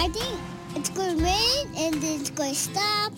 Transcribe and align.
I 0.00 0.08
think 0.08 0.40
it's 0.76 0.88
going 0.88 1.18
to 1.18 1.22
rain 1.22 1.74
and 1.76 1.94
then 1.96 2.20
it's 2.20 2.30
going 2.30 2.54
to 2.54 2.58
stop. 2.58 3.12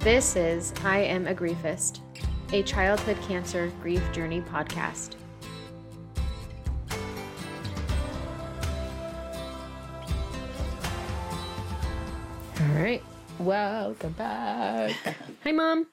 This 0.00 0.34
is 0.34 0.74
I 0.82 0.98
Am 0.98 1.28
a 1.28 1.32
Griefist, 1.32 2.00
a 2.52 2.64
childhood 2.64 3.16
cancer 3.22 3.72
grief 3.80 4.02
journey 4.10 4.40
podcast. 4.40 5.12
All 12.58 12.82
right, 12.82 13.02
welcome 13.38 14.12
back. 14.14 14.90
Hi, 15.44 15.52
Mom. 15.52 15.86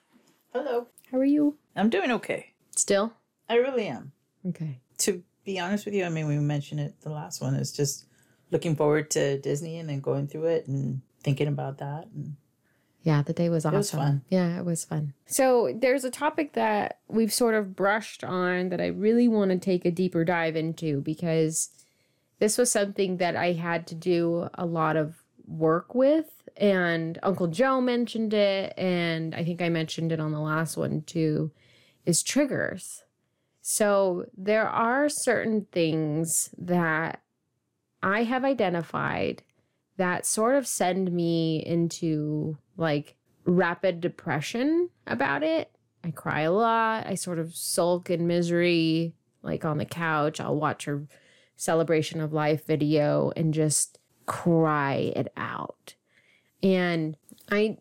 Hello. 0.54 0.88
How 1.12 1.20
are 1.20 1.24
you? 1.24 1.56
I'm 1.76 1.92
doing 1.92 2.10
okay. 2.14 2.54
Still? 2.76 3.14
I 3.48 3.58
really 3.58 3.86
am. 3.86 4.12
Okay. 4.48 4.80
To 4.98 5.22
be 5.46 5.60
honest 5.60 5.86
with 5.86 5.94
you, 5.94 6.04
I 6.04 6.10
mean, 6.10 6.28
we 6.28 6.40
mentioned 6.40 6.80
it 6.80 7.00
the 7.02 7.12
last 7.12 7.42
one 7.42 7.54
is 7.54 7.72
just 7.72 8.07
looking 8.52 8.76
forward 8.76 9.10
to 9.12 9.40
Disney 9.40 9.78
and 9.80 9.90
then 9.90 10.00
going 10.00 10.28
through 10.28 10.46
it 10.46 10.68
and 10.68 11.02
thinking 11.22 11.48
about 11.48 11.78
that. 11.80 12.08
And 12.14 12.36
Yeah, 13.04 13.22
the 13.22 13.34
day 13.34 13.50
was 13.50 13.66
awesome. 13.66 13.78
was 13.78 13.92
fun. 13.92 14.22
Yeah, 14.30 14.58
it 14.60 14.66
was 14.66 14.86
fun. 14.86 15.14
So 15.26 15.74
there's 15.76 16.04
a 16.06 16.12
topic 16.12 16.54
that 16.54 17.00
we've 17.08 17.34
sort 17.34 17.56
of 17.56 17.76
brushed 17.76 18.24
on 18.24 18.70
that 18.70 18.82
I 18.82 18.88
really 18.88 19.28
want 19.28 19.52
to 19.52 19.58
take 19.58 19.86
a 19.86 19.92
deeper 19.92 20.24
dive 20.24 20.56
into 20.56 21.02
because 21.02 21.70
this 22.40 22.58
was 22.58 22.72
something 22.72 23.18
that 23.18 23.36
I 23.36 23.54
had 23.54 23.88
to 23.88 23.96
do 23.96 24.50
a 24.54 24.66
lot 24.66 24.96
of 24.96 25.16
work 25.48 25.96
with. 25.96 26.44
And 26.56 27.20
Uncle 27.24 27.48
Joe 27.48 27.82
mentioned 27.82 28.34
it, 28.34 28.74
and 28.78 29.36
I 29.36 29.44
think 29.44 29.62
I 29.62 29.70
mentioned 29.70 30.12
it 30.12 30.20
on 30.20 30.32
the 30.32 30.40
last 30.40 30.76
one 30.78 31.02
too, 31.04 31.52
is 32.06 32.24
triggers. 32.24 33.04
So 33.62 34.26
there 34.36 34.68
are 34.68 35.10
certain 35.10 35.68
things 35.72 36.50
that 36.58 37.22
I 38.02 38.24
have 38.24 38.46
identified 38.46 39.44
that 39.98 40.26
sort 40.26 40.56
of 40.56 40.68
send 40.68 41.12
me 41.12 41.64
into 41.66 42.58
like 42.78 43.16
rapid 43.46 44.02
depression 44.02 44.90
about 45.08 45.44
it. 45.44 45.72
I 46.04 46.12
cry 46.12 46.42
a 46.42 46.52
lot. 46.52 47.08
I 47.08 47.16
sort 47.16 47.40
of 47.40 47.56
sulk 47.56 48.10
in 48.10 48.28
misery, 48.28 49.16
like 49.42 49.66
on 49.66 49.78
the 49.78 49.86
couch. 49.86 50.40
I'll 50.40 50.56
watch 50.56 50.86
her 50.86 51.08
celebration 51.56 52.22
of 52.22 52.34
life 52.34 52.66
video 52.66 53.32
and 53.36 53.54
just 53.54 54.00
cry 54.26 55.12
it 55.16 55.32
out. 55.36 55.96
And 56.62 57.18
I 57.52 57.78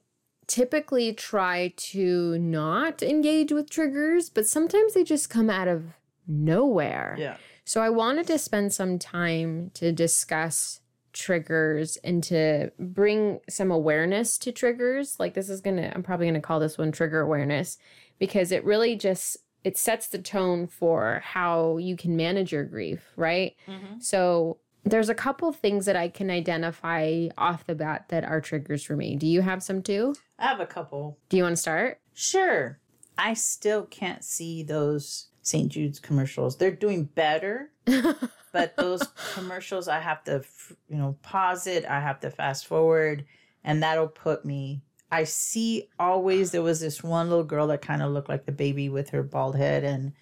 typically 0.46 1.12
try 1.12 1.74
to 1.76 2.38
not 2.38 3.02
engage 3.02 3.52
with 3.52 3.68
triggers, 3.68 4.30
but 4.30 4.46
sometimes 4.46 4.94
they 4.94 5.04
just 5.04 5.28
come 5.28 5.50
out 5.50 5.68
of 5.68 5.84
nowhere. 6.26 7.16
yeah. 7.18 7.36
So 7.66 7.82
I 7.82 7.90
wanted 7.90 8.28
to 8.28 8.38
spend 8.38 8.72
some 8.72 8.98
time 8.98 9.70
to 9.74 9.92
discuss 9.92 10.80
triggers 11.12 11.96
and 11.98 12.22
to 12.22 12.70
bring 12.78 13.40
some 13.48 13.70
awareness 13.70 14.38
to 14.38 14.52
triggers. 14.52 15.18
Like 15.18 15.34
this 15.34 15.50
is 15.50 15.60
going 15.60 15.76
to 15.76 15.92
I'm 15.92 16.02
probably 16.02 16.26
going 16.26 16.34
to 16.34 16.40
call 16.40 16.60
this 16.60 16.78
one 16.78 16.92
trigger 16.92 17.20
awareness 17.20 17.76
because 18.18 18.52
it 18.52 18.64
really 18.64 18.96
just 18.96 19.38
it 19.64 19.76
sets 19.76 20.06
the 20.06 20.18
tone 20.18 20.68
for 20.68 21.22
how 21.24 21.78
you 21.78 21.96
can 21.96 22.16
manage 22.16 22.52
your 22.52 22.64
grief, 22.64 23.12
right? 23.16 23.56
Mm-hmm. 23.66 23.98
So 23.98 24.58
there's 24.84 25.08
a 25.08 25.14
couple 25.14 25.50
things 25.52 25.86
that 25.86 25.96
I 25.96 26.08
can 26.08 26.30
identify 26.30 27.28
off 27.36 27.66
the 27.66 27.74
bat 27.74 28.04
that 28.10 28.24
are 28.24 28.40
triggers 28.40 28.84
for 28.84 28.94
me. 28.94 29.16
Do 29.16 29.26
you 29.26 29.40
have 29.40 29.64
some 29.64 29.82
too? 29.82 30.14
I 30.38 30.44
have 30.44 30.60
a 30.60 30.66
couple. 30.66 31.18
Do 31.30 31.36
you 31.36 31.42
want 31.42 31.56
to 31.56 31.60
start? 31.60 32.00
Sure. 32.14 32.78
I 33.18 33.34
still 33.34 33.84
can't 33.86 34.22
see 34.22 34.62
those 34.62 35.28
St. 35.46 35.70
Jude's 35.70 36.00
commercials. 36.00 36.56
They're 36.56 36.72
doing 36.72 37.04
better, 37.04 37.70
but 38.52 38.76
those 38.76 39.02
commercials, 39.34 39.86
I 39.86 40.00
have 40.00 40.24
to, 40.24 40.42
you 40.88 40.96
know, 40.96 41.16
pause 41.22 41.66
it. 41.66 41.84
I 41.84 42.00
have 42.00 42.20
to 42.20 42.30
fast 42.30 42.66
forward, 42.66 43.24
and 43.62 43.82
that'll 43.82 44.08
put 44.08 44.44
me. 44.44 44.82
I 45.10 45.22
see 45.22 45.88
always 46.00 46.50
there 46.50 46.62
was 46.62 46.80
this 46.80 47.02
one 47.02 47.30
little 47.30 47.44
girl 47.44 47.68
that 47.68 47.80
kind 47.80 48.02
of 48.02 48.10
looked 48.10 48.28
like 48.28 48.44
the 48.44 48.52
baby 48.52 48.88
with 48.88 49.10
her 49.10 49.22
bald 49.22 49.56
head, 49.56 49.84
and 49.84 50.12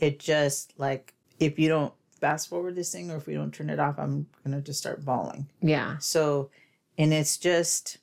it 0.00 0.18
just 0.18 0.74
like 0.76 1.14
if 1.38 1.60
you 1.60 1.68
don't 1.68 1.94
fast 2.20 2.48
forward 2.48 2.74
this 2.74 2.90
thing 2.90 3.10
or 3.10 3.16
if 3.16 3.26
we 3.28 3.34
don't 3.34 3.54
turn 3.54 3.70
it 3.70 3.78
off, 3.78 3.98
I'm 3.98 4.26
gonna 4.44 4.60
just 4.60 4.80
start 4.80 5.04
bawling. 5.04 5.48
Yeah. 5.60 5.98
So, 5.98 6.50
and 6.98 7.12
it's 7.12 7.36
just, 7.36 7.98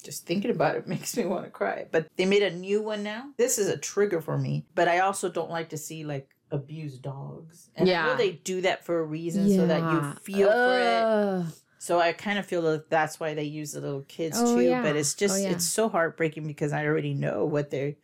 just 0.00 0.26
thinking 0.26 0.50
about 0.50 0.76
it 0.76 0.86
makes 0.94 1.16
me 1.16 1.24
want 1.24 1.44
to 1.44 1.50
cry. 1.50 1.86
But 1.90 2.08
they 2.16 2.26
made 2.26 2.42
a 2.42 2.50
new 2.54 2.82
one 2.82 3.02
now. 3.02 3.30
This 3.36 3.58
is 3.58 3.68
a 3.68 3.76
trigger 3.76 4.20
for 4.20 4.36
me. 4.38 4.66
But 4.74 4.88
I 4.88 5.00
also 5.00 5.28
don't 5.30 5.50
like 5.50 5.70
to 5.70 5.78
see 5.78 6.04
like 6.04 6.28
abused 6.50 7.02
dogs. 7.02 7.70
And 7.76 7.88
I 7.88 7.92
know 7.92 8.10
Yeah. 8.10 8.16
they 8.16 8.32
do 8.32 8.60
that 8.62 8.84
for 8.84 8.98
a 8.98 9.04
reason 9.04 9.48
so 9.48 9.66
that 9.66 9.82
you 9.92 10.02
feel 10.22 10.50
for 10.50 10.78
it. 10.78 11.54
So 11.78 11.98
I 11.98 12.12
kind 12.12 12.38
of 12.38 12.44
feel 12.44 12.62
that 12.62 12.90
that's 12.90 13.18
why 13.18 13.32
they 13.34 13.44
use 13.44 13.72
the 13.72 13.80
little 13.80 14.02
kids 14.02 14.36
Oh, 14.38 14.56
too. 14.56 14.62
yeah. 14.62 14.82
But 14.82 14.96
it's 14.96 15.14
just, 15.14 15.34
Oh, 15.34 15.38
yeah. 15.38 15.50
it's 15.52 15.64
so 15.64 15.88
heartbreaking 15.88 16.46
because 16.46 16.72
I 16.72 16.84
already 16.86 17.14
know 17.14 17.44
what 17.46 17.70
they, 17.70 17.96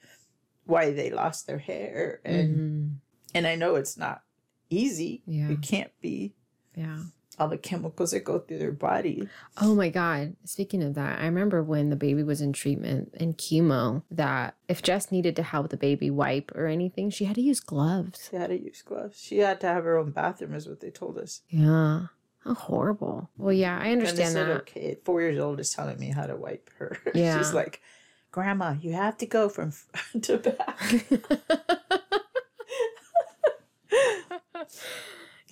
why 0.65 0.93
they 0.93 1.11
lost 1.11 1.47
their 1.47 1.59
hair. 1.59 2.21
And, 2.25 2.57
Mhm. 2.57 2.95
and 3.35 3.47
I 3.47 3.55
know 3.57 3.75
it's 3.75 3.99
not 3.99 4.23
easy. 4.71 5.23
Yeah. 5.27 5.51
It 5.51 5.63
can't 5.63 5.93
be 6.01 6.35
Yeah. 6.75 7.01
All 7.39 7.49
the 7.49 7.59
chemicals 7.59 8.13
that 8.13 8.25
go 8.25 8.39
through 8.39 8.59
their 8.59 8.73
body. 8.73 9.29
Oh 9.61 9.75
my 9.75 9.89
God. 9.91 10.37
Speaking 10.45 10.83
of 10.83 10.95
that, 10.95 11.21
I 11.21 11.27
remember 11.27 11.63
when 11.63 11.91
the 11.91 11.97
baby 11.97 12.23
was 12.23 12.41
in 12.41 12.53
treatment 12.53 13.15
and 13.19 13.37
chemo 13.37 14.03
that 14.11 14.57
if 14.69 14.83
Jess 14.83 15.13
needed 15.13 15.37
to 15.37 15.43
help 15.43 15.69
the 15.69 15.77
baby 15.77 16.11
wipe 16.11 16.51
or 16.55 16.67
anything, 16.67 17.11
she 17.11 17.25
had 17.27 17.35
to 17.37 17.43
use 17.43 17.61
gloves. 17.61 18.29
She 18.31 18.37
had 18.37 18.49
to 18.49 18.59
use 18.59 18.83
gloves. 18.83 19.21
She 19.21 19.39
had 19.39 19.61
to 19.61 19.67
have 19.67 19.85
her 19.85 19.99
own 19.99 20.11
bathroom, 20.13 20.55
is 20.55 20.67
what 20.69 20.81
they 20.81 20.91
told 20.91 21.19
us. 21.19 21.43
Yeah. 21.51 22.07
How 22.45 22.55
horrible. 22.55 23.29
Well, 23.37 23.53
yeah, 23.53 23.79
I 23.79 23.87
And 23.89 24.01
this 24.01 24.11
understand 24.11 24.35
little 24.35 24.55
that. 24.55 24.67
kid, 24.67 24.99
four 25.05 25.21
years 25.21 25.39
old, 25.39 25.61
is 25.61 25.71
telling 25.71 25.99
me 25.99 26.11
how 26.11 26.27
to 26.27 26.37
wipe 26.37 26.71
her. 26.79 26.97
Yeah. 27.15 27.37
She's 27.39 27.53
like, 27.53 27.83
Grandma, 28.31 28.75
you 28.81 28.93
have 28.93 29.17
to 29.19 29.27
go 29.27 29.49
from 29.49 29.71
front 29.73 30.25
to 30.25 30.39
back. 30.39 30.79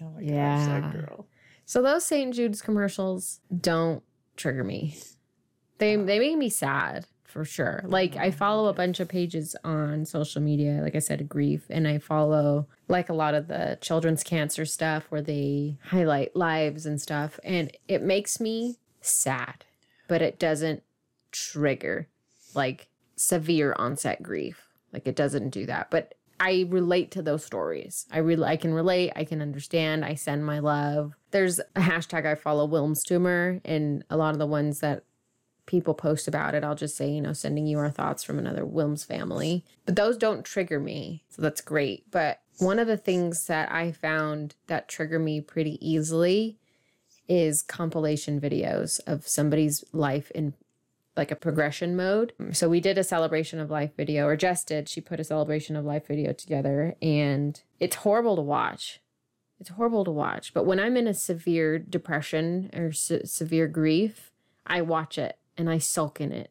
oh 0.02 0.10
my 0.16 0.22
gosh, 0.22 0.66
that 0.66 0.92
girl. 0.92 1.26
So 1.64 1.82
those 1.82 2.04
St. 2.04 2.34
Jude's 2.34 2.62
commercials 2.62 3.41
don't 3.60 4.02
trigger 4.36 4.64
me. 4.64 4.97
They 5.78 5.97
they 5.97 6.19
make 6.19 6.38
me 6.38 6.50
sad 6.50 7.06
for 7.34 7.44
sure. 7.44 7.82
Like 7.84 8.16
I 8.16 8.28
oh, 8.28 8.30
follow 8.30 8.69
a 8.69 8.72
bunch 8.72 9.00
of 9.00 9.08
pages 9.08 9.56
on 9.64 10.04
social 10.04 10.41
media, 10.41 10.80
like 10.82 10.94
I 10.94 11.00
said, 11.00 11.28
grief, 11.28 11.66
and 11.69 11.88
I 11.88 11.98
follow 11.98 12.69
like 12.86 13.08
a 13.08 13.14
lot 13.14 13.34
of 13.34 13.48
the 13.48 13.76
children's 13.80 14.22
cancer 14.22 14.64
stuff 14.64 15.06
where 15.08 15.20
they 15.20 15.78
highlight 15.82 16.36
lives 16.36 16.86
and 16.86 17.00
stuff, 17.00 17.41
and 17.42 17.76
it 17.88 18.02
makes 18.02 18.38
me 18.38 18.76
sad, 19.00 19.64
but 20.06 20.22
it 20.22 20.38
doesn't 20.38 20.84
trigger 21.32 22.08
like 22.54 22.88
severe 23.16 23.75
onset 23.78 24.22
grief. 24.22 24.69
Like 24.92 25.08
it 25.08 25.16
doesn't 25.16 25.50
do 25.50 25.66
that, 25.66 25.91
but 25.91 26.14
I 26.40 26.66
relate 26.68 27.10
to 27.12 27.22
those 27.22 27.44
stories. 27.44 28.06
I 28.10 28.18
really 28.18 28.44
I 28.44 28.56
can 28.56 28.74
relate. 28.74 29.12
I 29.16 29.24
can 29.24 29.40
understand. 29.40 30.04
I 30.04 30.14
send 30.14 30.44
my 30.44 30.58
love. 30.58 31.14
There's 31.30 31.58
a 31.58 31.80
hashtag 31.80 32.26
I 32.26 32.34
follow, 32.34 32.66
Wilms 32.66 33.04
tumor, 33.04 33.60
and 33.64 34.04
a 34.10 34.16
lot 34.16 34.32
of 34.32 34.38
the 34.38 34.46
ones 34.46 34.80
that 34.80 35.04
people 35.66 35.94
post 35.94 36.28
about 36.28 36.54
it, 36.54 36.64
I'll 36.64 36.74
just 36.74 36.96
say, 36.96 37.10
you 37.10 37.20
know, 37.20 37.32
sending 37.32 37.66
you 37.66 37.78
our 37.78 37.90
thoughts 37.90 38.22
from 38.22 38.38
another 38.38 38.64
Wilms 38.64 39.06
family. 39.06 39.64
But 39.86 39.96
those 39.96 40.16
don't 40.16 40.44
trigger 40.44 40.78
me. 40.78 41.24
So 41.30 41.42
that's 41.42 41.60
great. 41.60 42.10
But 42.10 42.40
one 42.58 42.78
of 42.78 42.86
the 42.86 42.96
things 42.96 43.46
that 43.46 43.72
I 43.72 43.92
found 43.92 44.54
that 44.66 44.88
trigger 44.88 45.18
me 45.18 45.40
pretty 45.40 45.78
easily 45.86 46.58
is 47.28 47.62
compilation 47.62 48.40
videos 48.40 49.00
of 49.06 49.26
somebody's 49.26 49.82
life 49.92 50.30
in 50.32 50.54
like 51.16 51.30
a 51.30 51.36
progression 51.36 51.94
mode. 51.97 52.32
So 52.52 52.69
we 52.69 52.80
did 52.80 52.98
a 52.98 53.04
celebration 53.04 53.58
of 53.60 53.70
life 53.70 53.92
video, 53.97 54.26
or 54.26 54.36
Jess 54.36 54.64
did. 54.64 54.88
She 54.88 55.00
put 55.00 55.20
a 55.20 55.25
celebration 55.25 55.76
of 55.76 55.84
life 55.84 56.06
video 56.08 56.32
together, 56.32 56.96
and 57.00 57.61
it's 57.78 57.96
horrible 57.96 58.37
to 58.37 58.43
watch. 58.43 59.00
It's 59.61 59.70
horrible 59.70 60.05
to 60.05 60.11
watch. 60.11 60.52
But 60.52 60.66
when 60.66 60.81
I'm 60.81 60.96
in 60.96 61.06
a 61.06 61.14
severe 61.14 61.78
depression 61.78 62.70
or 62.75 62.90
se- 62.93 63.25
severe 63.26 63.69
grief, 63.69 64.32
I 64.66 64.82
watch 64.82 65.16
it 65.16 65.38
and 65.56 65.70
I 65.70 65.78
sulk 65.78 66.20
in 66.20 66.32
it. 66.32 66.50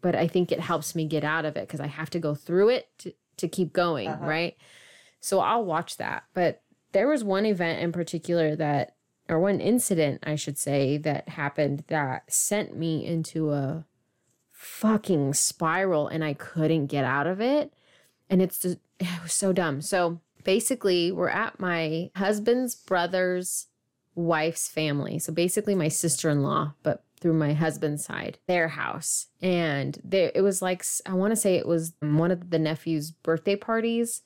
But 0.00 0.14
I 0.16 0.26
think 0.26 0.50
it 0.50 0.60
helps 0.60 0.94
me 0.94 1.04
get 1.04 1.22
out 1.22 1.44
of 1.44 1.56
it 1.58 1.66
because 1.68 1.80
I 1.80 1.86
have 1.88 2.08
to 2.10 2.18
go 2.18 2.34
through 2.34 2.70
it 2.70 2.88
to, 2.98 3.12
to 3.36 3.48
keep 3.48 3.74
going, 3.74 4.08
Uh-huh. 4.08 4.24
right? 4.26 4.56
So 5.20 5.40
I'll 5.40 5.64
watch 5.64 5.98
that. 5.98 6.24
But 6.32 6.62
there 6.92 7.06
was 7.06 7.22
one 7.22 7.44
event 7.44 7.80
in 7.82 7.92
particular 7.92 8.56
that, 8.56 8.96
or 9.28 9.38
one 9.38 9.60
incident, 9.60 10.20
I 10.26 10.36
should 10.36 10.56
say, 10.56 10.96
that 10.96 11.28
happened 11.28 11.84
that 11.88 12.32
sent 12.32 12.74
me 12.74 13.04
into 13.04 13.52
a 13.52 13.84
fucking 14.60 15.32
spiral 15.32 16.06
and 16.06 16.22
I 16.22 16.34
couldn't 16.34 16.88
get 16.88 17.02
out 17.02 17.26
of 17.26 17.40
it. 17.40 17.72
And 18.28 18.42
it's 18.42 18.58
just, 18.58 18.76
it 19.00 19.22
was 19.22 19.32
so 19.32 19.52
dumb. 19.52 19.80
So 19.80 20.20
basically, 20.44 21.10
we're 21.10 21.30
at 21.30 21.58
my 21.58 22.10
husband's 22.14 22.74
brother's 22.74 23.68
wife's 24.14 24.68
family. 24.68 25.18
So 25.18 25.32
basically, 25.32 25.74
my 25.74 25.88
sister 25.88 26.28
in 26.28 26.42
law, 26.42 26.74
but 26.82 27.04
through 27.20 27.32
my 27.34 27.54
husband's 27.54 28.04
side, 28.04 28.38
their 28.46 28.68
house. 28.68 29.26
And 29.40 29.98
there, 30.04 30.30
it 30.34 30.42
was 30.42 30.60
like, 30.60 30.84
I 31.06 31.14
want 31.14 31.32
to 31.32 31.36
say 31.36 31.56
it 31.56 31.66
was 31.66 31.94
one 32.00 32.30
of 32.30 32.50
the 32.50 32.58
nephew's 32.58 33.10
birthday 33.10 33.56
parties. 33.56 34.22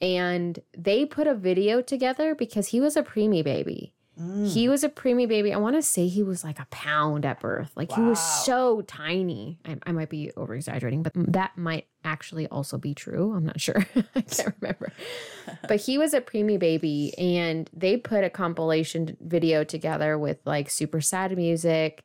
And 0.00 0.58
they 0.76 1.06
put 1.06 1.26
a 1.26 1.34
video 1.34 1.80
together 1.82 2.34
because 2.34 2.68
he 2.68 2.80
was 2.80 2.96
a 2.96 3.02
preemie 3.02 3.44
baby. 3.44 3.94
He 4.20 4.66
mm. 4.66 4.68
was 4.68 4.84
a 4.84 4.90
preemie 4.90 5.26
baby. 5.26 5.50
I 5.50 5.56
want 5.56 5.76
to 5.76 5.82
say 5.82 6.06
he 6.06 6.22
was 6.22 6.44
like 6.44 6.58
a 6.58 6.66
pound 6.70 7.24
at 7.24 7.40
birth. 7.40 7.70
Like 7.74 7.90
he 7.90 8.02
was 8.02 8.20
so 8.44 8.82
tiny. 8.82 9.58
I, 9.64 9.78
I 9.86 9.92
might 9.92 10.10
be 10.10 10.30
over 10.36 10.54
exaggerating, 10.54 11.02
but 11.02 11.14
that 11.14 11.56
might 11.56 11.86
actually 12.04 12.46
also 12.48 12.76
be 12.76 12.92
true. 12.92 13.32
I'm 13.32 13.46
not 13.46 13.58
sure. 13.58 13.86
I 14.14 14.20
can't 14.20 14.54
remember. 14.60 14.92
but 15.66 15.80
he 15.80 15.96
was 15.96 16.12
a 16.12 16.20
preemie 16.20 16.58
baby, 16.58 17.14
and 17.16 17.70
they 17.72 17.96
put 17.96 18.22
a 18.22 18.28
compilation 18.28 19.16
video 19.22 19.64
together 19.64 20.18
with 20.18 20.38
like 20.44 20.68
super 20.68 21.00
sad 21.00 21.34
music, 21.34 22.04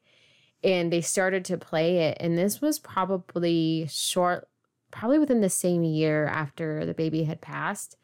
and 0.63 0.93
they 0.93 1.01
started 1.01 1.43
to 1.45 1.57
play 1.57 1.97
it. 1.97 2.17
And 2.21 2.37
this 2.37 2.61
was 2.61 2.79
probably 2.79 3.87
short, 3.89 4.47
probably 4.89 5.19
within 5.19 5.41
the 5.41 5.49
same 5.49 5.83
year 5.83 6.27
after 6.27 6.85
the 6.85 6.93
baby 6.93 7.25
had 7.25 7.41
passed. 7.41 7.97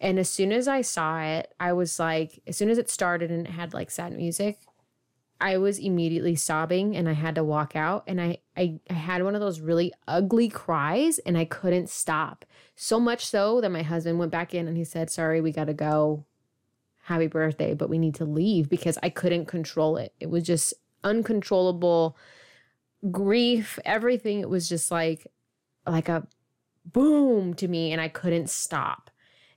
And 0.00 0.18
as 0.18 0.28
soon 0.28 0.52
as 0.52 0.68
I 0.68 0.82
saw 0.82 1.20
it, 1.22 1.54
I 1.58 1.72
was 1.72 1.98
like, 1.98 2.42
as 2.46 2.56
soon 2.56 2.68
as 2.68 2.78
it 2.78 2.90
started 2.90 3.30
and 3.30 3.46
it 3.46 3.50
had 3.50 3.72
like 3.72 3.90
sad 3.90 4.12
music, 4.12 4.58
I 5.40 5.58
was 5.58 5.78
immediately 5.78 6.34
sobbing 6.34 6.96
and 6.96 7.08
I 7.08 7.12
had 7.12 7.34
to 7.34 7.44
walk 7.44 7.76
out. 7.76 8.04
And 8.06 8.20
I, 8.20 8.38
I, 8.56 8.78
I 8.88 8.94
had 8.94 9.22
one 9.22 9.34
of 9.34 9.40
those 9.40 9.60
really 9.60 9.92
ugly 10.06 10.48
cries 10.48 11.18
and 11.20 11.36
I 11.36 11.44
couldn't 11.44 11.90
stop. 11.90 12.44
So 12.74 13.00
much 13.00 13.24
so 13.24 13.60
that 13.60 13.70
my 13.70 13.82
husband 13.82 14.18
went 14.18 14.32
back 14.32 14.54
in 14.54 14.68
and 14.68 14.76
he 14.76 14.84
said, 14.84 15.10
Sorry, 15.10 15.40
we 15.40 15.52
got 15.52 15.64
to 15.64 15.74
go. 15.74 16.24
Happy 17.04 17.26
birthday, 17.26 17.72
but 17.72 17.88
we 17.88 17.98
need 17.98 18.16
to 18.16 18.24
leave 18.24 18.68
because 18.68 18.98
I 19.02 19.10
couldn't 19.10 19.46
control 19.46 19.96
it. 19.96 20.12
It 20.18 20.28
was 20.28 20.42
just 20.42 20.74
uncontrollable 21.04 22.16
grief, 23.10 23.78
everything. 23.84 24.40
It 24.40 24.50
was 24.50 24.68
just 24.68 24.90
like, 24.90 25.26
like 25.86 26.08
a 26.08 26.26
boom 26.84 27.54
to 27.54 27.68
me 27.68 27.92
and 27.92 28.00
I 28.00 28.08
couldn't 28.08 28.50
stop. 28.50 29.10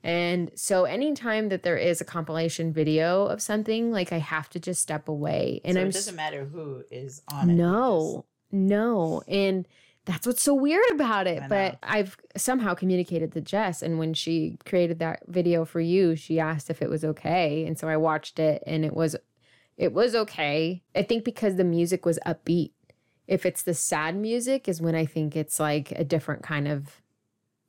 And 0.03 0.51
so 0.55 0.85
anytime 0.85 1.49
that 1.49 1.63
there 1.63 1.77
is 1.77 1.99
a 1.99 2.05
compilation 2.05 2.71
video 2.71 3.25
of 3.25 3.41
something, 3.41 3.91
like 3.91 4.13
I 4.13 4.19
have 4.19 4.49
to 4.51 4.59
just 4.59 4.81
step 4.81 5.07
away. 5.09 5.59
And 5.65 5.75
so 5.75 5.81
I'm 5.81 5.87
it 5.87 5.93
doesn't 5.93 6.15
matter 6.15 6.45
who 6.45 6.83
is 6.89 7.21
on 7.33 7.49
it. 7.49 7.53
no, 7.53 8.25
no. 8.51 9.21
And 9.27 9.67
that's 10.05 10.25
what's 10.25 10.41
so 10.41 10.53
weird 10.53 10.89
about 10.91 11.27
it. 11.27 11.43
I. 11.43 11.47
But 11.47 11.79
I've 11.83 12.17
somehow 12.37 12.73
communicated 12.73 13.33
to 13.33 13.41
Jess. 13.41 13.81
And 13.81 13.99
when 13.99 14.13
she 14.13 14.57
created 14.65 14.99
that 14.99 15.21
video 15.27 15.65
for 15.65 15.81
you, 15.81 16.15
she 16.15 16.39
asked 16.39 16.69
if 16.69 16.81
it 16.81 16.89
was 16.89 17.03
okay. 17.03 17.65
And 17.65 17.77
so 17.77 17.87
I 17.89 17.97
watched 17.97 18.39
it 18.39 18.63
and 18.65 18.85
it 18.85 18.93
was 18.93 19.15
it 19.77 19.93
was 19.93 20.15
okay. 20.15 20.81
I 20.95 21.03
think 21.03 21.23
because 21.25 21.57
the 21.57 21.63
music 21.65 22.05
was 22.05 22.19
upbeat. 22.25 22.71
If 23.27 23.45
it's 23.45 23.61
the 23.63 23.73
sad 23.73 24.15
music 24.15 24.67
is 24.67 24.81
when 24.81 24.95
I 24.95 25.05
think 25.05 25.35
it's 25.35 25.59
like 25.59 25.91
a 25.91 26.03
different 26.03 26.41
kind 26.41 26.67
of 26.67 27.01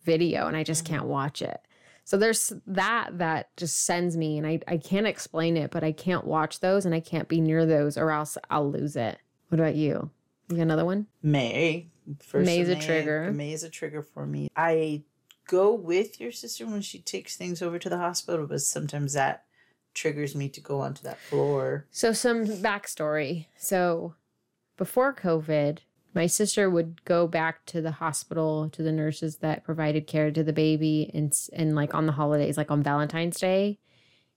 video 0.05 0.47
and 0.47 0.56
I 0.56 0.62
just 0.62 0.85
Mm-hmm. 0.85 0.94
can't 0.94 1.06
watch 1.06 1.43
it. 1.43 1.61
So 2.05 2.17
there's 2.17 2.52
that 2.67 3.19
that 3.19 3.56
just 3.56 3.85
sends 3.85 4.17
me 4.17 4.38
and 4.38 4.47
I, 4.47 4.61
I 4.67 4.76
can't 4.79 5.06
explain 5.06 5.56
it, 5.56 5.70
but 5.70 5.85
I 5.85 5.93
can't 5.93 6.25
watch 6.25 6.61
those 6.61 6.85
and 6.85 6.94
I 6.94 7.00
can't 7.00 7.29
be 7.29 7.41
near 7.41 7.64
those 7.67 7.97
or 7.97 8.11
else 8.11 8.37
I'll 8.50 8.70
lose 8.70 8.97
it. 8.97 9.19
What 9.49 9.61
about 9.61 9.75
you? 9.75 10.11
You 10.49 10.56
got 10.56 10.62
another 10.62 10.85
one? 10.85 11.06
May. 11.23 11.88
First 12.19 12.47
May's 12.47 12.69
of 12.69 12.79
a 12.79 12.81
trigger. 12.81 13.31
May 13.32 13.52
is 13.52 13.62
a 13.62 13.70
trigger 13.70 14.02
for 14.02 14.26
me. 14.26 14.50
I 14.56 15.02
go 15.47 15.73
with 15.73 16.20
your 16.20 16.32
sister 16.32 16.67
when 16.67 16.81
she 16.81 17.00
takes 17.00 17.37
things 17.37 17.62
over 17.62 17.79
to 17.79 17.88
the 17.88 17.99
hospital, 17.99 18.46
but 18.46 18.62
sometimes 18.62 19.12
that 19.12 19.44
triggers 19.94 20.35
me 20.35 20.49
to 20.49 20.61
go 20.61 20.81
onto 20.81 21.03
that 21.03 21.19
floor. 21.19 21.87
So 21.91 22.12
some 22.12 22.46
backstory. 22.46 23.46
So 23.56 24.14
before 24.76 25.14
COVID, 25.14 25.79
my 26.15 26.27
sister 26.27 26.69
would 26.69 27.05
go 27.05 27.27
back 27.27 27.65
to 27.67 27.81
the 27.81 27.93
hospital 27.93 28.69
to 28.71 28.83
the 28.83 28.93
nurses 28.93 29.37
that 29.39 29.65
provided 29.65 30.07
care 30.07 30.31
to 30.31 30.43
the 30.43 30.53
baby 30.53 31.11
and 31.15 31.33
and 31.53 31.75
like 31.75 31.95
on 31.95 32.07
the 32.07 32.12
holidays, 32.12 32.57
like 32.57 32.71
on 32.71 32.83
Valentine's 32.83 33.39
Day. 33.39 33.79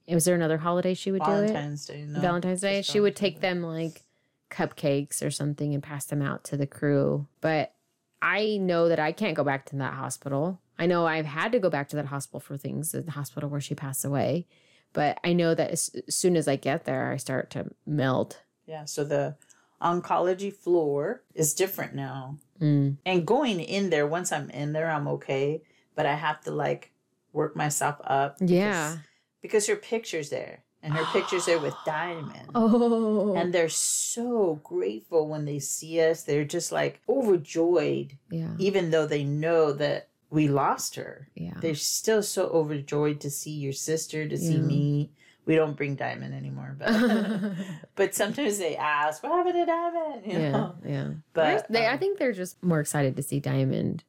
Was 0.07 0.25
there 0.25 0.35
another 0.35 0.57
holiday 0.57 0.93
she 0.93 1.11
would 1.11 1.23
do 1.23 1.31
it? 1.31 1.47
Valentine's 1.47 1.85
Day. 1.85 2.05
No, 2.07 2.19
Valentine's 2.19 2.61
Day, 2.61 2.79
just 2.79 2.91
she 2.91 2.99
would 2.99 3.15
take 3.15 3.39
them 3.39 3.63
like 3.63 4.03
cupcakes 4.51 5.25
or 5.25 5.31
something 5.31 5.73
and 5.73 5.81
pass 5.81 6.05
them 6.05 6.21
out 6.21 6.43
to 6.45 6.57
the 6.57 6.67
crew. 6.67 7.27
But 7.41 7.73
I 8.21 8.57
know 8.57 8.87
that 8.89 8.99
I 8.99 9.11
can't 9.11 9.35
go 9.35 9.43
back 9.43 9.65
to 9.67 9.75
that 9.77 9.93
hospital. 9.93 10.59
I 10.77 10.85
know 10.85 11.05
I've 11.05 11.25
had 11.25 11.51
to 11.51 11.59
go 11.59 11.69
back 11.69 11.89
to 11.89 11.95
that 11.97 12.05
hospital 12.05 12.39
for 12.39 12.57
things, 12.57 12.91
the 12.91 13.11
hospital 13.11 13.49
where 13.49 13.61
she 13.61 13.75
passed 13.75 14.05
away. 14.05 14.47
But 14.91 15.19
I 15.23 15.33
know 15.33 15.55
that 15.55 15.71
as, 15.71 15.89
as 16.07 16.15
soon 16.15 16.35
as 16.35 16.47
I 16.47 16.55
get 16.55 16.85
there, 16.85 17.11
I 17.11 17.17
start 17.17 17.49
to 17.51 17.71
melt. 17.85 18.41
Yeah, 18.65 18.85
so 18.85 19.03
the 19.03 19.35
oncology 19.83 20.53
floor 20.53 21.23
is 21.35 21.53
different 21.53 21.93
now. 21.93 22.37
Mm. 22.61 22.97
And 23.05 23.27
going 23.27 23.59
in 23.59 23.89
there, 23.89 24.07
once 24.07 24.31
I'm 24.31 24.49
in 24.49 24.73
there, 24.73 24.89
I'm 24.89 25.07
okay. 25.09 25.61
But 25.95 26.05
I 26.05 26.15
have 26.15 26.41
to 26.41 26.51
like 26.51 26.91
work 27.33 27.55
myself 27.55 27.97
up. 28.03 28.37
Yeah. 28.39 28.97
Because 29.41 29.67
her 29.67 29.75
picture's 29.75 30.29
there. 30.29 30.63
And 30.81 30.93
her 30.93 31.05
picture's 31.13 31.45
there 31.45 31.59
with 31.59 31.75
Diamond. 31.85 32.49
Oh. 32.55 33.35
And 33.35 33.53
they're 33.53 33.69
so 33.69 34.59
grateful 34.63 35.27
when 35.27 35.45
they 35.45 35.59
see 35.59 36.01
us. 36.01 36.23
They're 36.23 36.43
just 36.43 36.71
like 36.71 37.01
overjoyed, 37.07 38.17
yeah. 38.29 38.53
even 38.59 38.91
though 38.91 39.07
they 39.07 39.23
know 39.23 39.71
that 39.73 40.09
we 40.29 40.47
lost 40.47 40.95
her. 40.95 41.29
Yeah. 41.35 41.53
They're 41.61 41.75
still 41.75 42.21
so 42.21 42.49
overjoyed 42.49 43.21
to 43.21 43.29
see 43.29 43.51
your 43.51 43.73
sister, 43.73 44.27
to 44.27 44.37
see 44.37 44.57
me. 44.57 45.11
We 45.45 45.55
don't 45.55 45.75
bring 45.75 45.95
Diamond 45.95 46.33
anymore, 46.33 46.75
but 46.77 47.53
but 47.95 48.15
sometimes 48.15 48.57
they 48.59 48.75
ask, 48.77 49.21
"What 49.23 49.33
happened 49.33 49.55
to 49.55 49.65
Diamond?" 49.65 50.21
You 50.25 50.39
yeah. 50.39 50.51
know. 50.51 50.75
Yeah. 50.85 51.07
But 51.33 51.67
they, 51.69 51.85
I 51.85 51.93
um, 51.93 51.99
think 51.99 52.17
they're 52.17 52.31
just 52.31 52.61
more 52.63 52.79
excited 52.79 53.15
to 53.17 53.23
see 53.23 53.39
Diamond. 53.39 54.03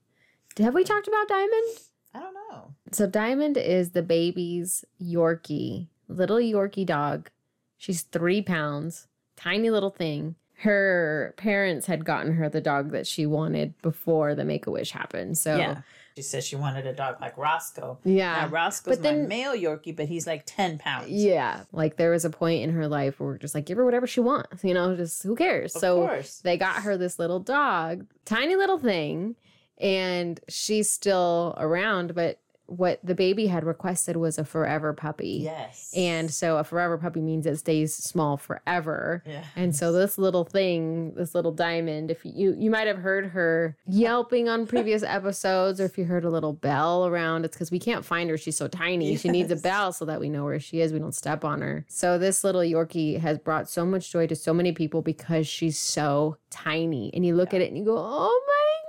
Have 0.59 0.75
we 0.75 0.85
talked 0.85 1.09
about 1.09 1.29
Diamond? 1.29 1.79
I 2.15 2.21
don't 2.21 2.35
know. 2.35 2.75
So 2.93 3.07
Diamond 3.09 3.57
is 3.57 3.91
the 3.91 4.03
baby's 4.03 4.85
Yorkie, 5.03 5.89
little 6.09 6.37
Yorkie 6.37 6.87
dog. 6.87 7.31
She's 7.77 8.03
three 8.03 8.41
pounds, 8.41 9.09
tiny 9.37 9.71
little 9.71 9.91
thing. 9.91 10.37
Her 10.59 11.35
parents 11.37 11.87
had 11.87 12.05
gotten 12.05 12.35
her 12.35 12.49
the 12.49 12.61
dog 12.61 12.93
that 12.93 13.09
she 13.09 13.27
wanted 13.27 13.75
before 13.83 14.37
the 14.37 14.45
Make 14.45 14.69
a 14.69 14.71
Wish 14.71 14.93
happened. 14.93 15.37
So 15.37 15.57
Yeah. 15.57 15.81
She 16.17 16.23
said 16.23 16.45
she 16.45 16.55
wanted 16.55 16.87
a 16.87 16.93
dog 16.93 17.21
like 17.21 17.37
Roscoe. 17.37 17.99
yeah, 18.05 18.43
Now 18.43 18.47
Roscoe's 18.49 18.97
But 18.97 19.03
then- 19.03 19.23
my 19.23 19.27
male 19.29 19.53
Yorkie, 19.55 19.97
but 19.97 20.07
he's 20.07 20.27
like 20.29 20.45
ten 20.47 20.79
pounds. 20.79 21.11
yeah. 21.11 21.65
Like 21.73 21.97
there 21.97 22.13
was 22.13 22.25
a 22.25 22.31
point 22.31 22.63
in 22.63 22.71
her 22.71 22.87
life 22.87 23.19
where 23.19 23.31
we're 23.31 23.39
just 23.39 23.53
like, 23.55 23.67
give 23.67 23.79
her 23.79 23.85
whatever 23.85 24.07
she 24.07 24.21
wants, 24.21 24.63
you 24.63 24.75
know, 24.75 24.95
just 24.95 25.23
who 25.25 25.35
cares? 25.35 25.75
Of 25.75 25.81
so 25.81 26.07
course. 26.07 26.39
they 26.45 26.57
got 26.57 26.83
her 26.83 26.97
this 26.97 27.19
little 27.19 27.41
dog, 27.41 28.07
tiny 28.25 28.55
little 28.55 28.79
thing, 28.79 29.35
and 29.79 30.39
she's 30.49 30.89
still 30.89 31.55
around. 31.59 32.15
But 32.15 32.39
what 32.67 32.99
the 33.05 33.15
baby 33.15 33.47
had 33.47 33.65
requested 33.65 34.17
was 34.17 34.39
a 34.39 34.45
forever 34.45 34.93
puppy. 34.93 35.41
Yes. 35.43 35.93
And 35.97 36.31
so 36.33 36.57
a 36.59 36.65
forever 36.65 36.97
puppy 36.99 37.21
means 37.21 37.47
it 37.47 37.57
stays 37.57 37.95
small 37.95 38.37
forever. 38.37 39.23
yeah. 39.27 39.45
And 39.57 39.75
so 39.77 39.93
this 39.93 40.17
little 40.19 40.45
thing, 40.45 41.15
this 41.15 41.35
little 41.35 41.53
diamond, 41.53 42.11
if 42.11 42.25
you 42.25 42.55
you 42.59 42.71
might 42.71 42.87
have 42.87 42.99
heard 42.99 43.27
her 43.27 43.77
yelping 43.87 44.49
on 44.49 44.67
previous 44.67 45.03
episodes, 45.19 45.81
or 45.81 45.85
if 45.85 45.99
you 45.99 46.05
heard 46.05 46.25
a 46.25 46.31
little 46.31 46.53
bell 46.53 47.07
around, 47.07 47.45
it's 47.45 47.57
because 47.57 47.71
we 47.71 47.79
can't 47.79 48.05
find 48.05 48.31
her. 48.31 48.39
She's 48.39 48.57
so 48.57 48.69
tiny. 48.69 49.17
She 49.17 49.29
needs 49.29 49.51
a 49.51 49.57
bell 49.57 49.93
so 49.93 50.05
that 50.07 50.21
we 50.21 50.29
know 50.29 50.45
where 50.45 50.61
she 50.61 50.81
is. 50.81 50.93
We 50.93 50.99
don't 50.99 51.15
step 51.15 51.45
on 51.45 51.61
her. 51.61 51.85
So 51.89 52.19
this 52.19 52.45
little 52.45 52.63
Yorkie 52.63 53.21
has 53.21 53.39
brought 53.39 53.69
so 53.69 53.85
much 53.85 54.11
joy 54.11 54.27
to 54.29 54.37
so 54.37 54.55
many 54.55 54.73
people 54.73 55.03
because 55.03 55.47
she's 55.47 55.79
so 55.79 56.39
tiny. 56.51 57.11
And 57.15 57.25
you 57.27 57.35
look 57.35 57.53
at 57.53 57.61
it 57.61 57.69
and 57.69 57.77
you 57.79 57.85
go, 57.85 57.97
"Oh 57.99 58.43
my 58.47 58.53
god, 58.55 58.81
you're 58.83 58.83
so 58.83 58.84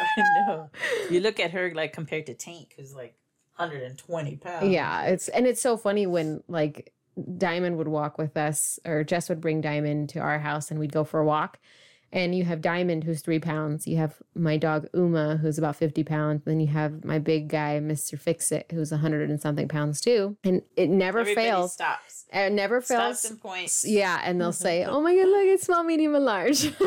I 0.16 0.22
know. 0.46 0.70
You 1.10 1.20
look 1.20 1.40
at 1.40 1.50
her 1.52 1.72
like 1.74 1.92
compared 1.92 2.26
to 2.26 2.34
Tank, 2.34 2.74
who's 2.76 2.94
like 2.94 3.14
120 3.56 4.36
pounds. 4.36 4.68
Yeah, 4.68 5.04
it's 5.04 5.28
and 5.28 5.46
it's 5.46 5.60
so 5.60 5.76
funny 5.76 6.06
when 6.06 6.42
like 6.48 6.92
Diamond 7.36 7.76
would 7.78 7.88
walk 7.88 8.18
with 8.18 8.36
us, 8.36 8.78
or 8.84 9.04
Jess 9.04 9.28
would 9.28 9.40
bring 9.40 9.60
Diamond 9.60 10.10
to 10.10 10.20
our 10.20 10.38
house, 10.38 10.70
and 10.70 10.78
we'd 10.78 10.92
go 10.92 11.04
for 11.04 11.20
a 11.20 11.24
walk. 11.24 11.58
And 12.10 12.34
you 12.34 12.44
have 12.44 12.62
Diamond, 12.62 13.04
who's 13.04 13.20
three 13.20 13.38
pounds. 13.38 13.86
You 13.86 13.98
have 13.98 14.14
my 14.34 14.56
dog 14.56 14.88
Uma, 14.94 15.36
who's 15.36 15.58
about 15.58 15.76
fifty 15.76 16.04
pounds. 16.04 16.42
Then 16.46 16.58
you 16.58 16.68
have 16.68 17.04
my 17.04 17.18
big 17.18 17.48
guy, 17.48 17.78
Mister 17.80 18.16
Fix 18.16 18.50
It, 18.50 18.66
who's 18.70 18.92
a 18.92 18.96
hundred 18.96 19.28
and 19.28 19.38
something 19.40 19.68
pounds 19.68 20.00
too. 20.00 20.36
And 20.42 20.62
it 20.74 20.88
never 20.88 21.18
Everybody 21.18 21.48
fails. 21.48 21.74
Stops. 21.74 22.24
It 22.32 22.52
never 22.52 22.80
fails. 22.80 22.86
Stops 22.86 23.22
fails. 23.22 23.30
and 23.32 23.40
points. 23.40 23.84
Yeah, 23.86 24.20
and 24.24 24.40
they'll 24.40 24.52
say, 24.52 24.84
"Oh 24.88 25.02
my 25.02 25.14
god, 25.14 25.26
look, 25.26 25.46
it's 25.46 25.64
small, 25.64 25.82
medium, 25.84 26.14
and 26.14 26.24
large." 26.24 26.72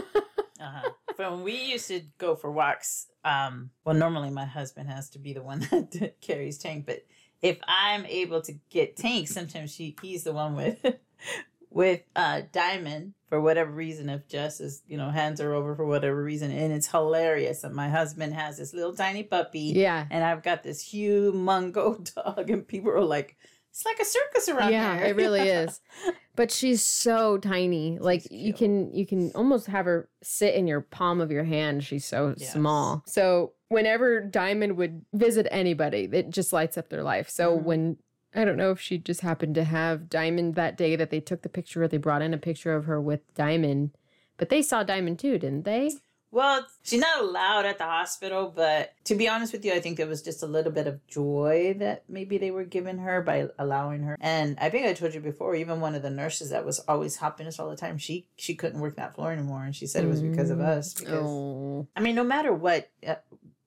Uh-huh. 0.62 0.92
When 1.16 1.44
we 1.44 1.72
used 1.72 1.88
to 1.88 2.02
go 2.18 2.36
for 2.36 2.52
walks, 2.52 3.08
um, 3.26 3.72
well, 3.84 3.96
normally 3.96 4.30
my 4.30 4.46
husband 4.46 4.90
has 4.90 5.10
to 5.12 5.20
be 5.20 5.34
the 5.34 5.42
one 5.42 5.60
that 5.72 6.18
carries 6.22 6.58
Tank, 6.58 6.86
but 6.86 7.06
if 7.42 7.58
I'm 7.68 8.06
able 8.06 8.42
to 8.42 8.54
get 8.70 8.98
Tank, 8.98 9.28
sometimes 9.28 9.74
she 9.74 9.96
he's 10.02 10.24
the 10.24 10.34
one 10.34 10.56
with 10.56 10.86
with 11.70 12.02
uh 12.16 12.42
Diamond 12.52 13.14
for 13.30 13.42
whatever 13.42 13.72
reason. 13.72 14.10
If 14.10 14.28
Jess 14.28 14.60
is, 14.60 14.84
you 14.88 14.98
know, 14.98 15.10
hands 15.10 15.40
her 15.40 15.54
over 15.54 15.76
for 15.76 15.86
whatever 15.86 16.24
reason, 16.24 16.52
and 16.52 16.72
it's 16.72 16.88
hilarious. 16.88 17.64
And 17.64 17.74
my 17.74 17.90
husband 17.90 18.34
has 18.34 18.58
this 18.58 18.74
little 18.74 18.94
tiny 18.94 19.24
puppy, 19.24 19.74
yeah, 19.76 20.06
and 20.12 20.24
I've 20.24 20.44
got 20.44 20.64
this 20.64 20.82
huge 20.82 21.34
mungo 21.34 21.98
dog, 22.16 22.50
and 22.50 22.68
people 22.68 22.92
are 22.92 23.02
like, 23.02 23.38
"It's 23.72 23.86
like 23.86 24.00
a 24.00 24.06
circus 24.06 24.50
around 24.50 24.72
yeah, 24.72 24.94
here." 24.94 25.04
Yeah, 25.04 25.10
it 25.10 25.16
really 25.16 25.48
is. 25.50 25.80
But 26.34 26.50
she's 26.50 26.84
so 26.84 27.38
tiny. 27.38 28.00
Like 28.00 28.26
you 28.32 28.54
can 28.54 28.94
you 28.94 29.06
can 29.06 29.32
almost 29.36 29.68
have 29.68 29.86
her 29.86 30.08
sit 30.24 30.56
in 30.56 30.66
your 30.66 30.80
palm 30.80 31.20
of 31.20 31.30
your 31.30 31.44
hand. 31.44 31.84
She's 31.84 32.06
so 32.06 32.36
Yes. 32.38 32.54
small. 32.54 33.04
So 33.06 33.52
whenever 33.68 34.22
Diamond 34.22 34.78
would 34.78 35.06
visit 35.14 35.46
anybody, 35.52 36.08
it 36.12 36.30
just 36.30 36.54
lights 36.54 36.78
up 36.78 36.88
their 36.90 37.04
life. 37.04 37.30
So 37.30 37.58
Mhm. 37.58 37.64
when 37.64 37.98
I 38.34 38.46
don't 38.46 38.56
know 38.56 38.72
if 38.72 38.80
she 38.80 38.98
just 38.98 39.22
happened 39.22 39.56
to 39.56 39.66
have 39.66 40.10
Diamond 40.10 40.56
that 40.56 40.78
day 40.78 40.96
that 40.96 41.10
they 41.10 41.20
took 41.20 41.42
the 41.42 41.50
picture. 41.50 41.86
They 41.86 41.98
brought 41.98 42.22
in 42.22 42.34
a 42.34 42.38
picture 42.38 42.74
of 42.76 42.86
her 42.86 43.00
with 43.02 43.22
Diamond, 43.36 43.92
but 44.38 44.48
they 44.48 44.62
saw 44.62 44.84
Diamond 44.84 45.20
too, 45.20 45.38
didn't 45.38 45.66
they? 45.66 45.92
Well, 46.32 46.66
she's 46.82 47.02
not 47.02 47.20
allowed 47.22 47.66
at 47.66 47.78
the 47.78 47.84
hospital, 47.84 48.52
but 48.56 48.94
to 49.06 49.16
be 49.16 49.28
honest 49.28 49.52
with 49.52 49.66
you, 49.66 49.74
I 49.74 49.82
think 49.82 49.98
there 49.98 50.08
was 50.08 50.22
just 50.22 50.42
a 50.44 50.48
little 50.48 50.72
bit 50.72 50.88
of 50.88 51.06
joy 51.08 51.76
that 51.80 52.04
maybe 52.08 52.38
they 52.38 52.52
were 52.52 52.64
giving 52.64 53.00
her 53.00 53.22
by 53.22 53.50
allowing 53.60 54.04
her. 54.04 54.18
And 54.22 54.58
I 54.60 54.70
think 54.70 54.86
I 54.88 54.94
told 54.94 55.14
you 55.14 55.20
before, 55.20 55.56
even 55.56 55.82
one 55.82 55.94
of 55.94 56.02
the 56.04 56.10
nurses 56.10 56.52
that 56.52 56.66
was 56.66 56.80
always 56.88 57.18
helping 57.18 57.48
us 57.48 57.60
all 57.60 57.70
the 57.70 57.76
time, 57.76 57.98
she 57.98 58.28
she 58.38 58.56
couldn't 58.56 58.80
work 58.80 58.96
that 58.96 59.14
floor 59.16 59.32
anymore, 59.34 59.64
and 59.64 59.76
she 59.76 59.88
said 59.88 60.06
it 60.06 60.08
was 60.08 60.22
because 60.22 60.50
of 60.50 60.62
us. 60.62 60.94
Because 60.94 61.20
Oh, 61.28 61.88
I 61.96 62.00
mean, 62.00 62.16
no 62.16 62.24
matter 62.24 62.54
what, 62.54 62.90
uh, 63.06 63.16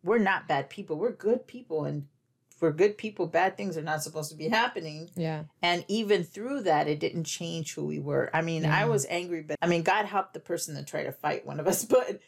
we're 0.02 0.18
not 0.18 0.48
bad 0.48 0.70
people. 0.70 0.96
We're 0.96 1.12
good 1.12 1.46
people, 1.46 1.84
and 1.84 2.06
for 2.56 2.70
good 2.72 2.96
people, 2.96 3.26
bad 3.26 3.56
things 3.58 3.76
are 3.76 3.82
not 3.82 4.02
supposed 4.02 4.30
to 4.30 4.36
be 4.36 4.48
happening. 4.48 5.10
yeah. 5.16 5.44
And 5.60 5.84
even 5.88 6.24
through 6.24 6.62
that, 6.62 6.88
it 6.88 6.98
didn't 7.00 7.24
change 7.24 7.74
who 7.74 7.84
we 7.84 7.98
were. 7.98 8.30
I 8.32 8.40
mean, 8.40 8.64
I 8.64 8.86
was 8.86 9.04
angry, 9.10 9.42
but 9.42 9.58
I 9.60 9.66
mean, 9.66 9.82
God 9.82 10.06
helped 10.06 10.32
the 10.34 10.40
person 10.40 10.74
that 10.76 10.86
tried 10.86 11.04
to 11.04 11.12
fight 11.12 11.44
one 11.44 11.60
of 11.60 11.66
us. 11.66 11.84
But 11.94 12.20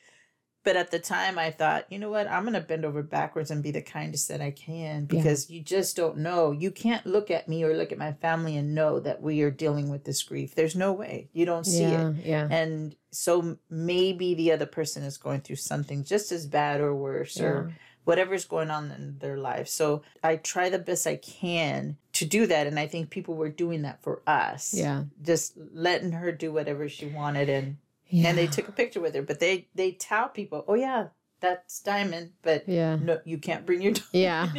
but 0.66 0.74
at 0.74 0.90
the 0.90 0.98
time, 0.98 1.38
I 1.38 1.52
thought, 1.52 1.86
you 1.92 1.98
know 2.00 2.10
what? 2.10 2.28
I'm 2.28 2.44
gonna 2.44 2.60
bend 2.60 2.84
over 2.84 3.00
backwards 3.00 3.52
and 3.52 3.62
be 3.62 3.70
the 3.70 3.80
kindest 3.80 4.26
that 4.30 4.40
I 4.40 4.50
can 4.50 5.04
because 5.04 5.48
you 5.48 5.60
just 5.60 5.94
don't 5.94 6.18
know. 6.18 6.50
You 6.50 6.72
can't 6.72 7.06
look 7.06 7.30
at 7.30 7.48
me 7.48 7.62
or 7.62 7.72
look 7.76 7.92
at 7.92 7.98
my 7.98 8.14
family 8.14 8.56
and 8.56 8.74
know 8.74 8.98
that 8.98 9.22
we 9.22 9.42
are 9.42 9.50
dealing 9.52 9.90
with 9.90 10.02
this 10.02 10.24
grief. 10.24 10.56
There's 10.56 10.74
no 10.74 10.92
way. 10.92 11.28
You 11.32 11.46
don't 11.46 11.64
see 11.64 11.84
it. 11.84 11.92
yeah, 11.92 12.12
yeah. 12.24 12.48
And 12.50 12.96
so 13.12 13.58
maybe 13.70 14.34
the 14.34 14.50
other 14.50 14.66
person 14.66 15.04
is 15.04 15.18
going 15.18 15.42
through 15.42 15.54
something 15.54 16.02
just 16.02 16.32
as 16.32 16.48
bad 16.48 16.80
or 16.80 16.92
worse 16.96 17.40
or 17.40 17.72
whatever's 18.02 18.44
going 18.44 18.72
on 18.72 18.90
in 18.90 19.18
their 19.20 19.36
life. 19.36 19.68
So 19.68 20.02
I 20.20 20.34
try 20.34 20.68
the 20.68 20.80
best 20.80 21.06
I 21.06 21.14
can 21.14 21.96
to 22.14 22.24
do 22.24 22.48
that. 22.48 22.66
And 22.66 22.76
I 22.76 22.88
think 22.88 23.10
people 23.10 23.34
were 23.34 23.50
doing 23.50 23.82
that 23.82 24.02
for 24.02 24.20
us. 24.26 24.74
Yeah. 24.74 25.04
Just 25.22 25.56
letting 25.72 26.10
her 26.10 26.32
do 26.32 26.52
whatever 26.52 26.88
she 26.88 27.06
wanted 27.06 27.48
and 27.48 27.76
yeah. 28.08 28.28
and 28.28 28.38
they 28.38 28.46
took 28.46 28.68
a 28.68 28.72
picture 28.72 29.00
with 29.00 29.14
her. 29.14 29.22
But 29.22 29.40
they 29.40 29.68
they 29.74 29.92
tell 29.92 30.28
people, 30.28 30.64
Oh 30.68 30.74
yeah, 30.74 31.08
that's 31.40 31.80
Diamond, 31.80 32.32
but 32.42 32.68
Yeah. 32.68 32.96
no 32.96 33.20
you 33.24 33.38
can't 33.38 33.66
bring 33.66 33.82
your 33.82 33.92
dog. 34.00 34.04
Yeah. 34.12 34.50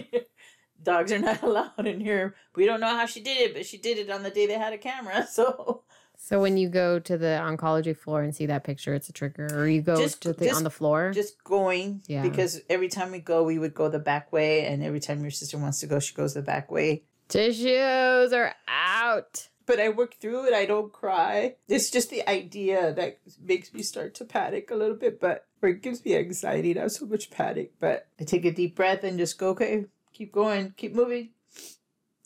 Dogs 0.84 1.12
are 1.12 1.20
not 1.20 1.42
allowed 1.50 1.88
in 1.88 2.00
here. 2.00 2.36
We 2.56 2.66
don't 2.66 2.80
know 2.80 2.96
how 2.96 3.06
she 3.08 3.20
did 3.22 3.38
it, 3.38 3.54
but 3.56 3.66
she 3.66 3.78
did 3.78 3.98
it 3.98 4.10
on 4.10 4.24
the 4.24 4.30
day 4.30 4.46
they 4.46 4.54
had 4.58 4.74
a 4.74 4.78
camera. 4.78 5.28
So 5.32 5.84
So 6.20 6.40
when 6.42 6.58
you 6.58 6.68
go 6.70 7.00
to 7.00 7.18
the 7.18 7.40
oncology 7.42 7.96
floor 7.96 8.22
and 8.24 8.36
see 8.36 8.48
that 8.48 8.64
picture, 8.64 8.94
it's 8.96 9.08
a 9.10 9.14
trigger, 9.14 9.48
or 9.54 9.68
you 9.68 9.82
go 9.82 9.96
Just- 9.98 10.22
to 10.24 10.34
the, 10.34 10.46
just- 10.46 10.58
on 10.58 10.64
the 10.64 10.70
floor. 10.70 11.12
just 11.14 11.44
going 11.44 12.02
Yeah. 12.08 12.22
because 12.24 12.62
every 12.70 12.90
time 12.90 13.12
we 13.12 13.20
go 13.20 13.44
we 13.44 13.58
would 13.60 13.74
go 13.74 13.88
the 13.90 14.00
back 14.00 14.32
way 14.32 14.66
and 14.66 14.84
every 14.84 15.00
time 15.00 15.22
your 15.22 15.32
sister 15.32 15.58
wants 15.58 15.80
to 15.82 15.88
go 15.88 16.00
she 16.00 16.14
goes 16.16 16.34
the 16.34 16.42
back 16.42 16.72
way 16.72 17.04
Tissues 17.30 18.32
are 18.34 18.54
out. 18.68 19.50
But 19.68 19.80
i 19.80 19.90
work 19.90 20.16
through 20.20 20.48
it 20.48 20.54
i 20.54 20.66
don't 20.66 20.92
cry. 20.92 21.56
It's 21.68 21.92
just 21.92 22.10
the 22.10 22.28
idea 22.28 22.94
that 22.94 23.20
makes 23.40 23.72
me 23.74 23.84
start 23.84 24.16
to 24.16 24.26
panic 24.26 24.72
a 24.72 24.76
little 24.76 24.96
bit 24.96 25.20
but 25.20 25.46
or 25.62 25.70
it 25.70 25.84
gives 25.84 26.04
me 26.04 26.16
anxiety 26.16 26.74
not 26.74 26.92
so 26.92 27.06
much 27.06 27.30
panic 27.30 27.74
but 27.80 28.08
i 28.20 28.24
take 28.24 28.46
a 28.46 28.52
deep 28.52 28.76
breath 28.76 29.04
and 29.04 29.20
just 29.20 29.38
go 29.38 29.50
okay 29.50 29.86
keep 30.14 30.32
going 30.32 30.74
keep 30.78 30.96
moving. 30.96 31.30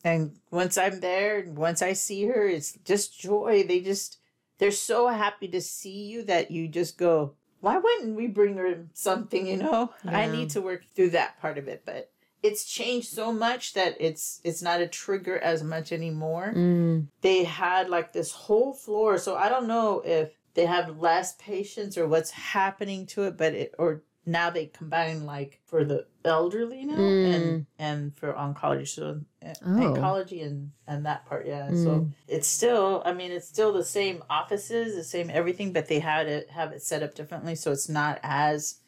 And 0.04 0.36
once 0.50 0.78
i'm 0.78 1.00
there 1.00 1.40
and 1.40 1.56
once 1.58 1.82
i 1.82 1.92
see 1.92 2.24
her 2.26 2.48
it's 2.48 2.78
just 2.84 3.18
joy. 3.18 3.64
They 3.66 3.80
just 3.80 4.18
they're 4.58 4.70
so 4.70 5.08
happy 5.08 5.48
to 5.48 5.60
see 5.60 6.04
you 6.04 6.22
that 6.24 6.50
you 6.50 6.68
just 6.68 6.96
go 6.96 7.34
why 7.60 7.78
wouldn't 7.78 8.16
we 8.16 8.26
bring 8.28 8.56
her 8.56 8.86
something 8.92 9.46
you 9.46 9.56
know? 9.56 9.92
I 10.06 10.26
need 10.26 10.50
to 10.50 10.60
work 10.62 10.84
through 10.94 11.10
that 11.10 11.40
part 11.40 11.58
of 11.58 11.68
it 11.68 11.82
but 11.84 12.11
it's 12.42 12.64
changed 12.64 13.08
so 13.08 13.32
much 13.32 13.74
that 13.74 13.96
it's 14.00 14.40
it's 14.44 14.62
not 14.62 14.80
a 14.80 14.86
trigger 14.86 15.38
as 15.38 15.62
much 15.62 15.92
anymore 15.92 16.52
Mm. 16.54 17.06
they 17.20 17.44
had 17.44 17.88
like 17.88 18.12
this 18.12 18.32
whole 18.32 18.72
floor 18.72 19.18
so 19.18 19.36
i 19.36 19.48
don't 19.48 19.66
know 19.68 20.00
if 20.04 20.30
they 20.54 20.66
have 20.66 20.98
less 20.98 21.34
patients 21.38 21.96
or 21.96 22.06
what's 22.08 22.30
happening 22.30 23.06
to 23.06 23.22
it 23.24 23.36
but 23.36 23.54
it 23.54 23.74
or 23.78 24.02
now 24.24 24.50
they 24.50 24.66
combine 24.66 25.26
like 25.26 25.60
for 25.64 25.84
the 25.84 26.06
elderly 26.24 26.84
now 26.84 26.94
and 26.94 27.44
Mm. 27.62 27.66
and 27.78 28.16
for 28.16 28.32
oncology 28.32 28.86
so 28.86 29.20
Oh. 29.44 29.48
oncology 29.66 30.44
and 30.46 30.70
and 30.86 31.04
that 31.06 31.26
part 31.26 31.46
yeah 31.46 31.68
so 31.70 31.90
Mm. 32.00 32.12
it's 32.28 32.46
still 32.46 33.02
i 33.04 33.12
mean 33.12 33.32
it's 33.32 33.48
still 33.48 33.72
the 33.72 33.84
same 33.84 34.22
offices 34.30 34.94
the 34.94 35.02
same 35.04 35.28
everything 35.30 35.72
but 35.72 35.88
they 35.88 35.98
had 35.98 36.28
it 36.28 36.50
have 36.50 36.70
it 36.72 36.82
set 36.82 37.02
up 37.02 37.14
differently 37.14 37.54
so 37.56 37.72
it's 37.72 37.88
not 37.88 38.20
as 38.22 38.78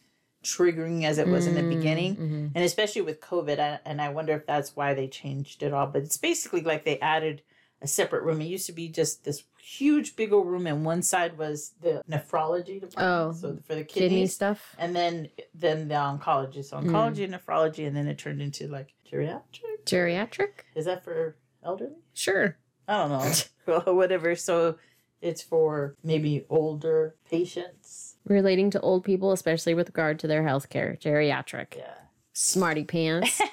triggering 0.44 1.04
as 1.04 1.18
it 1.18 1.26
was 1.28 1.46
in 1.46 1.54
the 1.54 1.62
Mm, 1.62 1.68
beginning 1.68 2.16
mhm. 2.16 2.50
and 2.54 2.64
especially 2.64 3.02
with 3.02 3.20
COVID, 3.20 3.58
I, 3.58 3.80
and 3.84 4.00
I 4.00 4.10
wonder 4.10 4.32
if 4.34 4.46
that's 4.46 4.76
why 4.76 4.94
they 4.94 5.08
changed 5.08 5.62
it 5.62 5.72
all. 5.72 5.86
But 5.88 6.02
it's 6.02 6.16
basically 6.18 6.60
like 6.60 6.84
they 6.84 7.00
added 7.00 7.42
a 7.82 7.86
separate 7.88 8.22
room. 8.22 8.40
It 8.40 8.46
used 8.46 8.66
to 8.66 8.72
be 8.72 8.88
just 8.88 9.24
this 9.24 9.42
huge, 9.58 10.14
big 10.16 10.32
old 10.32 10.46
room, 10.46 10.66
and 10.66 10.84
one 10.84 11.02
side 11.02 11.36
was 11.36 11.72
the 11.80 12.02
nephrology 12.08 12.80
department, 12.80 12.92
Oh, 13.00 13.32
so 13.32 13.58
for 13.66 13.74
the 13.74 13.84
Kidney 13.84 14.26
stuff. 14.26 14.74
and 14.78 14.94
then 14.94 15.28
then 15.54 15.88
the 15.88 15.94
oncology, 15.94 16.64
so 16.64 16.76
Mm. 16.78 16.86
oncology 16.86 17.24
and 17.24 17.34
nephrology, 17.34 17.86
and 17.86 17.96
then 17.96 18.06
it 18.06 18.18
turned 18.18 18.40
into 18.42 18.68
like 18.68 18.92
geriatric. 19.10 19.84
Geriatric? 19.86 20.64
Is 20.74 20.84
that 20.84 21.02
for 21.04 21.36
elderly? 21.62 21.96
Sure. 22.14 22.56
I 22.86 22.98
don't 22.98 23.10
know. 23.10 23.32
well, 23.84 23.96
whatever. 23.96 24.34
So 24.36 24.76
it's 25.22 25.40
for 25.42 25.94
maybe 26.02 26.44
older 26.50 27.16
patients. 27.30 28.03
Relating 28.26 28.70
to 28.70 28.80
old 28.80 29.04
people, 29.04 29.32
especially 29.32 29.74
with 29.74 29.88
regard 29.88 30.18
to 30.20 30.26
their 30.26 30.44
health 30.44 30.70
care. 30.70 30.96
Geriatric. 31.00 31.76
Yeah. 31.76 31.94
Smarty 32.32 32.84
pants. 32.84 33.40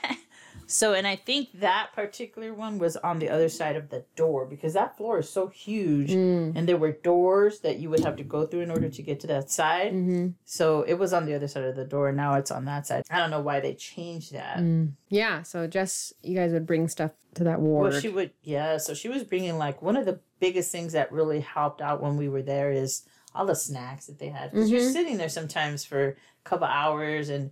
So, 0.71 0.93
and 0.93 1.05
I 1.05 1.17
think 1.17 1.49
that 1.59 1.89
particular 1.93 2.53
one 2.53 2.79
was 2.79 2.95
on 2.95 3.19
the 3.19 3.27
other 3.29 3.49
side 3.49 3.75
of 3.75 3.89
the 3.89 4.05
door 4.15 4.45
because 4.45 4.73
that 4.73 4.95
floor 4.95 5.19
is 5.19 5.29
so 5.29 5.47
huge. 5.47 6.11
mm. 6.11 6.53
And 6.55 6.67
there 6.67 6.77
were 6.77 6.93
doors 6.93 7.59
that 7.59 7.79
you 7.79 7.89
would 7.89 7.99
have 7.99 8.15
to 8.15 8.23
go 8.23 8.45
through 8.45 8.61
in 8.61 8.71
order 8.71 8.87
to 8.87 9.01
get 9.01 9.19
to 9.21 9.27
that 9.27 9.51
side. 9.51 9.91
hmm 9.91 10.29
So 10.45 10.83
it 10.83 10.93
was 10.93 11.11
on 11.11 11.25
the 11.25 11.33
other 11.35 11.49
side 11.49 11.65
of 11.65 11.75
the 11.75 11.83
door. 11.83 12.07
and 12.07 12.17
Now 12.17 12.35
it's 12.35 12.51
on 12.51 12.65
that 12.65 12.87
side. 12.87 13.03
I 13.11 13.19
don't 13.19 13.31
know 13.31 13.41
why 13.41 13.59
they 13.59 13.73
changed 13.73 14.31
that. 14.33 14.59
Mm. 14.59 14.93
Yeah. 15.09 15.41
So 15.41 15.67
Jess, 15.67 16.13
you 16.23 16.35
guys 16.35 16.53
would 16.53 16.65
bring 16.65 16.87
stuff 16.87 17.11
to 17.35 17.43
that 17.43 17.59
ward. 17.59 17.91
Well, 17.91 18.01
she 18.01 18.07
would, 18.09 18.31
yeah. 18.41 18.77
So 18.77 18.93
she 18.93 19.09
was 19.09 19.25
bringing 19.25 19.57
like 19.57 19.81
one 19.81 19.97
of 19.97 20.05
the 20.05 20.21
biggest 20.39 20.71
things 20.71 20.93
that 20.93 21.11
really 21.11 21.41
helped 21.41 21.81
out 21.81 22.01
when 22.01 22.15
we 22.15 22.29
were 22.29 22.41
there 22.43 22.71
is 22.71 23.03
all 23.33 23.45
the 23.45 23.55
snacks 23.55 24.05
that 24.07 24.19
they 24.19 24.27
had. 24.29 24.51
Because 24.51 24.69
you're 24.71 24.81
Mhm. 24.81 24.91
sitting 24.93 25.17
there 25.17 25.29
sometimes 25.29 25.85
for 25.85 26.09
a 26.09 26.15
couple 26.43 26.67
hours, 26.67 27.29
and 27.29 27.51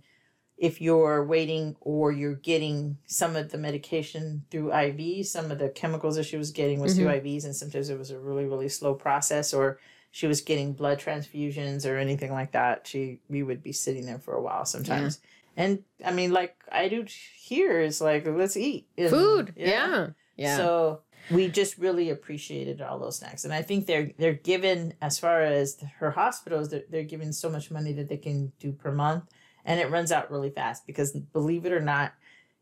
if 0.58 0.80
you're 0.80 1.24
waiting 1.24 1.74
or 1.80 2.12
you're 2.12 2.34
getting 2.34 2.98
some 3.06 3.34
of 3.34 3.50
the 3.50 3.56
medication 3.56 4.44
through 4.50 4.72
IV, 4.72 5.26
some 5.26 5.50
of 5.50 5.58
the 5.58 5.70
chemicals 5.70 6.16
that 6.16 6.24
she 6.24 6.36
was 6.36 6.50
getting 6.50 6.80
was 6.80 6.94
through 6.96 7.06
IVs, 7.08 7.44
and 7.44 7.56
sometimes 7.56 7.88
it 7.88 7.98
was 7.98 8.10
a 8.10 8.18
really 8.18 8.44
really 8.44 8.68
slow 8.68 8.94
process, 8.94 9.54
or 9.54 9.78
she 10.10 10.26
was 10.26 10.40
getting 10.42 10.72
blood 10.74 10.98
transfusions 10.98 11.88
or 11.88 11.96
anything 11.96 12.32
like 12.32 12.52
that. 12.52 12.86
She 12.86 13.20
we 13.28 13.42
would 13.42 13.62
be 13.62 13.72
sitting 13.72 14.04
there 14.06 14.18
for 14.18 14.34
a 14.34 14.42
while 14.42 14.64
sometimes. 14.66 15.20
And 15.56 15.82
I 16.04 16.12
mean, 16.12 16.30
like 16.32 16.56
I 16.70 16.88
do 16.88 17.04
here 17.38 17.80
is 17.80 18.00
like, 18.00 18.26
let's 18.26 18.56
eat 18.56 18.86
And- 18.98 19.10
Food. 19.10 19.54
Yeah. 19.56 20.08
Yeah. 20.36 20.56
so 20.56 21.00
we 21.30 21.48
just 21.48 21.78
really 21.78 22.10
appreciated 22.10 22.80
all 22.80 22.98
those 22.98 23.18
snacks, 23.18 23.44
and 23.44 23.52
I 23.52 23.62
think 23.62 23.86
they're 23.86 24.10
they're 24.18 24.34
given 24.34 24.94
as 25.00 25.18
far 25.18 25.42
as 25.42 25.82
her 25.98 26.10
hospitals, 26.10 26.70
they're 26.70 26.84
they're 26.90 27.02
given 27.04 27.32
so 27.32 27.48
much 27.48 27.70
money 27.70 27.92
that 27.94 28.08
they 28.08 28.16
can 28.16 28.52
do 28.58 28.72
per 28.72 28.92
month, 28.92 29.24
and 29.64 29.80
it 29.80 29.90
runs 29.90 30.12
out 30.12 30.30
really 30.30 30.50
fast 30.50 30.86
because 30.86 31.12
believe 31.12 31.66
it 31.66 31.72
or 31.72 31.80
not, 31.80 32.12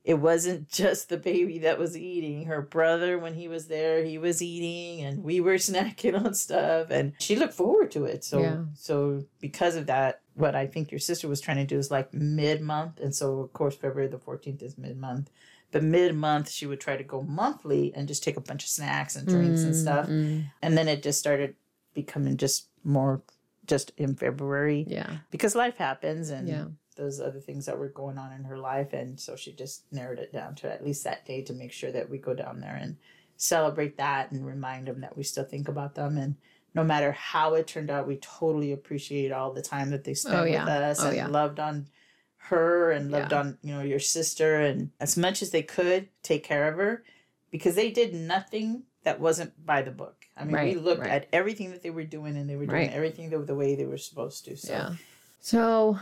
it 0.04 0.14
wasn't 0.14 0.68
just 0.72 1.08
the 1.08 1.16
baby 1.16 1.58
that 1.60 1.78
was 1.78 1.96
eating. 1.96 2.46
Her 2.46 2.62
brother, 2.62 3.18
when 3.18 3.34
he 3.34 3.48
was 3.48 3.66
there, 3.68 4.04
he 4.04 4.18
was 4.18 4.42
eating, 4.42 5.04
and 5.04 5.22
we 5.22 5.40
were 5.40 5.54
snacking 5.56 6.22
on 6.24 6.34
stuff, 6.34 6.90
and 6.90 7.12
she 7.18 7.36
looked 7.36 7.54
forward 7.54 7.90
to 7.92 8.04
it. 8.04 8.24
So 8.24 8.40
Yeah. 8.40 8.58
so 8.74 9.24
because 9.40 9.76
of 9.76 9.86
that, 9.86 10.20
what 10.38 10.54
I 10.54 10.66
think 10.66 10.90
your 10.90 11.00
sister 11.00 11.26
was 11.28 11.40
trying 11.40 11.56
to 11.58 11.64
do 11.66 11.78
is 11.78 11.90
like 11.90 12.14
mid 12.14 12.60
month, 12.60 13.00
and 13.00 13.14
so 13.14 13.40
of 13.40 13.52
course 13.52 13.74
February 13.76 14.08
the 14.08 14.18
fourteenth 14.18 14.62
is 14.62 14.78
mid 14.78 14.96
month. 14.96 15.30
But 15.70 15.82
mid 15.82 16.14
month, 16.14 16.48
she 16.50 16.64
would 16.66 16.80
try 16.80 16.96
to 16.96 17.04
go 17.04 17.22
monthly 17.22 17.92
and 17.94 18.08
just 18.08 18.22
take 18.22 18.36
a 18.38 18.40
bunch 18.40 18.62
of 18.64 18.70
snacks 18.70 19.16
and 19.16 19.26
drinks 19.28 19.64
and 19.64 19.74
Mm, 19.74 19.76
stuff. 19.76 20.06
mm. 20.08 20.44
And 20.62 20.78
then 20.78 20.88
it 20.88 21.02
just 21.02 21.18
started 21.18 21.56
becoming 21.92 22.36
just 22.38 22.68
more 22.84 23.20
just 23.66 23.92
in 23.98 24.14
February 24.14 24.86
Yeah. 24.88 25.18
because 25.30 25.54
life 25.54 25.76
happens 25.76 26.30
and 26.30 26.48
Yeah. 26.48 26.64
those 26.96 27.20
other 27.20 27.38
things 27.40 27.66
that 27.66 27.78
were 27.78 27.90
going 27.90 28.16
on 28.16 28.32
in 28.32 28.44
her 28.44 28.56
life. 28.56 28.94
And 28.94 29.20
so 29.20 29.36
she 29.36 29.52
just 29.52 29.82
narrowed 29.92 30.18
it 30.18 30.32
down 30.32 30.54
to 30.56 30.72
at 30.72 30.82
least 30.82 31.04
that 31.04 31.26
day 31.26 31.42
to 31.42 31.52
make 31.52 31.72
sure 31.72 31.92
that 31.92 32.08
we 32.08 32.16
go 32.16 32.32
down 32.34 32.60
there 32.60 32.76
and 32.76 32.96
celebrate 33.36 33.98
that 33.98 34.32
and 34.32 34.46
remind 34.46 34.88
them 34.88 35.00
that 35.02 35.16
we 35.18 35.22
still 35.22 35.44
think 35.44 35.68
about 35.68 35.94
them. 35.96 36.16
And 36.16 36.36
no 36.78 36.84
matter 36.84 37.10
how 37.10 37.54
it 37.54 37.66
turned 37.66 37.90
out, 37.90 38.06
we 38.06 38.16
totally 38.18 38.70
appreciate 38.70 39.32
all 39.32 39.52
the 39.52 39.60
time 39.62 39.90
that 39.90 40.04
they 40.04 40.12
oh, 40.12 40.14
spent 40.14 40.36
Oh, 40.36 40.44
with 40.44 40.68
us 40.68 41.02
Oh, 41.02 41.08
and 41.08 41.16
yeah. 41.16 41.26
loved 41.26 41.58
on 41.58 41.88
her 42.36 42.92
and 42.92 43.10
loved 43.10 43.32
Yeah. 43.32 43.40
on 43.40 43.58
you 43.62 43.74
know 43.74 43.82
your 43.82 43.98
sister 43.98 44.60
and 44.60 44.90
as 45.00 45.16
much 45.16 45.42
as 45.42 45.50
they 45.50 45.62
could 45.62 46.08
take 46.22 46.44
care 46.44 46.68
of 46.68 46.76
her 46.78 47.02
because 47.50 47.74
they 47.74 47.90
did 47.90 48.14
nothing 48.14 48.84
that 49.02 49.18
wasn't 49.18 49.52
by 49.66 49.82
the 49.82 49.90
book. 49.90 50.26
I 50.36 50.44
mean, 50.44 50.62
we 50.62 50.74
looked 50.76 51.00
right. 51.00 51.10
at 51.10 51.26
everything 51.32 51.72
that 51.72 51.82
they 51.82 51.90
were 51.90 52.04
doing 52.04 52.36
and 52.36 52.48
they 52.48 52.54
were 52.54 52.66
doing 52.66 52.86
Right. 52.86 52.92
everything 52.92 53.30
the, 53.30 53.38
the 53.38 53.56
way 53.56 53.74
they 53.74 53.84
were 53.86 53.98
supposed 53.98 54.44
to. 54.44 54.56
So 54.56 54.72
Yeah. 54.72 54.94
So 55.40 55.98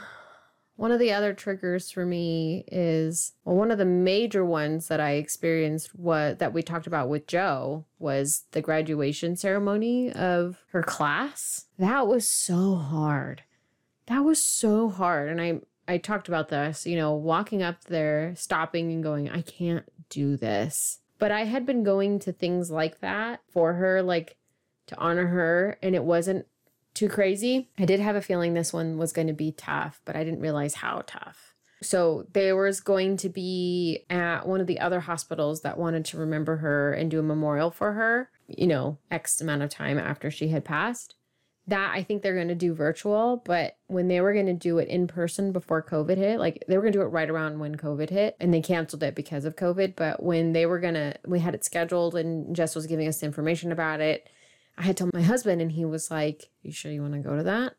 One 0.77 0.93
of 0.93 0.99
the 0.99 1.13
other 1.13 1.33
triggers 1.33 1.91
for 1.91 2.05
me 2.05 2.65
is 2.71 3.33
well, 3.45 3.57
one 3.57 3.71
of 3.71 3.79
the 3.79 3.87
major 3.87 4.45
ones 4.45 4.89
that 4.89 5.01
I 5.01 5.13
experienced 5.13 5.95
what 5.95 6.39
that 6.39 6.53
we 6.53 6.63
talked 6.63 6.87
about 6.87 7.09
with 7.09 7.27
Joe 7.27 7.87
was 7.99 8.45
the 8.53 8.61
graduation 8.61 9.37
ceremony 9.37 10.13
of 10.13 10.63
her 10.73 10.83
class. 10.83 11.65
That 11.79 12.07
was 12.07 12.29
so 12.29 12.77
hard. 12.77 13.43
That 14.07 14.21
was 14.21 14.43
so 14.45 14.91
hard. 14.91 15.31
And 15.31 15.41
I 15.41 15.61
I 15.89 15.99
talked 15.99 16.29
about 16.29 16.49
this, 16.49 16.87
you 16.87 16.97
know, 16.97 17.15
walking 17.15 17.63
up 17.63 17.85
there, 17.85 18.35
stopping 18.37 18.93
and 18.93 19.03
going, 19.03 19.31
I 19.31 19.41
can't 19.41 19.85
do 20.11 20.37
this. 20.37 21.01
But 21.19 21.31
I 21.31 21.45
had 21.45 21.65
been 21.65 21.85
going 21.85 22.19
to 22.21 22.33
things 22.33 22.71
like 22.71 23.01
that 23.01 23.41
for 23.51 23.75
her, 23.75 24.03
like 24.03 24.37
to 24.89 24.99
honor 24.99 25.29
her, 25.29 25.79
and 25.83 25.95
it 25.95 26.05
wasn't 26.05 26.47
too 26.97 27.09
crazy. 27.09 27.69
I 27.79 27.85
did 27.85 28.01
have 28.01 28.17
a 28.17 28.23
feeling 28.23 28.55
this 28.55 28.73
one 28.73 28.99
was 28.99 29.13
going 29.13 29.29
to 29.29 29.33
be 29.33 29.53
tough, 29.53 30.01
but 30.05 30.17
I 30.17 30.25
didn't 30.25 30.41
realize 30.41 30.75
how 30.75 31.03
tough. 31.07 31.55
So 31.83 32.27
there 32.33 32.57
was 32.57 32.81
going 32.81 33.19
to 33.19 33.29
be 33.29 34.05
at 34.09 34.49
one 34.49 34.61
of 34.61 34.67
the 34.67 34.81
other 34.81 35.01
hospitals 35.01 35.61
that 35.61 35.79
wanted 35.79 36.07
to 36.07 36.17
remember 36.17 36.57
her 36.57 36.93
and 36.95 37.11
do 37.11 37.21
a 37.21 37.23
memorial 37.23 37.71
for 37.71 37.93
her, 37.93 38.31
you 38.49 38.67
know, 38.67 38.99
X 39.11 39.41
amount 39.41 39.63
of 39.63 39.71
time 39.71 39.99
after 39.99 40.31
she 40.31 40.49
had 40.49 40.65
passed. 40.65 41.15
That 41.69 41.93
I 41.93 42.05
think 42.05 42.23
they're 42.23 42.37
going 42.37 42.49
to 42.49 42.55
do 42.55 42.75
virtual, 42.75 43.43
but 43.45 43.77
when 43.89 44.07
they 44.07 44.21
were 44.21 44.33
going 44.33 44.47
to 44.47 44.53
do 44.53 44.79
it 44.79 44.89
in 44.89 45.09
person 45.09 45.51
before 45.51 45.83
COVID 45.83 46.17
hit, 46.17 46.39
like 46.39 46.65
they 46.69 46.77
were 46.77 46.83
going 46.83 46.93
to 46.93 46.99
do 47.01 47.03
it 47.03 47.09
right 47.09 47.29
around 47.29 47.59
when 47.59 47.75
COVID 47.75 48.09
hit 48.09 48.37
and 48.39 48.55
they 48.55 48.61
canceled 48.61 49.03
it 49.03 49.17
because 49.17 49.45
of 49.45 49.57
COVID. 49.57 49.97
But 49.97 50.23
when 50.23 50.53
they 50.53 50.65
were 50.65 50.79
going 50.79 50.95
to, 50.95 51.15
we 51.27 51.41
had 51.41 51.57
it 51.57 51.65
scheduled 51.65 52.15
and 52.15 52.55
Jess 52.55 52.77
was 52.77 52.87
giving 52.87 53.09
us 53.09 53.23
information 53.23 53.73
about 53.73 54.01
it 54.01 54.29
I 54.79 54.83
had 54.83 54.97
told 54.97 55.15
my 55.15 55.23
husband, 55.23 55.63
and 55.63 55.73
he 55.73 55.85
was 55.85 56.11
like, 56.11 56.51
You 56.63 56.73
sure 56.73 56.93
you 56.93 57.03
want 57.03 57.15
to 57.15 57.21
go 57.21 57.37
to 57.37 57.43
that? 57.45 57.75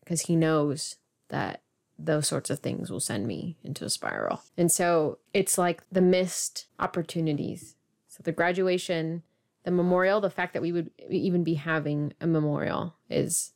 Because 0.00 0.22
he 0.22 0.36
knows 0.36 0.96
that 1.28 1.62
those 1.98 2.26
sorts 2.26 2.50
of 2.50 2.58
things 2.58 2.90
will 2.90 3.00
send 3.00 3.26
me 3.26 3.56
into 3.62 3.84
a 3.84 3.90
spiral. 3.90 4.42
And 4.56 4.70
so 4.70 5.18
it's 5.32 5.56
like 5.56 5.82
the 5.90 6.00
missed 6.00 6.66
opportunities. 6.78 7.76
So 8.08 8.22
the 8.22 8.32
graduation, 8.32 9.22
the 9.62 9.70
memorial, 9.70 10.20
the 10.20 10.30
fact 10.30 10.54
that 10.54 10.62
we 10.62 10.72
would 10.72 10.90
even 11.08 11.44
be 11.44 11.54
having 11.54 12.12
a 12.20 12.26
memorial 12.26 12.96
is 13.08 13.52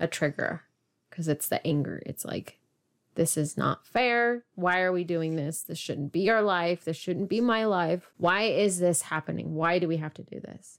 a 0.00 0.06
trigger 0.06 0.62
because 1.10 1.28
it's 1.28 1.48
the 1.48 1.64
anger. 1.66 2.02
It's 2.06 2.24
like, 2.24 2.58
this 3.14 3.36
is 3.36 3.58
not 3.58 3.86
fair. 3.86 4.44
Why 4.54 4.80
are 4.80 4.92
we 4.92 5.04
doing 5.04 5.36
this? 5.36 5.62
This 5.62 5.78
shouldn't 5.78 6.12
be 6.12 6.30
our 6.30 6.42
life. 6.42 6.84
This 6.84 6.96
shouldn't 6.96 7.28
be 7.28 7.40
my 7.42 7.66
life. 7.66 8.10
Why 8.16 8.44
is 8.44 8.80
this 8.80 9.02
happening? 9.02 9.54
Why 9.54 9.78
do 9.78 9.86
we 9.86 9.98
have 9.98 10.14
to 10.14 10.22
do 10.22 10.40
this? 10.40 10.78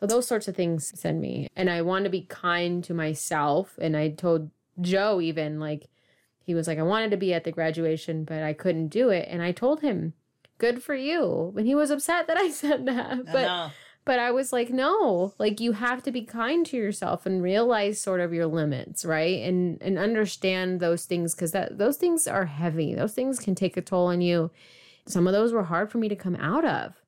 So 0.00 0.06
those 0.06 0.26
sorts 0.26 0.48
of 0.48 0.56
things 0.56 0.98
send 0.98 1.20
me. 1.20 1.48
And 1.54 1.68
I 1.68 1.82
want 1.82 2.04
to 2.04 2.10
be 2.10 2.22
kind 2.22 2.82
to 2.84 2.94
myself. 2.94 3.78
And 3.80 3.96
I 3.96 4.08
told 4.08 4.50
Joe 4.80 5.20
even 5.20 5.60
like 5.60 5.88
he 6.44 6.54
was 6.54 6.66
like, 6.66 6.78
I 6.78 6.82
wanted 6.82 7.10
to 7.10 7.16
be 7.16 7.34
at 7.34 7.44
the 7.44 7.52
graduation, 7.52 8.24
but 8.24 8.42
I 8.42 8.54
couldn't 8.54 8.88
do 8.88 9.10
it. 9.10 9.28
And 9.30 9.42
I 9.42 9.52
told 9.52 9.80
him, 9.80 10.14
Good 10.58 10.82
for 10.82 10.94
you. 10.94 11.54
And 11.56 11.66
he 11.66 11.74
was 11.74 11.90
upset 11.90 12.26
that 12.26 12.36
I 12.36 12.50
said 12.50 12.86
that. 12.86 13.26
But 13.26 13.44
I 13.46 13.70
but 14.04 14.18
I 14.18 14.30
was 14.30 14.52
like, 14.52 14.70
no, 14.70 15.34
like 15.38 15.60
you 15.60 15.72
have 15.72 16.02
to 16.04 16.10
be 16.10 16.22
kind 16.22 16.64
to 16.66 16.76
yourself 16.76 17.26
and 17.26 17.42
realize 17.42 18.00
sort 18.00 18.20
of 18.20 18.32
your 18.32 18.46
limits, 18.46 19.04
right? 19.04 19.42
And 19.42 19.80
and 19.82 19.98
understand 19.98 20.80
those 20.80 21.04
things 21.04 21.34
because 21.34 21.52
that 21.52 21.78
those 21.78 21.96
things 21.96 22.26
are 22.26 22.46
heavy. 22.46 22.94
Those 22.94 23.12
things 23.12 23.38
can 23.38 23.54
take 23.54 23.76
a 23.76 23.82
toll 23.82 24.06
on 24.06 24.20
you. 24.20 24.50
Some 25.06 25.26
of 25.26 25.32
those 25.32 25.52
were 25.52 25.64
hard 25.64 25.90
for 25.90 25.98
me 25.98 26.08
to 26.08 26.16
come 26.16 26.36
out 26.36 26.64
of. 26.64 27.00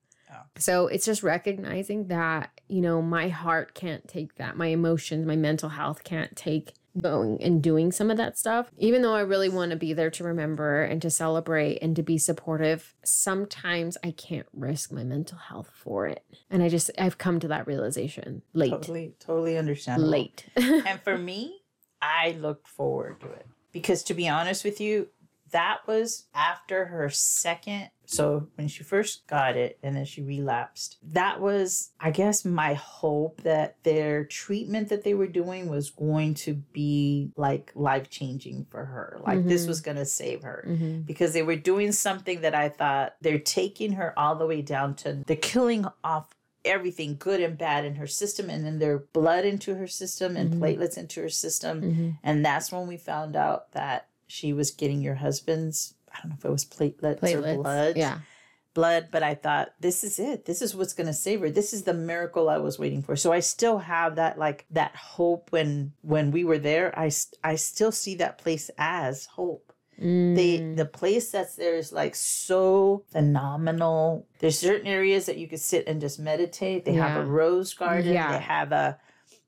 So 0.59 0.87
it's 0.87 1.05
just 1.05 1.23
recognizing 1.23 2.09
that, 2.09 2.51
you 2.73 2.81
know, 2.81 3.03
my 3.03 3.29
heart 3.29 3.75
can't 3.75 4.09
take 4.09 4.37
that. 4.37 4.57
My 4.57 4.69
emotions, 4.69 5.27
my 5.27 5.37
mental 5.37 5.69
health 5.69 6.05
can't 6.05 6.35
take 6.35 6.73
going 6.99 7.43
and 7.43 7.63
doing 7.63 7.93
some 7.93 8.11
of 8.11 8.17
that 8.17 8.39
stuff. 8.39 8.71
Even 8.79 9.03
though 9.03 9.15
I 9.15 9.21
really 9.21 9.51
want 9.51 9.73
to 9.73 9.77
be 9.77 9.93
there 9.93 10.11
to 10.11 10.25
remember 10.25 10.83
and 10.83 11.01
to 11.03 11.11
celebrate 11.11 11.79
and 11.83 11.95
to 11.97 12.03
be 12.03 12.17
supportive, 12.17 12.95
sometimes 13.05 13.99
I 14.03 14.11
can't 14.13 14.47
risk 14.55 14.91
my 14.91 15.05
mental 15.05 15.37
health 15.37 15.71
for 15.75 16.07
it. 16.07 16.25
And 16.51 16.63
I 16.63 16.71
just, 16.71 16.91
I've 16.99 17.19
come 17.19 17.41
to 17.41 17.49
that 17.49 17.67
realization 17.67 18.41
late. 18.55 18.71
Totally, 18.71 19.15
totally 19.21 19.59
understandable. 19.59 20.09
Late. 20.09 20.47
and 20.57 20.99
for 21.03 21.19
me, 21.19 21.61
I 22.01 22.37
looked 22.41 22.69
forward 22.69 23.21
to 23.21 23.27
it. 23.33 23.47
Because 23.73 24.03
to 24.05 24.15
be 24.15 24.29
honest 24.29 24.65
with 24.65 24.81
you, 24.81 25.09
that 25.53 25.79
was 25.87 26.27
after 26.35 26.87
her 26.87 27.09
second 27.09 27.91
so 28.13 28.49
when 28.57 28.69
she 28.69 28.85
first 28.85 29.27
got 29.27 29.57
it 29.57 29.79
and 29.83 29.97
then 29.97 30.05
she 30.05 30.23
relapsed, 30.23 30.99
that 31.03 31.41
was, 31.41 31.93
I 31.99 32.11
guess, 32.11 32.45
my 32.45 32.75
hope 32.75 33.41
that 33.43 33.83
their 33.85 34.25
treatment 34.25 34.91
that 34.91 35.03
they 35.03 35.15
were 35.15 35.27
doing 35.27 35.69
was 35.69 35.91
going 35.91 36.35
to 36.35 36.55
be 36.55 37.33
like 37.37 37.73
life 37.75 38.11
changing 38.11 38.67
for 38.71 38.85
her. 38.85 39.19
Like 39.25 39.39
mm-hmm. 39.39 39.49
this 39.49 39.67
was 39.67 39.81
going 39.81 39.97
to 39.97 40.05
save 40.05 40.43
her 40.43 40.65
mm-hmm. 40.69 41.01
because 41.03 41.33
they 41.33 41.43
were 41.43 41.57
doing 41.57 41.93
something 41.93 42.43
that 42.43 42.55
I 42.55 42.69
thought 42.69 43.15
they're 43.23 43.39
taking 43.39 43.93
her 43.93 44.17
all 44.19 44.37
the 44.37 44.47
way 44.47 44.61
down 44.61 44.95
to 44.97 45.23
the 45.27 45.37
killing 45.37 45.87
off 46.05 46.29
everything 46.65 47.17
good 47.19 47.41
and 47.41 47.59
bad 47.59 47.85
in 47.85 47.97
her 47.97 48.07
system 48.07 48.49
and 48.49 48.65
then 48.65 48.79
their 48.79 48.99
blood 48.99 49.45
into 49.45 49.75
her 49.75 49.89
system 49.89 50.37
and 50.37 50.51
mm-hmm. 50.51 50.63
platelets 50.63 50.99
into 50.99 51.23
her 51.23 51.31
system. 51.31 51.81
Mm-hmm. 51.81 52.11
And 52.23 52.45
that's 52.45 52.71
when 52.71 52.87
we 52.87 52.99
found 52.99 53.37
out 53.37 53.73
that 53.73 54.09
she 54.33 54.55
was 54.55 54.71
getting 54.71 55.03
your 55.03 55.17
husband's 55.17 55.95
I 56.11 56.19
don't 56.23 56.31
know 56.31 56.37
if 56.39 56.45
it 56.45 56.51
was 56.51 56.65
platelets, 56.65 57.21
platelets. 57.21 57.59
or 57.59 57.63
blood. 57.63 57.97
Yeah. 57.97 58.19
Blood, 58.75 59.09
but 59.11 59.23
I 59.23 59.35
thought 59.35 59.75
this 59.81 60.03
is 60.03 60.19
it. 60.19 60.47
This 60.47 60.63
is 60.63 60.75
what's 60.75 60.95
going 60.95 61.07
to 61.07 61.13
save 61.13 61.41
her. 61.41 61.51
This 61.51 61.75
is 61.75 61.83
the 61.83 61.93
miracle 61.93 62.49
I 62.49 62.57
was 62.57 62.79
waiting 62.79 63.03
for. 63.03 63.17
So 63.17 63.31
I 63.31 63.41
still 63.41 63.79
have 63.79 64.17
that 64.17 64.39
like 64.39 64.65
that 64.71 64.97
hope 64.97 65.53
when 65.53 65.93
when 66.01 66.31
we 66.31 66.45
were 66.45 66.59
there. 66.59 66.99
I 66.99 67.11
I 67.45 67.57
still 67.57 67.93
see 67.93 68.15
that 68.17 68.39
place 68.39 68.71
as 68.79 69.27
hope. 69.27 69.75
Mm. 70.01 70.37
The 70.37 70.83
the 70.83 70.89
place 70.89 71.31
that's 71.31 71.57
there 71.57 71.77
is 71.77 71.93
like 71.93 72.15
so 72.15 73.05
phenomenal. 73.11 74.27
There's 74.39 74.59
certain 74.59 74.87
areas 74.87 75.27
that 75.27 75.37
you 75.37 75.49
could 75.49 75.61
sit 75.61 75.87
and 75.87 76.01
just 76.01 76.19
meditate. 76.19 76.87
They 76.87 76.95
yeah. 76.95 77.09
have 77.09 77.23
a 77.23 77.27
rose 77.27 77.75
garden. 77.75 78.15
Yeah. 78.15 78.33
They 78.33 78.43
have 78.43 78.73
a 78.73 78.99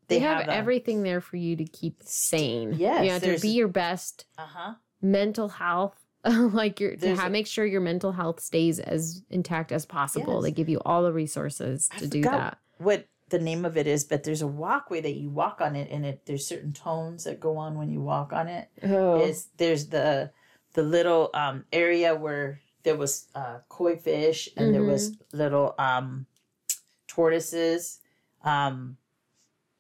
they, 0.09 0.17
they 0.17 0.21
have, 0.21 0.41
have 0.41 0.49
everything 0.49 1.03
there 1.03 1.21
for 1.21 1.37
you 1.37 1.57
to 1.57 1.65
keep 1.65 2.03
sane. 2.03 2.75
Yes, 2.77 3.05
yeah, 3.05 3.19
to 3.19 3.41
be 3.41 3.51
your 3.51 3.69
best 3.69 4.27
uh-huh. 4.39 4.75
mental 5.01 5.49
health 5.49 6.05
like 6.53 6.81
your 6.81 6.97
to 6.97 7.15
have, 7.17 7.31
make 7.31 7.47
sure 7.47 7.67
your 7.67 7.83
mental 7.83 8.13
health 8.13 8.41
stays 8.41 8.79
as 8.79 9.23
intact 9.31 9.73
as 9.73 9.85
possible. 9.85 10.37
Yes. 10.37 10.45
They 10.45 10.51
give 10.53 10.69
you 10.69 10.81
all 10.85 11.03
the 11.03 11.13
resources 11.13 11.89
to 11.99 12.07
do 12.07 12.23
that. 12.23 12.59
What 12.79 13.07
the 13.29 13.39
name 13.39 13.65
of 13.65 13.77
it 13.77 13.87
is, 13.87 14.05
but 14.05 14.25
there's 14.25 14.41
a 14.41 14.47
walkway 14.47 15.03
that 15.03 15.15
you 15.15 15.29
walk 15.29 15.61
on 15.61 15.77
it, 15.77 15.91
and 15.91 16.07
it 16.07 16.25
there's 16.25 16.47
certain 16.47 16.73
tones 16.73 17.25
that 17.25 17.41
go 17.41 17.59
on 17.59 17.77
when 17.77 17.91
you 17.91 18.01
walk 18.01 18.33
on 18.33 18.49
it. 18.49 18.69
Oh. 18.83 19.21
Is 19.21 19.49
there's 19.59 19.89
the 19.89 20.31
the 20.73 20.83
little 20.83 21.31
um, 21.35 21.65
area 21.73 22.15
where 22.15 22.61
there 22.85 22.97
was 22.97 23.29
uh, 23.35 23.59
koi 23.69 23.97
fish 23.97 24.49
and 24.57 24.67
mm-hmm. 24.67 24.73
there 24.73 24.83
was 24.83 25.11
mm-hmm. 25.11 25.37
little 25.37 25.75
um, 25.79 26.27
tortoises. 27.07 28.01
Um, 28.43 28.97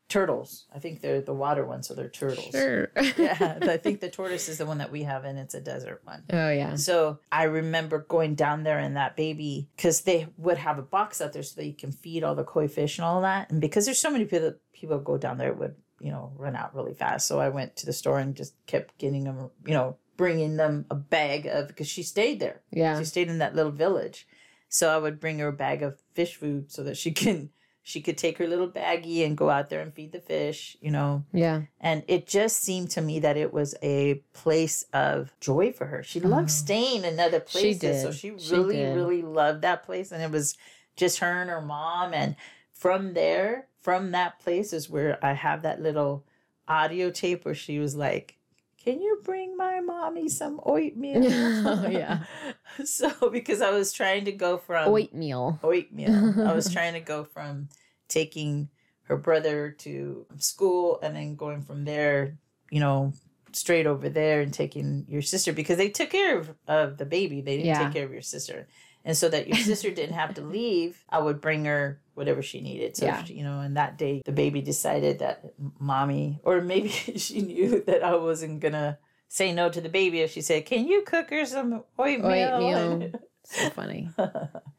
turtles. 0.08 0.66
I 0.74 0.78
think 0.78 1.00
they're 1.00 1.20
the 1.20 1.34
water 1.34 1.64
ones, 1.64 1.88
so 1.88 1.94
they're 1.94 2.08
turtles. 2.08 2.50
Sure. 2.50 2.90
yeah, 3.16 3.58
I 3.62 3.76
think 3.76 4.00
the 4.00 4.10
tortoise 4.10 4.48
is 4.48 4.58
the 4.58 4.66
one 4.66 4.78
that 4.78 4.90
we 4.92 5.02
have, 5.02 5.24
and 5.24 5.38
it's 5.38 5.54
a 5.54 5.60
desert 5.60 6.02
one. 6.04 6.24
Oh 6.32 6.50
yeah. 6.50 6.76
So 6.76 7.18
I 7.32 7.44
remember 7.44 8.00
going 8.08 8.34
down 8.34 8.62
there 8.62 8.78
and 8.78 8.96
that 8.96 9.16
baby 9.16 9.68
because 9.76 10.02
they 10.02 10.28
would 10.36 10.58
have 10.58 10.78
a 10.78 10.82
box 10.82 11.20
out 11.20 11.32
there 11.32 11.42
so 11.42 11.60
that 11.60 11.66
you 11.66 11.74
can 11.74 11.92
feed 11.92 12.24
all 12.24 12.34
the 12.34 12.44
koi 12.44 12.68
fish 12.68 12.98
and 12.98 13.04
all 13.04 13.22
that, 13.22 13.50
and 13.50 13.60
because 13.60 13.84
there's 13.84 14.00
so 14.00 14.10
many 14.10 14.24
people 14.24 14.40
that 14.40 14.60
people 14.72 14.98
go 14.98 15.16
down 15.18 15.38
there, 15.38 15.48
it 15.48 15.58
would 15.58 15.76
you 16.00 16.10
know 16.10 16.32
run 16.36 16.56
out 16.56 16.74
really 16.74 16.94
fast. 16.94 17.26
So 17.26 17.40
I 17.40 17.48
went 17.48 17.76
to 17.76 17.86
the 17.86 17.92
store 17.92 18.18
and 18.18 18.34
just 18.34 18.54
kept 18.66 18.98
getting 18.98 19.24
them, 19.24 19.50
you 19.66 19.74
know, 19.74 19.96
bringing 20.16 20.56
them 20.56 20.86
a 20.90 20.94
bag 20.94 21.46
of 21.46 21.68
because 21.68 21.88
she 21.88 22.02
stayed 22.02 22.40
there. 22.40 22.60
Yeah. 22.70 22.98
She 22.98 23.04
stayed 23.04 23.28
in 23.28 23.38
that 23.38 23.54
little 23.54 23.72
village. 23.72 24.26
So 24.68 24.90
I 24.90 24.98
would 24.98 25.20
bring 25.20 25.38
her 25.38 25.48
a 25.48 25.52
bag 25.52 25.82
of 25.82 26.00
fish 26.14 26.34
food 26.34 26.70
so 26.72 26.82
that 26.82 26.96
she 26.96 27.12
can 27.22 27.50
she 27.86 28.00
could 28.00 28.16
take 28.16 28.38
her 28.38 28.46
little 28.46 28.66
baggie 28.66 29.26
and 29.26 29.36
go 29.36 29.50
out 29.50 29.68
there 29.68 29.82
and 29.82 29.92
feed 29.92 30.10
the 30.10 30.18
fish, 30.18 30.74
you 30.80 30.90
know. 30.90 31.22
Yeah. 31.34 31.64
And 31.78 32.02
it 32.08 32.26
just 32.26 32.62
seemed 32.62 32.90
to 32.92 33.02
me 33.02 33.20
that 33.20 33.36
it 33.36 33.52
was 33.52 33.74
a 33.82 34.22
place 34.32 34.86
of 34.94 35.34
joy 35.38 35.70
for 35.70 35.84
her. 35.84 36.02
She 36.02 36.18
loved 36.18 36.48
oh. 36.48 36.52
staying 36.52 37.04
in 37.04 37.20
other 37.20 37.40
places. 37.40 37.74
She 37.74 37.78
did. 37.78 38.00
So 38.00 38.10
she 38.10 38.30
really, 38.30 38.76
she 38.76 38.82
really 38.84 39.20
loved 39.20 39.60
that 39.62 39.84
place. 39.84 40.12
And 40.12 40.22
it 40.22 40.30
was 40.30 40.56
just 40.96 41.18
her 41.18 41.42
and 41.42 41.50
her 41.50 41.60
mom. 41.60 42.14
And 42.14 42.36
from 42.72 43.12
there, 43.12 43.66
from 43.82 44.12
that 44.12 44.40
place 44.40 44.72
is 44.72 44.88
where 44.88 45.22
I 45.22 45.34
have 45.34 45.60
that 45.60 45.82
little 45.82 46.24
audio 46.66 47.10
tape 47.10 47.44
where 47.44 47.54
she 47.54 47.78
was 47.78 47.94
like, 47.94 48.38
can 48.84 49.00
you 49.00 49.18
bring 49.24 49.56
my 49.56 49.80
mommy 49.80 50.28
some 50.28 50.60
oatmeal? 50.62 51.24
oh, 51.24 51.86
yeah. 51.90 52.24
so 52.84 53.30
because 53.30 53.62
I 53.62 53.70
was 53.70 53.94
trying 53.94 54.26
to 54.26 54.32
go 54.32 54.58
from 54.58 54.88
oatmeal. 54.88 55.58
Oatmeal. 55.62 56.46
I 56.46 56.52
was 56.52 56.70
trying 56.72 56.92
to 56.92 57.00
go 57.00 57.24
from 57.24 57.70
taking 58.08 58.68
her 59.04 59.16
brother 59.16 59.70
to 59.70 60.26
school 60.36 60.98
and 61.02 61.16
then 61.16 61.34
going 61.34 61.62
from 61.62 61.86
there, 61.86 62.36
you 62.70 62.80
know, 62.80 63.14
straight 63.52 63.86
over 63.86 64.10
there 64.10 64.42
and 64.42 64.52
taking 64.52 65.06
your 65.08 65.22
sister 65.22 65.54
because 65.54 65.78
they 65.78 65.88
took 65.88 66.10
care 66.10 66.38
of, 66.38 66.54
of 66.68 66.98
the 66.98 67.06
baby. 67.06 67.40
They 67.40 67.56
didn't 67.56 67.66
yeah. 67.66 67.84
take 67.84 67.94
care 67.94 68.04
of 68.04 68.12
your 68.12 68.22
sister. 68.22 68.68
And 69.04 69.16
so 69.16 69.28
that 69.28 69.48
your 69.48 69.56
sister 69.72 69.90
didn't 69.90 70.14
have 70.14 70.34
to 70.34 70.40
leave, 70.40 71.04
I 71.08 71.18
would 71.18 71.40
bring 71.40 71.64
her 71.66 72.00
whatever 72.14 72.42
she 72.42 72.60
needed. 72.60 72.96
So, 72.96 73.06
yeah. 73.06 73.24
She, 73.24 73.34
you 73.34 73.44
know, 73.44 73.60
and 73.60 73.76
that 73.76 73.98
day 73.98 74.22
the 74.24 74.32
baby 74.32 74.62
decided 74.62 75.18
that 75.18 75.44
mommy, 75.78 76.40
or 76.42 76.60
maybe 76.60 76.88
she 77.16 77.42
knew 77.42 77.82
that 77.86 78.02
I 78.02 78.16
wasn't 78.16 78.60
going 78.60 78.72
to 78.72 78.98
say 79.28 79.52
no 79.52 79.68
to 79.68 79.80
the 79.80 79.88
baby 79.88 80.20
if 80.20 80.30
she 80.30 80.40
said, 80.40 80.64
"Can 80.66 80.86
you 80.86 81.02
cook 81.02 81.30
her 81.30 81.44
some 81.44 81.84
oatmeal?" 81.98 82.26
Oatmeal. 82.26 83.12
So 83.46 83.68
funny. 83.68 84.08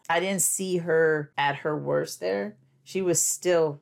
I 0.10 0.20
didn't 0.20 0.42
see 0.42 0.78
her 0.78 1.32
at 1.38 1.58
her 1.58 1.78
worst 1.78 2.20
there. 2.20 2.58
She 2.84 3.04
was 3.04 3.22
still 3.22 3.80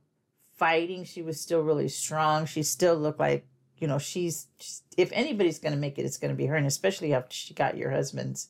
fighting. 0.56 1.06
She 1.06 1.22
was 1.22 1.40
still 1.40 1.62
really 1.62 1.88
strong. 1.88 2.46
She 2.46 2.64
still 2.64 2.96
looked 2.96 3.20
like, 3.20 3.48
you 3.78 3.88
know, 3.88 3.98
she's, 3.98 4.48
she's 4.60 4.82
if 4.98 5.10
anybody's 5.14 5.60
going 5.60 5.74
to 5.74 5.80
make 5.80 5.98
it, 5.98 6.06
it's 6.06 6.18
going 6.18 6.32
to 6.32 6.38
be 6.38 6.48
her. 6.48 6.56
And 6.56 6.68
especially 6.68 7.14
after 7.14 7.34
she 7.34 7.54
got 7.54 7.78
your 7.78 7.92
husband's 7.92 8.50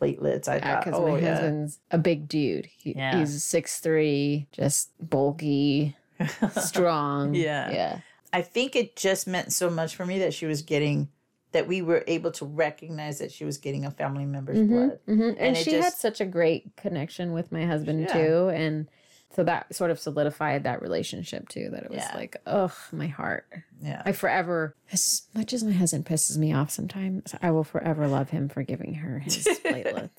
platelets, 0.00 0.48
I 0.48 0.56
Yeah, 0.56 0.82
thought, 0.84 0.94
oh, 0.94 1.12
my 1.12 1.18
yeah. 1.20 1.30
husband's 1.30 1.78
a 1.90 1.98
big 1.98 2.28
dude. 2.28 2.66
He, 2.66 2.94
Yeah. 2.96 3.18
He's 3.18 3.42
six 3.44 3.80
three, 3.80 4.46
just 4.52 4.90
bulky, 5.00 5.96
strong. 6.60 7.34
Yeah. 7.34 7.70
Yeah. 7.70 7.98
I 8.32 8.42
think 8.42 8.74
it 8.76 8.96
just 8.96 9.26
meant 9.26 9.52
so 9.52 9.68
much 9.70 9.94
for 9.94 10.06
me 10.06 10.18
that 10.20 10.32
she 10.32 10.46
was 10.46 10.62
getting, 10.62 11.08
that 11.52 11.68
we 11.68 11.82
were 11.82 12.02
able 12.06 12.30
to 12.32 12.46
recognize 12.46 13.18
that 13.18 13.30
she 13.30 13.44
was 13.44 13.58
getting 13.58 13.84
a 13.84 13.90
family 13.90 14.24
member's 14.24 14.58
Mhm, 14.58 14.68
blood. 14.68 14.98
mhm. 15.06 15.28
And, 15.30 15.38
And 15.38 15.56
she 15.56 15.74
had 15.74 15.92
such 15.92 16.20
a 16.20 16.24
great 16.24 16.74
connection 16.76 17.32
with 17.32 17.52
my 17.52 17.66
husband 17.66 18.00
Yeah. 18.00 18.12
too. 18.12 18.48
And 18.48 18.88
so 19.34 19.44
that 19.44 19.74
sort 19.74 19.90
of 19.90 19.98
solidified 19.98 20.64
that 20.64 20.82
relationship 20.82 21.48
too. 21.48 21.68
That 21.70 21.84
it 21.84 21.90
was 21.90 21.98
Yeah. 21.98 22.14
like, 22.16 22.36
ugh, 22.46 22.72
my 22.92 23.06
heart. 23.06 23.46
Yeah. 23.82 24.02
I 24.04 24.12
forever, 24.12 24.74
as 24.92 25.22
much 25.34 25.52
as 25.52 25.64
my 25.64 25.72
husband 25.72 26.06
pisses 26.06 26.36
me 26.36 26.52
off 26.52 26.70
sometimes, 26.70 27.34
I 27.42 27.50
will 27.50 27.64
forever 27.64 28.06
love 28.08 28.30
him 28.30 28.48
for 28.48 28.62
giving 28.62 28.94
her 28.94 29.18
his 29.20 29.44
platelets. 29.64 30.10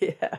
yeah. 0.00 0.10
Yeah. 0.20 0.35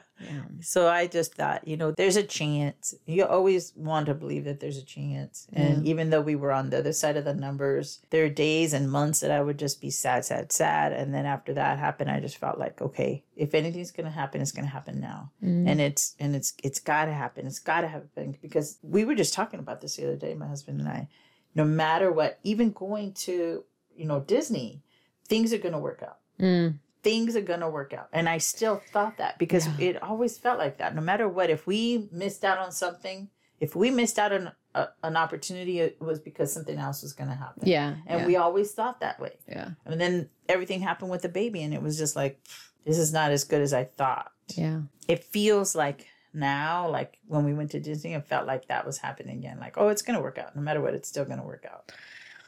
So 0.68 0.90
I 0.90 1.08
just 1.08 1.34
thought, 1.34 1.66
you 1.66 1.78
know, 1.78 1.92
there's 1.92 2.18
a 2.18 2.24
chance. 2.24 2.94
You 3.06 3.26
always 3.26 3.72
want 3.78 4.08
to 4.08 4.14
believe 4.14 4.44
that 4.44 4.60
there's 4.60 4.78
a 4.78 4.84
chance. 4.84 5.48
And 5.54 5.88
even 5.88 6.10
though 6.10 6.20
we 6.20 6.36
were 6.36 6.52
on 6.52 6.72
the 6.72 6.80
other 6.80 6.92
side 6.92 7.16
of 7.16 7.24
the 7.24 7.34
numbers, 7.34 8.02
there 8.10 8.26
are 8.26 8.30
days 8.30 8.74
and 8.74 8.92
months 8.92 9.22
that 9.22 9.32
I 9.32 9.42
would 9.42 9.58
just 9.58 9.80
be 9.80 9.90
sad, 9.90 10.26
sad, 10.26 10.52
sad. 10.52 10.92
And 10.92 11.14
then 11.14 11.26
after 11.26 11.54
that 11.54 11.80
happened, 11.80 12.12
I 12.12 12.20
just 12.20 12.36
felt 12.36 12.60
like, 12.60 12.82
okay, 12.82 13.24
if 13.38 13.56
anything's 13.56 13.92
gonna 13.92 14.12
happen, 14.12 14.42
it's 14.42 14.52
gonna 14.52 14.68
happen 14.68 15.00
now. 15.00 15.32
Mm. 15.42 15.70
And 15.70 15.80
it's 15.80 16.18
and 16.20 16.36
it's 16.36 16.54
it's 16.62 16.82
gotta 16.82 17.14
happen. 17.14 17.48
It's 17.48 17.60
gotta 17.60 17.88
happen 17.88 18.38
because 18.42 18.78
we 18.82 19.06
were 19.06 19.16
just 19.16 19.34
talking 19.34 19.62
about 19.62 19.80
this 19.80 19.96
the 19.96 20.04
other 20.04 20.18
day, 20.18 20.34
my 20.34 20.48
husband 20.48 20.82
and 20.82 20.90
I. 20.90 21.08
No 21.56 21.64
matter 21.64 22.12
what, 22.12 22.40
even 22.44 22.72
going 22.72 23.14
to, 23.14 23.64
you 23.96 24.06
know, 24.06 24.20
Disney, 24.20 24.84
things 25.30 25.54
are 25.54 25.60
gonna 25.60 25.80
work 25.80 26.04
out 26.06 26.18
Mm. 26.40 26.80
Things 27.08 27.36
are 27.38 27.42
going 27.42 27.62
to 27.62 27.70
work 27.70 27.94
out. 27.94 28.10
And 28.12 28.28
I 28.28 28.38
still 28.40 28.82
thought 28.92 29.16
that 29.18 29.38
because 29.40 29.66
Yeah. 29.66 29.88
it 29.90 30.04
always 30.04 30.38
felt 30.38 30.60
like 30.60 30.78
that. 30.80 30.94
No 30.94 31.02
matter 31.02 31.28
what, 31.30 31.50
if 31.50 31.66
we 31.66 32.10
missed 32.12 32.44
out 32.44 32.58
on 32.58 32.72
something, 32.72 33.30
if 33.62 33.76
we 33.76 33.90
missed 33.92 34.20
out 34.20 34.34
on 34.34 34.52
a, 34.76 34.90
an 35.04 35.16
opportunity, 35.16 35.80
it 35.80 36.02
was 36.02 36.20
because 36.20 36.52
something 36.52 36.78
else 36.78 37.02
was 37.02 37.14
going 37.14 37.30
to 37.30 37.36
happen. 37.36 37.64
Yeah. 37.66 37.96
And 38.06 38.20
yeah, 38.22 38.28
we 38.28 38.36
always 38.36 38.72
thought 38.74 39.00
that 39.00 39.20
way. 39.22 39.38
yeah. 39.48 39.70
And 39.86 40.02
then 40.02 40.30
everything 40.50 40.82
happened 40.82 41.10
with 41.10 41.22
the 41.22 41.30
baby, 41.30 41.64
and 41.64 41.74
it 41.74 41.82
was 41.82 41.98
just 41.98 42.16
like, 42.16 42.40
this 42.86 42.98
is 42.98 43.14
not 43.14 43.32
as 43.32 43.44
good 43.46 43.62
as 43.62 43.74
I 43.74 43.86
thought. 43.86 44.32
Yeah. 44.56 44.82
It 45.08 45.24
feels 45.24 45.76
like 45.76 46.08
now, 46.34 46.90
like 46.90 47.18
when 47.28 47.46
we 47.46 47.54
went 47.54 47.72
to 47.72 47.80
Disney, 47.80 48.14
it 48.16 48.26
felt 48.28 48.46
like 48.48 48.68
that 48.68 48.86
was 48.86 48.98
happening 48.98 49.38
again. 49.40 49.60
Like, 49.60 49.78
oh, 49.78 49.88
it's 49.88 50.02
going 50.02 50.18
to 50.18 50.22
work 50.22 50.38
out. 50.38 50.56
No 50.58 50.62
matter 50.62 50.82
what, 50.82 50.94
it's 50.94 51.08
still 51.10 51.26
going 51.26 51.40
to 51.40 51.46
work 51.46 51.66
out. 51.72 51.92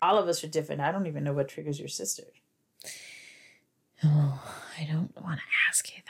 All 0.02 0.18
of 0.18 0.28
us 0.28 0.44
are 0.44 0.48
different. 0.48 0.82
I 0.82 0.92
don't 0.92 1.08
even 1.08 1.24
know 1.24 1.34
what 1.34 1.48
triggers 1.50 1.80
your 1.80 1.88
sister. 1.90 2.24
Oh, 4.04 4.42
I 4.80 4.86
don't 4.86 5.14
want 5.22 5.40
to 5.40 5.46
ask 5.70 5.88
either. 5.94 6.04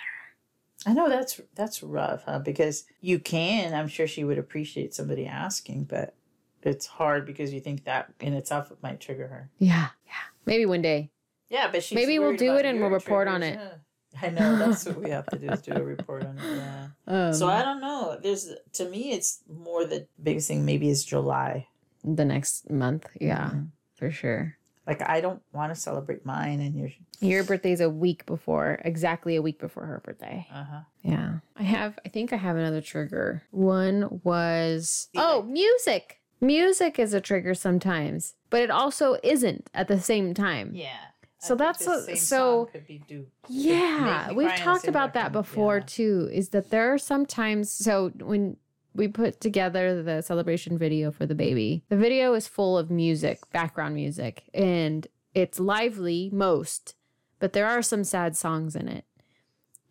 I 0.85 0.93
know 0.93 1.09
that's 1.09 1.41
that's 1.55 1.83
rough, 1.83 2.23
huh? 2.25 2.39
Because 2.39 2.85
you 3.01 3.19
can, 3.19 3.73
I'm 3.73 3.87
sure 3.87 4.07
she 4.07 4.23
would 4.23 4.37
appreciate 4.37 4.93
somebody 4.93 5.25
asking, 5.25 5.85
but 5.85 6.15
it's 6.63 6.85
hard 6.85 7.25
because 7.25 7.53
you 7.53 7.59
think 7.59 7.83
that 7.85 8.13
in 8.19 8.33
itself 8.33 8.71
it 8.71 8.77
might 8.81 8.99
trigger 8.99 9.27
her. 9.27 9.49
Yeah. 9.59 9.89
Yeah. 10.05 10.13
Maybe 10.45 10.65
one 10.65 10.81
day. 10.81 11.09
Yeah, 11.49 11.69
but 11.71 11.83
she's 11.83 11.95
Maybe 11.95 12.19
we'll 12.19 12.35
do 12.37 12.55
it 12.55 12.65
and 12.65 12.79
we'll 12.79 12.89
report 12.91 13.27
on 13.27 13.43
it. 13.43 13.59
yeah. 13.59 13.73
I 14.21 14.29
know 14.29 14.57
that's 14.57 14.85
what 14.85 15.01
we 15.01 15.09
have 15.17 15.25
to 15.27 15.37
do 15.37 15.47
is 15.49 15.61
do 15.61 15.73
a 15.73 15.83
report 15.83 16.25
on 16.25 16.37
it. 16.37 16.43
Yeah. 16.57 16.87
Um, 17.07 17.33
so 17.33 17.47
I 17.47 17.61
don't 17.63 17.81
know. 17.81 18.17
There's 18.21 18.49
to 18.73 18.89
me, 18.89 19.11
it's 19.11 19.39
more 19.51 19.83
the 19.85 20.07
biggest 20.21 20.47
thing. 20.47 20.65
Maybe 20.65 20.89
is 20.89 21.03
July. 21.03 21.67
the 22.03 22.23
next 22.25 22.69
month. 22.69 23.07
Yeah, 23.19 23.49
Mhm. 23.49 23.69
for 23.95 24.11
sure. 24.11 24.55
Like 24.89 25.07
I 25.07 25.21
don't 25.21 25.41
want 25.53 25.73
to 25.73 25.79
celebrate 25.79 26.25
mine, 26.25 26.59
and 26.59 26.75
you're. 26.75 26.89
Your 27.21 27.43
birthday's 27.43 27.79
a 27.81 27.89
week 27.89 28.25
before, 28.25 28.79
exactly 28.83 29.35
a 29.35 29.41
week 29.41 29.59
before 29.59 29.85
her 29.85 30.01
birthday. 30.03 30.47
Uh 30.51 30.63
huh. 30.63 30.79
Yeah. 31.03 31.33
I 31.57 31.63
have, 31.63 31.99
I 32.05 32.09
think 32.09 32.31
I 32.33 32.37
have 32.37 32.55
another 32.55 32.81
trigger. 32.81 33.43
One 33.51 34.21
was, 34.23 35.09
Yeah. 35.13 35.21
oh, 35.25 35.43
music. 35.43 36.21
Music 36.41 36.97
is 36.97 37.13
a 37.13 37.19
trigger 37.21 37.53
sometimes, 37.53 38.35
but 38.49 38.61
it 38.61 38.71
also 38.71 39.17
isn't 39.21 39.69
at 39.73 39.89
the 39.89 39.99
same 39.99 40.33
time. 40.33 40.71
Yeah. 40.73 40.95
So 41.39 41.55
that's 41.55 41.85
a- 41.85 42.15
so- 42.15 42.63
song 42.65 42.67
could 42.71 42.87
be 42.87 43.03
do. 43.07 43.27
Yeah, 43.49 44.31
we've 44.31 44.47
cry 44.47 44.55
in 44.55 44.59
the 44.59 44.63
talked 44.65 44.87
about 44.87 45.13
that 45.13 45.31
before 45.33 45.77
Yeah. 45.79 45.83
too. 45.85 46.29
Is 46.31 46.49
that 46.49 46.69
there 46.69 46.93
are 46.93 46.97
sometimes 46.97 47.69
so 47.69 48.09
when 48.21 48.55
we 48.93 49.07
put 49.07 49.39
together 49.39 50.01
the 50.03 50.21
celebration 50.21 50.77
video 50.77 51.11
for 51.11 51.25
the 51.25 51.35
baby, 51.35 51.83
the 51.89 51.97
video 51.97 52.33
is 52.33 52.47
full 52.47 52.77
of 52.77 52.89
music, 52.91 53.39
background 53.51 53.95
music, 53.95 54.43
and 54.53 55.07
it's 55.33 55.59
lively 55.59 56.29
most, 56.33 56.95
but 57.39 57.53
there 57.53 57.67
are 57.67 57.81
some 57.81 58.03
sad 58.03 58.35
songs 58.35 58.75
in 58.75 58.87
it. 58.87 59.05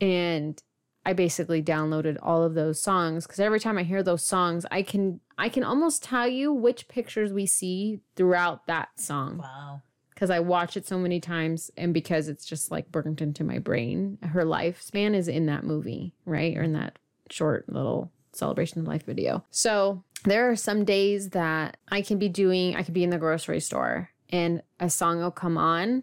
And 0.00 0.62
I 1.04 1.12
basically 1.12 1.62
downloaded 1.62 2.18
all 2.22 2.42
of 2.42 2.54
those 2.54 2.80
songs 2.82 3.26
because 3.26 3.40
every 3.40 3.60
time 3.60 3.78
I 3.78 3.82
hear 3.82 4.02
those 4.02 4.24
songs, 4.24 4.66
I 4.70 4.82
can 4.82 5.20
I 5.38 5.48
can 5.48 5.64
almost 5.64 6.02
tell 6.02 6.26
you 6.28 6.52
which 6.52 6.88
pictures 6.88 7.32
we 7.32 7.46
see 7.46 8.00
throughout 8.16 8.66
that 8.66 8.88
song 9.00 9.38
Wow. 9.38 9.82
because 10.10 10.30
I 10.30 10.40
watch 10.40 10.76
it 10.76 10.86
so 10.86 10.98
many 10.98 11.20
times 11.20 11.70
and 11.76 11.94
because 11.94 12.28
it's 12.28 12.44
just 12.44 12.70
like 12.70 12.90
burnt 12.92 13.22
into 13.22 13.44
my 13.44 13.58
brain. 13.58 14.18
Her 14.22 14.44
lifespan 14.44 15.14
is 15.14 15.28
in 15.28 15.46
that 15.46 15.64
movie, 15.64 16.14
right? 16.26 16.56
Or 16.56 16.62
in 16.62 16.72
that 16.74 16.98
short 17.30 17.68
little 17.68 18.10
celebration 18.32 18.80
of 18.80 18.86
life 18.86 19.04
video. 19.04 19.44
So 19.50 20.02
there 20.24 20.50
are 20.50 20.56
some 20.56 20.84
days 20.84 21.30
that 21.30 21.76
I 21.88 22.02
can 22.02 22.18
be 22.18 22.28
doing, 22.28 22.76
I 22.76 22.82
could 22.82 22.94
be 22.94 23.04
in 23.04 23.10
the 23.10 23.18
grocery 23.18 23.60
store 23.60 24.10
and 24.30 24.62
a 24.80 24.90
song 24.90 25.18
will 25.18 25.30
come 25.30 25.56
on 25.56 26.02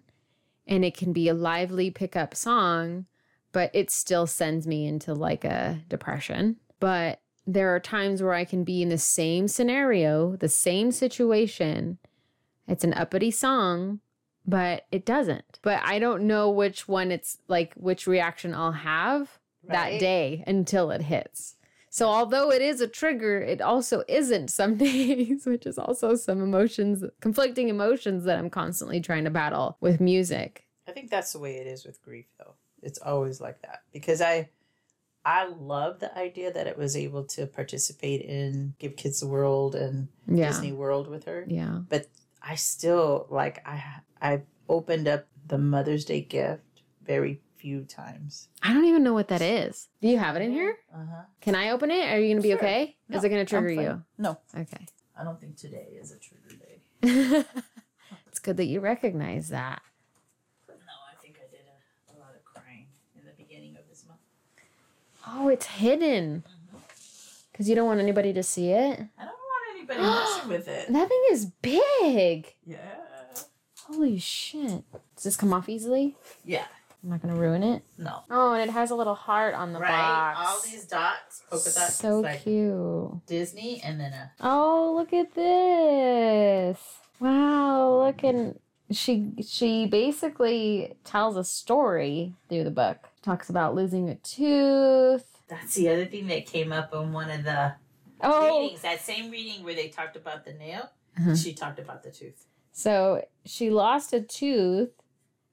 and 0.68 0.84
it 0.84 0.96
can 0.96 1.14
be 1.14 1.30
a 1.30 1.34
lively 1.34 1.92
pickup 1.92 2.36
song, 2.36 3.06
but 3.52 3.70
it 3.74 3.92
still 3.92 4.28
sends 4.28 4.66
me 4.66 4.88
into 4.88 5.14
like 5.14 5.46
a 5.46 5.82
depression. 5.88 6.58
But 6.80 7.22
there 7.46 7.74
are 7.76 7.80
times 7.80 8.24
where 8.24 8.34
I 8.34 8.46
can 8.46 8.64
be 8.64 8.82
in 8.82 8.90
the 8.90 8.98
same 8.98 9.48
scenario, 9.48 10.36
the 10.36 10.50
same 10.50 10.92
situation. 10.92 12.00
It's 12.68 12.84
an 12.84 12.94
uppity 12.94 13.32
song, 13.32 14.00
but 14.48 14.86
it 14.92 15.06
doesn't. 15.06 15.60
But 15.62 15.82
I 15.84 16.00
don't 16.00 16.24
know 16.24 16.50
which 16.50 16.88
one 16.88 17.12
it's 17.12 17.38
like, 17.48 17.74
which 17.76 18.08
reaction 18.08 18.54
I'll 18.54 18.72
have 18.72 19.40
that 19.68 20.00
day 20.00 20.44
until 20.48 20.92
it 20.92 21.04
hits. 21.04 21.56
So 21.96 22.10
although 22.10 22.52
it 22.52 22.62
is 22.62 22.82
a 22.82 22.90
trigger, 22.90 23.40
it 23.40 23.62
also 23.62 24.04
isn't 24.10 24.50
some 24.50 24.76
days, 24.88 25.46
which 25.46 25.66
is 25.66 25.78
also 25.78 26.16
some 26.16 26.42
emotions, 26.42 27.06
conflicting 27.22 27.70
emotions 27.70 28.26
that 28.26 28.38
I'm 28.38 28.50
constantly 28.50 29.00
trying 29.00 29.24
to 29.24 29.30
battle 29.30 29.78
with 29.80 30.02
music. 30.02 30.66
I 30.90 30.92
think 30.92 31.10
that's 31.10 31.32
the 31.32 31.40
way 31.40 31.56
it 31.56 31.68
is 31.68 31.86
with 31.86 32.02
grief 32.02 32.26
though. 32.38 32.56
It's 32.82 33.00
always 33.00 33.40
like 33.40 33.62
that 33.62 33.84
because 33.94 34.20
I 34.20 34.50
I 35.24 35.48
love 35.48 36.02
the 36.02 36.16
idea 36.18 36.52
that 36.52 36.68
it 36.68 36.78
was 36.78 36.98
able 36.98 37.24
to 37.28 37.48
participate 37.48 38.20
in 38.24 38.74
Give 38.78 38.98
Kids 38.98 39.22
the 39.22 39.28
World 39.28 39.74
and 39.74 40.10
Yeah. 40.28 40.50
Disney 40.50 40.74
World 40.74 41.08
with 41.08 41.24
her. 41.24 41.46
Yeah. 41.48 41.80
But 41.88 42.08
I 42.42 42.56
still 42.56 43.26
like 43.30 43.66
I 43.66 43.82
I 44.22 44.42
opened 44.68 45.08
up 45.08 45.28
the 45.48 45.58
Mother's 45.58 46.04
Day 46.04 46.20
gift 46.20 46.82
very 47.06 47.40
few 47.58 47.84
times. 47.84 48.50
I 48.62 48.74
don't 48.74 48.86
even 48.86 49.04
know 49.04 49.14
what 49.14 49.28
that 49.30 49.42
is. 49.42 49.88
Do 50.02 50.08
you 50.08 50.18
have 50.20 50.36
it 50.36 50.42
in 50.42 50.52
here? 50.52 50.78
Uh-huh. 50.94 51.24
Can 51.42 51.56
I 51.56 51.70
open 51.72 51.92
it? 51.92 52.12
Are 52.12 52.20
you 52.20 52.28
going 52.28 52.38
to 52.38 52.42
be 52.44 52.50
Sure. 52.50 52.58
okay? 52.58 52.96
No, 53.10 53.18
is 53.18 53.24
it 53.24 53.30
going 53.30 53.46
to 53.46 53.50
trigger 53.50 53.70
you? 53.70 54.04
No, 54.18 54.38
Okay. 54.58 54.86
I 55.18 55.24
don't 55.24 55.40
think 55.40 55.56
today 55.58 55.88
is 56.00 56.12
a 56.12 56.18
trigger 56.20 56.56
day. 56.58 57.46
it's 58.28 58.40
good 58.40 58.58
that 58.58 58.66
you 58.66 58.80
recognize 58.82 59.50
that. 59.50 59.82
No, 60.68 60.74
I 61.12 61.16
think 61.22 61.38
I 61.38 61.50
did 61.50 61.62
a, 61.66 62.14
a 62.14 62.16
lot 62.20 62.36
of 62.36 62.44
crying 62.44 62.88
in 63.18 63.24
the 63.26 63.32
beginning 63.38 63.78
of 63.78 63.88
this 63.90 64.06
month. 64.08 64.20
Oh, 65.28 65.48
it's 65.48 65.66
hidden. 65.66 66.44
Because 67.52 67.70
you 67.70 67.76
don't 67.76 67.88
want 67.88 68.02
anybody 68.02 68.34
to 68.34 68.44
see 68.44 68.72
it. 68.72 69.00
I 69.18 69.24
don't 69.24 69.30
want 69.30 69.78
anybody 69.78 70.02
messing 70.02 70.50
with 70.50 70.68
it. 70.68 70.92
That 70.92 71.08
thing 71.08 71.24
is 71.32 71.46
big. 71.46 72.54
Yeah. 72.66 72.78
Holy 73.88 74.20
shit. 74.20 74.84
Does 75.16 75.24
this 75.24 75.38
come 75.38 75.54
off 75.54 75.70
easily? 75.70 76.18
Yeah. 76.44 76.66
I'm 77.06 77.12
not 77.12 77.22
going 77.22 77.36
to 77.36 77.40
ruin 77.40 77.62
it. 77.62 77.84
No. 78.00 78.24
Oh, 78.32 78.54
and 78.54 78.68
it 78.68 78.74
has 78.74 78.90
a 78.90 78.96
little 78.96 79.14
heart 79.14 79.54
on 79.54 79.74
the 79.74 79.80
right? 79.80 79.92
box. 79.92 80.40
All 80.42 80.60
these 80.72 80.86
dots, 80.86 81.44
polka 81.48 81.66
dots. 81.72 81.94
so 81.94 82.20
like 82.22 82.42
cute. 82.42 83.24
Disney 83.28 83.80
and 83.84 84.00
then 84.00 84.12
a 84.12 84.32
Oh, 84.42 84.94
look 84.98 85.14
at 85.14 85.36
this. 85.36 86.80
Wow, 87.20 88.06
look 88.06 88.24
and 88.24 88.60
she 88.92 89.34
she 89.48 89.86
basically 89.86 90.96
tells 91.04 91.38
a 91.38 91.44
story 91.44 92.34
through 92.50 92.64
the 92.64 92.72
book. 92.72 92.98
Talks 93.22 93.50
about 93.52 93.76
losing 93.76 94.10
a 94.10 94.16
tooth. 94.16 95.26
that's 95.48 95.76
the 95.76 95.90
other 95.90 96.06
thing 96.08 96.26
that 96.28 96.48
came 96.48 96.72
up 96.72 96.92
on 96.94 97.14
one 97.14 97.30
of 97.30 97.44
the 97.44 97.74
Oh, 98.22 98.62
readings. 98.64 98.82
That 98.82 99.00
same 99.02 99.30
reading 99.30 99.64
where 99.64 99.76
they 99.76 99.90
talked 99.90 100.16
about 100.16 100.44
the 100.46 100.54
nail, 100.54 100.90
Uh-huh. 101.20 101.36
she 101.36 101.54
talked 101.54 101.78
about 101.80 102.02
the 102.02 102.10
tooth. 102.12 102.46
so 102.72 103.24
she 103.46 103.70
lost 103.70 104.12
a 104.12 104.22
tooth 104.22 104.90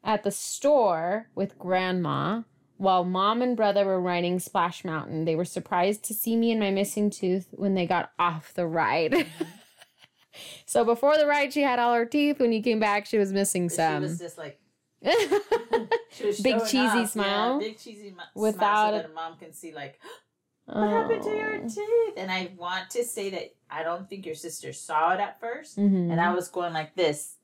at 0.05 0.23
the 0.23 0.31
store 0.31 1.29
with 1.35 1.59
grandma 1.59 2.43
while 2.77 3.05
mom 3.05 3.41
and 3.43 3.57
brother 3.57 3.85
were 3.85 4.01
riding 4.01 4.39
Splash 4.41 4.85
Mountain. 4.85 5.25
They 5.25 5.37
were 5.37 5.45
surprised 5.45 6.03
to 6.05 6.15
see 6.15 6.35
me 6.37 6.51
and 6.51 6.59
my 6.61 6.71
missing 6.73 7.11
tooth 7.11 7.49
when 7.53 7.75
they 7.75 7.87
got 7.87 8.11
off 8.19 8.53
the 8.55 8.67
ride. 8.67 9.27
so 10.67 10.85
before 10.85 11.17
the 11.17 11.27
ride, 11.27 11.53
she 11.53 11.63
had 11.63 11.79
all 11.79 11.95
her 11.95 12.07
teeth. 12.07 12.41
When 12.41 12.53
you 12.53 12.63
came 12.63 12.81
back, 12.81 13.07
she 13.07 13.19
was 13.19 13.33
missing 13.33 13.69
She 13.69 13.77
some. 13.77 14.03
was 14.03 14.19
just 14.19 14.39
like 14.39 14.59
she 16.11 16.27
was 16.27 16.41
Big 16.41 16.59
cheesy 16.61 16.77
yeah, 16.79 17.07
smile? 17.07 17.59
big 17.59 17.79
cheesy 17.79 18.11
mu- 18.11 18.41
Without 18.43 18.59
smile, 18.59 18.93
so 18.93 18.99
that 18.99 19.15
mom 19.15 19.37
can 19.37 19.53
see 19.53 19.73
like 19.73 20.01
what 20.67 20.89
happened 20.91 21.23
to 21.25 21.31
your 21.31 21.55
Oh. 21.57 21.69
teeth. 21.69 22.15
And 22.17 22.31
I 22.31 22.51
want 22.57 22.91
to 22.91 23.05
say 23.05 23.31
that 23.31 23.55
I 23.71 23.83
don't 23.83 24.09
think 24.09 24.27
your 24.27 24.35
sister 24.35 24.73
saw 24.73 25.13
it 25.15 25.21
at 25.21 25.41
1st 25.41 25.79
Mhm. 25.79 26.11
and 26.13 26.21
I 26.21 26.33
was 26.35 26.49
going 26.49 26.73
like 26.73 26.95
this, 26.95 27.37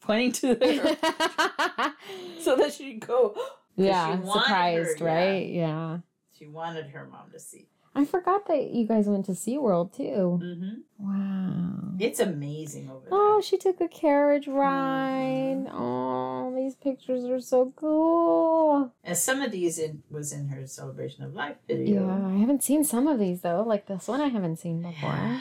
pointing 0.00 0.32
to 0.32 0.48
her 0.54 1.94
so 2.40 2.56
that 2.56 2.72
she'd 2.72 3.00
go. 3.06 3.34
yeah, 3.76 4.16
she 4.20 4.26
surprised, 4.26 4.98
her, 5.00 5.06
right? 5.06 5.48
Yeah. 5.48 5.98
She 6.36 6.46
wanted 6.46 6.86
her 6.90 7.06
mom 7.06 7.30
to 7.32 7.38
see. 7.38 7.68
I 7.94 8.04
forgot 8.04 8.46
that 8.46 8.70
you 8.70 8.86
guys 8.86 9.06
went 9.08 9.26
to 9.26 9.32
SeaWorld 9.32 9.94
too. 9.96 10.38
hmm 10.40 10.80
Wow. 10.98 11.96
It's 11.98 12.20
amazing 12.20 12.88
over 12.88 13.00
there. 13.00 13.08
Oh, 13.12 13.42
she 13.44 13.56
took 13.58 13.80
a 13.80 13.88
carriage 13.88 14.46
Mm-hmm. 14.46 14.56
ride. 14.56 15.66
Oh, 15.72 16.52
these 16.56 16.76
pictures 16.76 17.24
are 17.24 17.40
so 17.40 17.72
cool. 17.76 18.92
And 19.04 19.16
some 19.16 19.42
of 19.42 19.50
these 19.50 19.78
in, 19.78 20.02
was 20.10 20.32
in 20.32 20.48
her 20.48 20.66
celebration 20.66 21.24
of 21.24 21.34
life 21.34 21.56
video. 21.68 22.06
Yeah. 22.06 22.26
I 22.28 22.36
haven't 22.38 22.62
seen 22.62 22.84
some 22.84 23.06
of 23.08 23.18
these 23.18 23.40
though. 23.42 23.62
Like 23.66 23.86
this 23.86 24.06
one, 24.08 24.20
I 24.20 24.28
haven't 24.28 24.58
seen 24.58 24.82
before. 24.82 25.40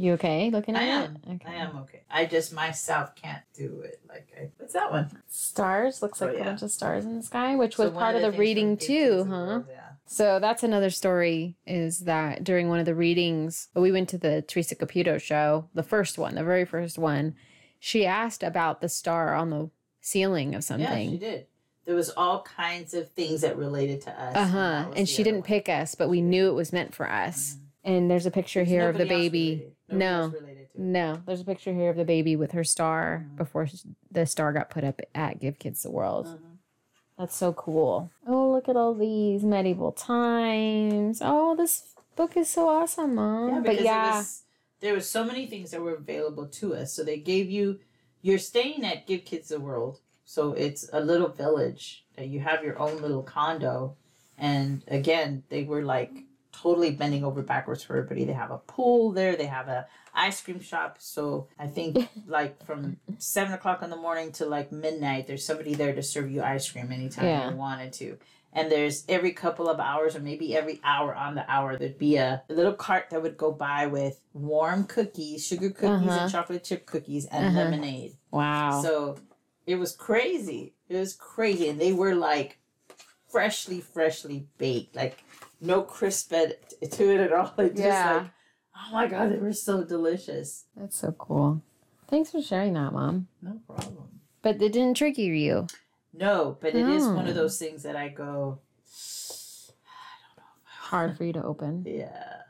You 0.00 0.14
okay 0.14 0.50
looking 0.50 0.76
I 0.76 0.82
at 0.84 1.04
am. 1.10 1.16
it? 1.26 1.30
Okay. 1.34 1.48
I 1.48 1.54
am 1.56 1.76
okay. 1.80 2.00
I 2.10 2.24
just 2.24 2.52
myself 2.54 3.14
can't 3.14 3.42
do 3.54 3.82
it. 3.84 4.00
Like, 4.08 4.28
I, 4.40 4.48
what's 4.56 4.72
that 4.72 4.90
one? 4.90 5.10
Stars 5.28 6.00
looks 6.00 6.22
Oh, 6.22 6.26
like 6.26 6.36
yeah. 6.36 6.42
a 6.42 6.44
bunch 6.44 6.62
of 6.62 6.70
stars 6.70 7.04
in 7.04 7.16
the 7.16 7.22
sky, 7.22 7.54
which 7.56 7.76
So 7.76 7.84
was 7.84 7.92
part 7.92 8.14
of 8.16 8.22
the 8.22 8.28
things 8.30 8.38
reading 8.38 8.76
too, 8.78 9.24
the 9.24 9.24
huh? 9.24 9.60
Yeah. 9.68 9.80
So 10.06 10.38
that's 10.40 10.62
another 10.62 10.88
story 10.90 11.56
is 11.66 12.00
that 12.00 12.42
during 12.44 12.68
one 12.68 12.78
of 12.80 12.86
the 12.86 12.94
readings, 12.94 13.68
we 13.74 13.92
went 13.92 14.08
to 14.08 14.18
the 14.18 14.42
Teresa 14.42 14.74
Caputo 14.74 15.20
show, 15.20 15.68
the 15.74 15.82
first 15.82 16.16
one, 16.18 16.34
the 16.34 16.44
very 16.44 16.64
first 16.64 16.98
one. 16.98 17.34
She 17.78 18.06
asked 18.06 18.42
about 18.42 18.80
the 18.80 18.88
star 18.88 19.34
on 19.34 19.50
the 19.50 19.70
ceiling 20.00 20.54
of 20.54 20.64
something. 20.64 21.04
Yeah, 21.04 21.10
she 21.12 21.18
did. 21.18 21.46
There 21.84 21.94
was 21.94 22.10
all 22.10 22.42
kinds 22.42 22.94
of 22.94 23.10
things 23.10 23.42
that 23.42 23.56
related 23.58 24.00
to 24.02 24.10
us. 24.10 24.34
Uh 24.36 24.46
huh. 24.46 24.84
was 24.88 24.98
And 24.98 25.08
she 25.08 25.22
didn't 25.22 25.40
one. 25.40 25.46
pick 25.48 25.68
us, 25.68 25.94
but 25.94 26.08
we 26.08 26.22
knew 26.22 26.48
it 26.48 26.54
was 26.54 26.72
meant 26.72 26.94
for 26.94 27.08
us. 27.10 27.56
And 27.84 28.10
there's 28.10 28.26
a 28.26 28.30
picture 28.30 28.62
here 28.64 28.88
of 28.90 28.98
the 28.98 29.06
baby. 29.06 29.72
No. 29.96 30.28
related 30.28 30.70
to 30.72 30.78
it. 30.78 30.78
No, 30.78 31.22
there's 31.26 31.40
a 31.40 31.44
picture 31.44 31.72
here 31.72 31.90
of 31.90 31.96
the 31.96 32.04
baby 32.04 32.36
with 32.36 32.52
her 32.52 32.64
star 32.64 33.26
Mhm. 33.32 33.36
before 33.36 33.66
the 34.10 34.26
star 34.26 34.52
got 34.52 34.70
put 34.70 34.84
up 34.84 35.00
at 35.14 35.38
Give 35.40 35.58
Kids 35.58 35.82
the 35.82 35.90
World. 35.90 36.26
Mhm. 36.26 36.38
That's 37.18 37.36
so 37.36 37.52
cool. 37.52 38.10
Oh, 38.26 38.50
look 38.50 38.68
at 38.68 38.76
all 38.76 38.94
these 38.94 39.44
medieval 39.44 39.92
times. 39.92 41.20
Oh, 41.22 41.54
this 41.56 41.94
book 42.16 42.36
is 42.36 42.48
so 42.48 42.68
awesome, 42.68 43.14
Mom. 43.16 43.48
Yeah, 43.48 43.60
but 43.60 43.82
yeah, 43.82 44.18
was, 44.18 44.44
there 44.80 44.94
was 44.94 45.08
so 45.08 45.24
many 45.24 45.46
things 45.46 45.70
that 45.70 45.80
were 45.82 45.94
available 45.94 46.46
to 46.46 46.74
us. 46.74 46.92
So 46.92 47.04
they 47.04 47.18
gave 47.18 47.50
you, 47.50 47.80
you're 48.22 48.38
staying 48.38 48.84
at 48.84 49.06
Give 49.06 49.24
Kids 49.24 49.48
the 49.48 49.60
World. 49.60 50.00
So 50.24 50.52
it's 50.52 50.88
a 50.92 51.00
little 51.00 51.28
village 51.28 52.06
that 52.16 52.28
you 52.28 52.40
have 52.40 52.62
your 52.64 52.78
own 52.78 53.02
little 53.02 53.22
condo. 53.22 53.96
And 54.38 54.82
again, 54.88 55.42
they 55.50 55.64
were 55.64 55.82
like 55.82 56.24
totally 56.52 56.90
bending 56.90 57.24
over 57.24 57.42
backwards 57.42 57.82
for 57.82 57.96
everybody. 57.96 58.24
They 58.24 58.32
have 58.32 58.50
a 58.50 58.58
pool 58.58 59.12
there. 59.12 59.36
They 59.36 59.46
have 59.46 59.68
a 59.68 59.86
ice 60.14 60.40
cream 60.42 60.60
shop. 60.60 60.96
So 61.00 61.48
I 61.58 61.66
think 61.66 62.08
like 62.26 62.64
from 62.66 62.96
seven 63.18 63.52
o'clock 63.52 63.82
in 63.82 63.90
the 63.90 63.96
morning 63.96 64.32
to 64.32 64.46
like 64.46 64.72
midnight, 64.72 65.26
there's 65.26 65.44
somebody 65.46 65.74
there 65.74 65.94
to 65.94 66.02
serve 66.02 66.30
you 66.30 66.42
ice 66.42 66.70
cream 66.70 66.90
anytime 66.92 67.24
Yeah. 67.26 67.50
you 67.50 67.56
wanted 67.56 67.92
to. 67.94 68.18
And 68.52 68.70
there's 68.70 69.04
every 69.08 69.30
couple 69.30 69.68
of 69.68 69.78
hours 69.78 70.16
or 70.16 70.20
maybe 70.20 70.56
every 70.56 70.80
hour 70.82 71.14
on 71.14 71.36
the 71.36 71.48
hour, 71.48 71.76
there'd 71.76 71.98
be 71.98 72.16
a, 72.16 72.42
a 72.48 72.52
little 72.52 72.72
cart 72.74 73.10
that 73.10 73.22
would 73.22 73.36
go 73.36 73.52
by 73.52 73.86
with 73.86 74.20
warm 74.32 74.84
cookies, 74.84 75.46
sugar 75.46 75.70
cookies 75.70 76.08
Uh-huh. 76.08 76.18
and 76.22 76.32
chocolate 76.32 76.64
chip 76.64 76.84
cookies 76.84 77.26
and 77.26 77.46
Uh-huh. 77.46 77.58
lemonade. 77.58 78.16
wow. 78.32 78.82
So 78.82 79.18
it 79.66 79.76
was 79.76 79.94
crazy. 79.94 80.74
It 80.88 80.96
was 80.96 81.14
crazy. 81.14 81.68
And 81.68 81.80
they 81.80 81.92
were 81.92 82.16
like 82.16 82.58
freshly, 83.30 83.80
freshly 83.80 84.46
baked. 84.58 84.96
Like 84.96 85.22
no 85.60 85.82
crisp 85.82 86.32
at- 86.32 86.70
to 86.92 87.10
it 87.10 87.20
at 87.20 87.32
all. 87.32 87.52
Just 87.58 87.76
Yeah. 87.76 88.14
like, 88.14 88.30
oh 88.76 88.92
my 88.92 89.06
God, 89.06 89.32
they 89.32 89.38
were 89.38 89.52
so 89.52 89.84
delicious. 89.84 90.64
That's 90.76 90.96
so 90.96 91.12
cool. 91.12 91.62
Thanks 92.08 92.30
for 92.30 92.42
sharing 92.42 92.74
that, 92.74 92.92
Mom. 92.92 93.28
No 93.40 93.60
problem. 93.66 94.20
But 94.42 94.60
it 94.60 94.72
didn't 94.72 94.96
trigger 94.96 95.22
you. 95.22 95.66
No, 96.12 96.56
but 96.60 96.74
it 96.74 96.88
is 96.88 97.04
one 97.04 97.26
of 97.26 97.32
hmm. 97.32 97.38
those 97.38 97.56
things 97.58 97.84
that 97.84 97.94
I 97.94 98.08
go, 98.08 98.58
I 99.78 100.16
don't 100.26 100.36
know. 100.36 100.50
Hard 100.64 101.16
for 101.16 101.24
you 101.24 101.32
to 101.34 101.44
open. 101.44 101.84
yeah, 101.86 102.42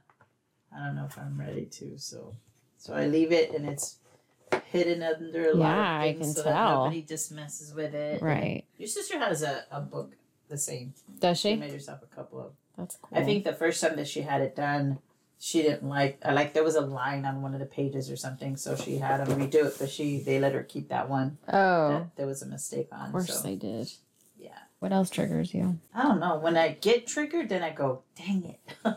I 0.74 0.86
don't 0.86 0.96
know 0.96 1.04
if 1.04 1.18
I'm 1.18 1.38
ready 1.38 1.66
to. 1.66 1.98
So, 1.98 2.34
so 2.78 2.94
I 2.94 3.06
leave 3.06 3.32
it 3.32 3.52
and 3.54 3.68
it's 3.68 3.98
hidden 4.64 5.02
under 5.02 5.50
a 5.50 5.54
lot 5.54 5.76
Yeah, 5.76 5.98
I 6.00 6.04
of 6.06 6.16
things 6.16 6.26
can 6.26 6.34
so 6.36 6.42
tell. 6.44 6.52
that 6.52 6.84
nobody 6.84 7.02
just 7.02 7.32
messes 7.32 7.74
with 7.74 7.94
it. 7.94 8.22
Right. 8.22 8.64
Your 8.78 8.88
sister 8.88 9.18
has 9.18 9.42
a, 9.42 9.64
a 9.70 9.80
book 9.80 10.14
the 10.50 10.58
same. 10.58 10.92
Does 11.18 11.38
She 11.40 11.50
she? 11.54 11.56
made 11.56 11.72
herself 11.72 12.00
a 12.02 12.14
couple 12.14 12.40
of. 12.40 12.52
That's 12.76 12.96
cool. 13.00 13.18
I 13.18 13.22
think 13.24 13.44
the 13.44 13.52
first 13.54 13.80
time 13.80 13.96
that 13.96 14.08
she 14.08 14.22
had 14.22 14.40
it 14.42 14.54
done, 14.56 14.98
she 15.38 15.62
didn't 15.62 15.88
like. 15.88 16.18
uh, 16.24 16.32
Like 16.32 16.52
there 16.52 16.64
was 16.64 16.74
a 16.76 16.80
line 16.82 17.24
on 17.24 17.40
one 17.42 17.54
of 17.54 17.60
the 17.60 17.66
pages 17.66 18.10
or 18.10 18.16
something, 18.16 18.56
so 18.56 18.76
she 18.76 18.98
had 18.98 19.24
them 19.26 19.38
redo 19.40 19.66
it. 19.66 19.76
But 19.78 19.90
she 19.90 20.18
they 20.20 20.38
let 20.38 20.52
her 20.54 20.62
keep 20.62 20.88
that 20.90 21.08
one 21.08 21.38
Oh, 21.48 21.88
that 21.90 22.16
there 22.16 22.26
was 22.26 22.42
a 22.42 22.46
mistake 22.46 22.88
on. 22.92 23.06
of 23.06 23.12
course 23.12 23.34
so 23.40 23.42
they 23.48 23.56
did. 23.56 23.90
yeah. 24.38 24.50
What 24.80 24.92
else 24.92 25.10
triggers 25.10 25.52
you? 25.54 25.78
I 25.94 26.02
don't 26.04 26.20
know. 26.20 26.38
When 26.38 26.56
I 26.56 26.68
get 26.72 27.06
triggered, 27.06 27.48
then 27.50 27.62
I 27.62 27.70
go, 27.70 28.02
dang 28.16 28.44
it. 28.44 28.60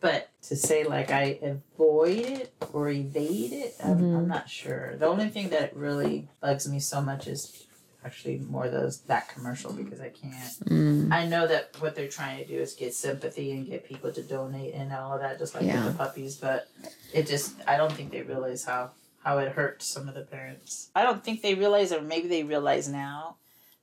but 0.00 0.30
to 0.48 0.56
say 0.56 0.84
like 0.84 1.10
I 1.10 1.38
avoid 1.42 2.18
it 2.18 2.52
or 2.72 2.88
evade 2.88 3.52
it, 3.52 3.76
I'm, 3.84 3.98
Mhm. 3.98 4.16
I'm 4.16 4.28
not 4.28 4.48
sure. 4.48 4.96
The 4.96 5.06
only 5.06 5.28
thing 5.28 5.50
that 5.50 5.76
really 5.76 6.28
bugs 6.40 6.66
me 6.68 6.80
so 6.80 7.00
much 7.02 7.26
is 7.26 7.66
actually 8.04 8.38
more 8.38 8.68
those 8.68 9.02
that 9.02 9.28
commercial 9.28 9.72
because 9.72 10.00
I 10.00 10.08
can't. 10.08 10.58
Mm. 10.68 11.12
I 11.12 11.26
know 11.26 11.46
that 11.46 11.76
what 11.80 11.94
they're 11.94 12.08
trying 12.08 12.38
to 12.38 12.46
do 12.46 12.58
is 12.58 12.74
get 12.74 12.94
sympathy 12.94 13.52
and 13.52 13.66
get 13.66 13.84
people 13.84 14.12
to 14.12 14.22
donate 14.22 14.74
and 14.74 14.92
all 14.92 15.12
of 15.14 15.20
that, 15.20 15.38
just 15.38 15.54
like 15.54 15.64
Yeah. 15.64 15.84
with 15.84 15.92
the 15.92 15.98
puppies. 15.98 16.36
But 16.36 16.68
it 17.12 17.26
just, 17.26 17.54
I 17.66 17.76
don't 17.76 17.92
think 17.92 18.10
they 18.10 18.22
realize 18.22 18.64
how 18.64 18.90
how 19.22 19.38
it 19.38 19.52
hurts 19.52 19.86
some 19.86 20.08
of 20.08 20.14
the 20.16 20.22
parents. 20.22 20.90
I 20.96 21.04
don't 21.04 21.22
think 21.22 21.42
they 21.42 21.54
realize, 21.54 21.92
or 21.92 22.00
maybe 22.02 22.26
they 22.26 22.42
realize 22.42 22.88
now, 22.88 23.36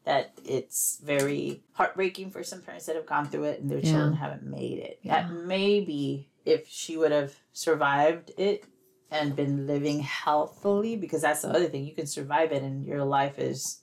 that 0.04 0.34
it's 0.44 1.00
very 1.02 1.64
heartbreaking 1.74 2.32
for 2.32 2.44
some 2.44 2.62
parents 2.62 2.88
that 2.88 2.98
have 2.98 3.06
gone 3.06 3.30
through 3.30 3.46
it 3.46 3.62
and 3.62 3.72
their 3.72 3.80
Yeah. 3.80 3.92
children 3.92 4.14
haven't 4.16 4.44
made 4.44 4.80
it. 4.80 5.00
Yeah. 5.02 5.22
That 5.22 5.32
maybe 5.32 6.30
if 6.44 6.68
she 6.68 6.98
would 6.98 7.12
have 7.14 7.38
survived 7.54 8.32
it 8.38 8.66
and 9.12 9.34
been 9.34 9.66
living 9.66 10.02
healthily, 10.02 10.98
because 10.98 11.22
that's 11.22 11.44
the 11.44 11.50
other 11.50 11.68
thing, 11.70 11.86
you 11.86 11.96
can 11.96 12.06
survive 12.08 12.52
it 12.52 12.62
and 12.62 12.86
your 12.86 13.06
life 13.06 13.40
is 13.40 13.80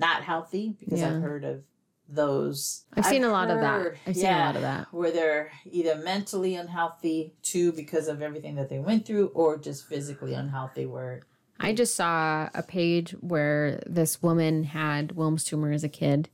not 0.00 0.24
healthy. 0.24 0.74
Because 0.80 1.00
Yeah. 1.00 1.14
I've 1.14 1.22
heard 1.22 1.44
of 1.44 1.62
those. 2.08 2.84
I've 2.94 3.06
seen 3.06 3.22
a 3.22 3.30
lot 3.30 3.50
of 3.50 3.60
that. 3.60 3.94
I've 4.06 4.16
seen 4.16 4.26
a 4.26 4.38
lot 4.38 4.56
of 4.56 4.62
that. 4.62 4.88
Where 4.92 5.12
they're 5.12 5.52
either 5.70 5.94
mentally 5.96 6.56
unhealthy 6.56 7.34
too 7.42 7.72
because 7.72 8.08
of 8.08 8.20
everything 8.20 8.56
that 8.56 8.68
they 8.68 8.80
went 8.80 9.06
through, 9.06 9.28
or 9.28 9.56
just 9.58 9.86
physically 9.86 10.34
unhealthy 10.34 10.86
where 10.86 11.20
I 11.60 11.72
just 11.74 11.94
saw 11.94 12.48
a 12.54 12.62
page 12.62 13.12
where 13.20 13.80
this 13.86 14.22
woman 14.22 14.64
had 14.64 15.10
Wilms 15.10 15.44
tumor 15.44 15.70
as 15.72 15.84
a 15.84 15.88
kid 15.90 16.30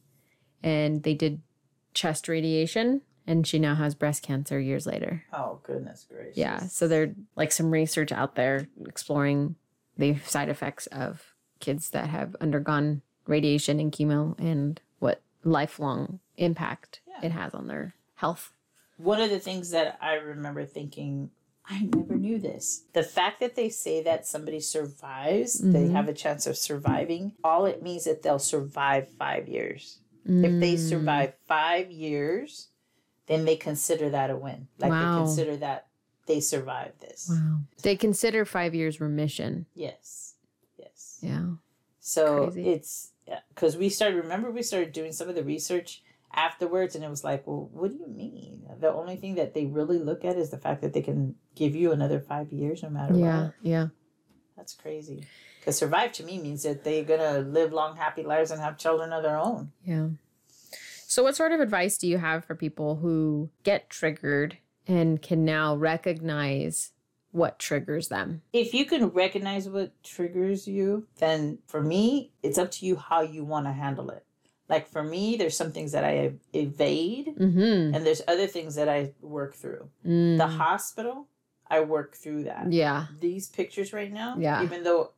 and 0.62 1.02
they 1.02 1.14
did 1.14 1.42
chest 1.94 2.29
radiation 2.29 3.02
and 3.26 3.44
she 3.46 3.59
now 3.59 3.74
has 3.74 3.94
breast 3.96 4.22
cancer 4.22 4.61
years 4.61 4.87
later. 4.87 5.24
oh 5.33 5.59
goodness 5.64 6.07
gracious. 6.09 6.37
Yeah. 6.38 6.61
So 6.61 6.87
there's 6.87 7.14
like 7.35 7.50
some 7.52 7.70
research 7.72 8.12
out 8.12 8.37
there 8.37 8.68
exploring 8.87 9.57
the 9.98 10.16
side 10.20 10.48
effects 10.48 10.87
of 10.87 11.35
kids 11.59 11.90
that 11.90 12.09
have 12.09 12.37
undergone 12.40 13.02
radiation 13.26 13.80
and 13.80 13.92
chemo 13.92 14.38
and 14.38 14.80
what 14.98 15.20
lifelong 15.44 16.20
impact 16.36 17.00
Yeah. 17.06 17.26
it 17.26 17.32
has 17.32 17.54
on 17.54 17.66
their 17.66 17.94
health. 18.16 18.52
One 18.98 19.20
of 19.20 19.30
the 19.30 19.38
things 19.40 19.70
that 19.70 19.98
I 20.00 20.14
remember 20.14 20.64
thinking, 20.64 21.30
I 21.68 21.82
never 21.82 22.14
knew 22.16 22.38
this. 22.38 22.84
The 22.92 23.02
fact 23.02 23.40
that 23.40 23.56
they 23.56 23.68
say 23.68 24.02
that 24.04 24.26
somebody 24.26 24.60
survives, 24.60 25.58
they 25.58 25.88
Mhm. 25.88 25.92
have 25.92 26.08
a 26.08 26.14
chance 26.14 26.46
of 26.46 26.56
surviving, 26.56 27.32
all 27.42 27.66
it 27.66 27.82
means 27.82 28.04
that 28.04 28.22
they'll 28.22 28.38
survive 28.38 29.08
five 29.08 29.48
years. 29.48 29.98
If 30.24 30.60
they 30.60 30.74
Mm. 30.76 30.88
survive 30.88 31.34
five 31.46 31.90
years, 31.90 32.68
then 33.26 33.44
they 33.44 33.56
consider 33.56 34.08
that 34.10 34.30
a 34.30 34.36
win. 34.36 34.68
Like 34.78 34.90
Wow. 34.90 35.18
they 35.18 35.24
consider 35.26 35.56
that 35.58 35.88
they 36.26 36.40
survived 36.40 37.00
this. 37.00 37.28
Wow. 37.30 37.60
They 37.82 37.96
consider 37.96 38.44
five 38.44 38.74
years 38.74 39.00
remission. 39.00 39.66
Yes. 39.74 40.34
Yes. 40.78 41.18
Yeah. 41.20 41.54
So 42.00 42.44
Crazy. 42.46 42.68
it's 42.70 43.12
because 43.54 43.76
we 43.76 43.88
started. 43.88 44.16
Remember, 44.16 44.50
we 44.50 44.62
started 44.62 44.92
doing 44.92 45.12
some 45.12 45.28
of 45.28 45.34
the 45.34 45.44
research 45.44 46.02
afterwards, 46.34 46.94
and 46.94 47.04
it 47.04 47.08
was 47.10 47.24
like, 47.24 47.46
well, 47.46 47.68
what 47.72 47.90
do 47.90 47.96
you 47.98 48.08
mean? 48.08 48.62
The 48.80 48.92
only 48.92 49.16
thing 49.16 49.36
that 49.36 49.54
they 49.54 49.64
really 49.66 49.98
look 49.98 50.24
at 50.24 50.36
is 50.36 50.50
the 50.50 50.58
fact 50.58 50.82
that 50.82 50.92
they 50.92 51.02
can 51.02 51.34
give 51.54 51.74
you 51.74 51.92
another 51.92 52.20
five 52.20 52.52
years, 52.52 52.82
no 52.82 52.90
matter 52.90 53.14
Yeah. 53.14 53.42
what. 53.44 53.54
Yeah. 53.62 53.86
That's 54.56 54.74
crazy. 54.74 55.24
Because 55.60 55.76
survive 55.78 56.12
to 56.12 56.22
me 56.24 56.38
means 56.38 56.62
that 56.62 56.84
they're 56.84 57.04
gonna 57.04 57.40
live 57.40 57.72
long, 57.72 57.96
happy 57.96 58.22
lives 58.22 58.50
and 58.50 58.60
have 58.60 58.76
children 58.78 59.12
of 59.12 59.22
their 59.22 59.36
own. 59.38 59.72
Yeah. 59.84 60.08
So, 61.08 61.22
what 61.22 61.36
sort 61.36 61.52
of 61.52 61.60
advice 61.60 61.96
do 61.98 62.06
you 62.08 62.18
have 62.18 62.44
for 62.44 62.54
people 62.54 62.96
who 62.96 63.50
get 63.62 63.88
triggered 63.90 64.58
and 64.86 65.20
can 65.22 65.44
now 65.44 65.74
recognize 65.76 66.92
what 67.37 67.59
triggers 67.59 68.09
them? 68.09 68.42
If 68.53 68.72
you 68.75 68.85
can 68.87 69.09
recognize 69.09 69.68
what 69.68 69.92
triggers 70.03 70.66
you, 70.66 71.07
then 71.18 71.59
for 71.66 71.83
me, 71.83 72.33
it's 72.42 72.59
up 72.59 72.70
to 72.72 72.87
you 72.87 72.96
how 72.96 73.20
you 73.20 73.44
want 73.44 73.66
to 73.66 73.72
handle 73.72 74.11
it. 74.11 74.25
Like 74.68 74.88
for 74.88 75.03
me, 75.05 75.37
there's 75.37 75.57
some 75.57 75.70
things 75.70 75.92
that 75.92 76.05
I 76.05 76.33
evade, 76.53 77.35
Mm-hmm. 77.38 77.94
and 77.94 78.05
there's 78.07 78.22
other 78.27 78.46
things 78.46 78.75
that 78.75 78.88
I 78.88 79.12
work 79.20 79.55
through. 79.55 79.88
Mm. 80.05 80.38
The 80.38 80.46
hospital, 80.49 81.29
I 81.68 81.81
work 81.81 82.16
through 82.16 82.44
that. 82.44 82.72
yeah. 82.72 83.07
These 83.20 83.49
pictures 83.49 83.92
right 83.92 84.12
now, 84.12 84.37
Yeah. 84.38 84.62
even 84.64 84.83
though 84.83 85.12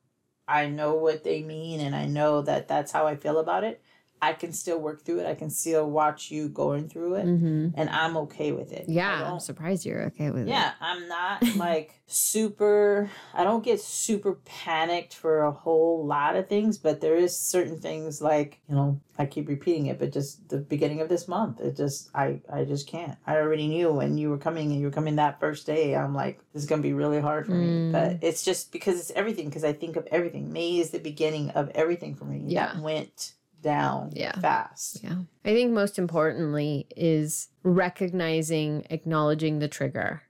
I 0.47 0.67
know 0.69 0.95
what 0.95 1.25
they 1.25 1.43
mean 1.43 1.81
and 1.81 1.95
I 1.95 2.07
know 2.07 2.43
that 2.43 2.69
that's 2.69 2.93
how 2.93 3.07
I 3.07 3.17
feel 3.17 3.39
about 3.39 3.65
it, 3.65 3.81
I 4.21 4.33
can 4.33 4.53
still 4.53 4.79
work 4.81 5.05
through 5.05 5.21
it. 5.21 5.27
I 5.27 5.35
can 5.35 5.51
still 5.51 5.89
watch 5.89 6.31
you 6.31 6.49
going 6.49 6.89
through 6.89 7.15
it, 7.17 7.27
Mm-hmm. 7.27 7.69
and 7.75 7.89
I'm 7.91 8.17
okay 8.19 8.53
with 8.53 8.73
it. 8.73 8.87
Yeah. 8.89 9.31
I'm 9.31 9.41
surprised 9.41 9.87
you're 9.87 10.03
okay 10.07 10.31
with 10.31 10.43
it. 10.43 10.49
yeah, 10.49 10.73
I'm 10.81 11.07
not 11.09 11.43
like 11.57 12.01
super 12.07 13.11
I 13.35 13.45
don't 13.45 13.65
get 13.65 13.81
super 13.81 14.35
panicked 14.45 15.15
for 15.15 15.43
a 15.43 15.53
whole 15.53 16.05
lot 16.07 16.37
of 16.37 16.49
things, 16.49 16.79
but 16.79 17.01
there 17.01 17.17
is 17.17 17.37
certain 17.37 17.79
things 17.79 18.21
like, 18.21 18.61
you 18.69 18.75
know, 18.75 19.01
I 19.19 19.27
keep 19.27 19.49
repeating 19.49 19.87
it, 19.87 19.99
but 19.99 20.13
just 20.13 20.49
the 20.49 20.59
beginning 20.59 21.01
of 21.01 21.09
this 21.09 21.27
month, 21.29 21.61
it 21.61 21.77
just 21.77 22.11
I 22.15 22.41
I 22.53 22.65
just 22.65 22.87
can't. 22.89 23.17
I 23.27 23.37
already 23.37 23.67
knew 23.69 23.91
when 23.93 24.19
you 24.19 24.31
were 24.31 24.39
coming 24.39 24.71
and 24.73 24.81
you 24.81 24.87
were 24.87 24.93
coming 24.93 25.17
that 25.17 25.41
first 25.41 25.67
day, 25.67 25.95
I'm 25.97 26.15
like 26.15 26.41
this 26.53 26.63
is 26.63 26.69
going 26.69 26.83
to 26.83 26.89
be 26.89 26.93
really 26.95 27.21
hard 27.21 27.47
for 27.47 27.53
Mm. 27.53 27.87
me. 27.87 27.93
But 27.93 28.19
it's 28.23 28.45
just 28.45 28.73
because 28.73 28.99
it's 29.01 29.11
everything 29.13 29.47
because 29.49 29.65
I 29.65 29.73
think 29.73 29.97
of 29.97 30.07
everything. 30.11 30.53
May 30.53 30.79
is 30.79 30.91
the 30.91 30.99
beginning 30.99 31.51
of 31.51 31.69
everything 31.75 32.15
for 32.15 32.25
me. 32.25 32.43
Yeah. 32.47 32.75
That 32.75 32.83
went 32.83 33.35
down 33.63 34.11
Yeah. 34.15 34.39
fast. 34.41 35.03
Yeah. 35.03 35.23
I 35.45 35.53
think 35.55 35.73
most 35.73 35.99
importantly 35.99 36.87
is 36.97 37.49
recognizing, 37.63 38.87
acknowledging 38.91 39.59
the 39.59 39.69
trigger. 39.69 40.23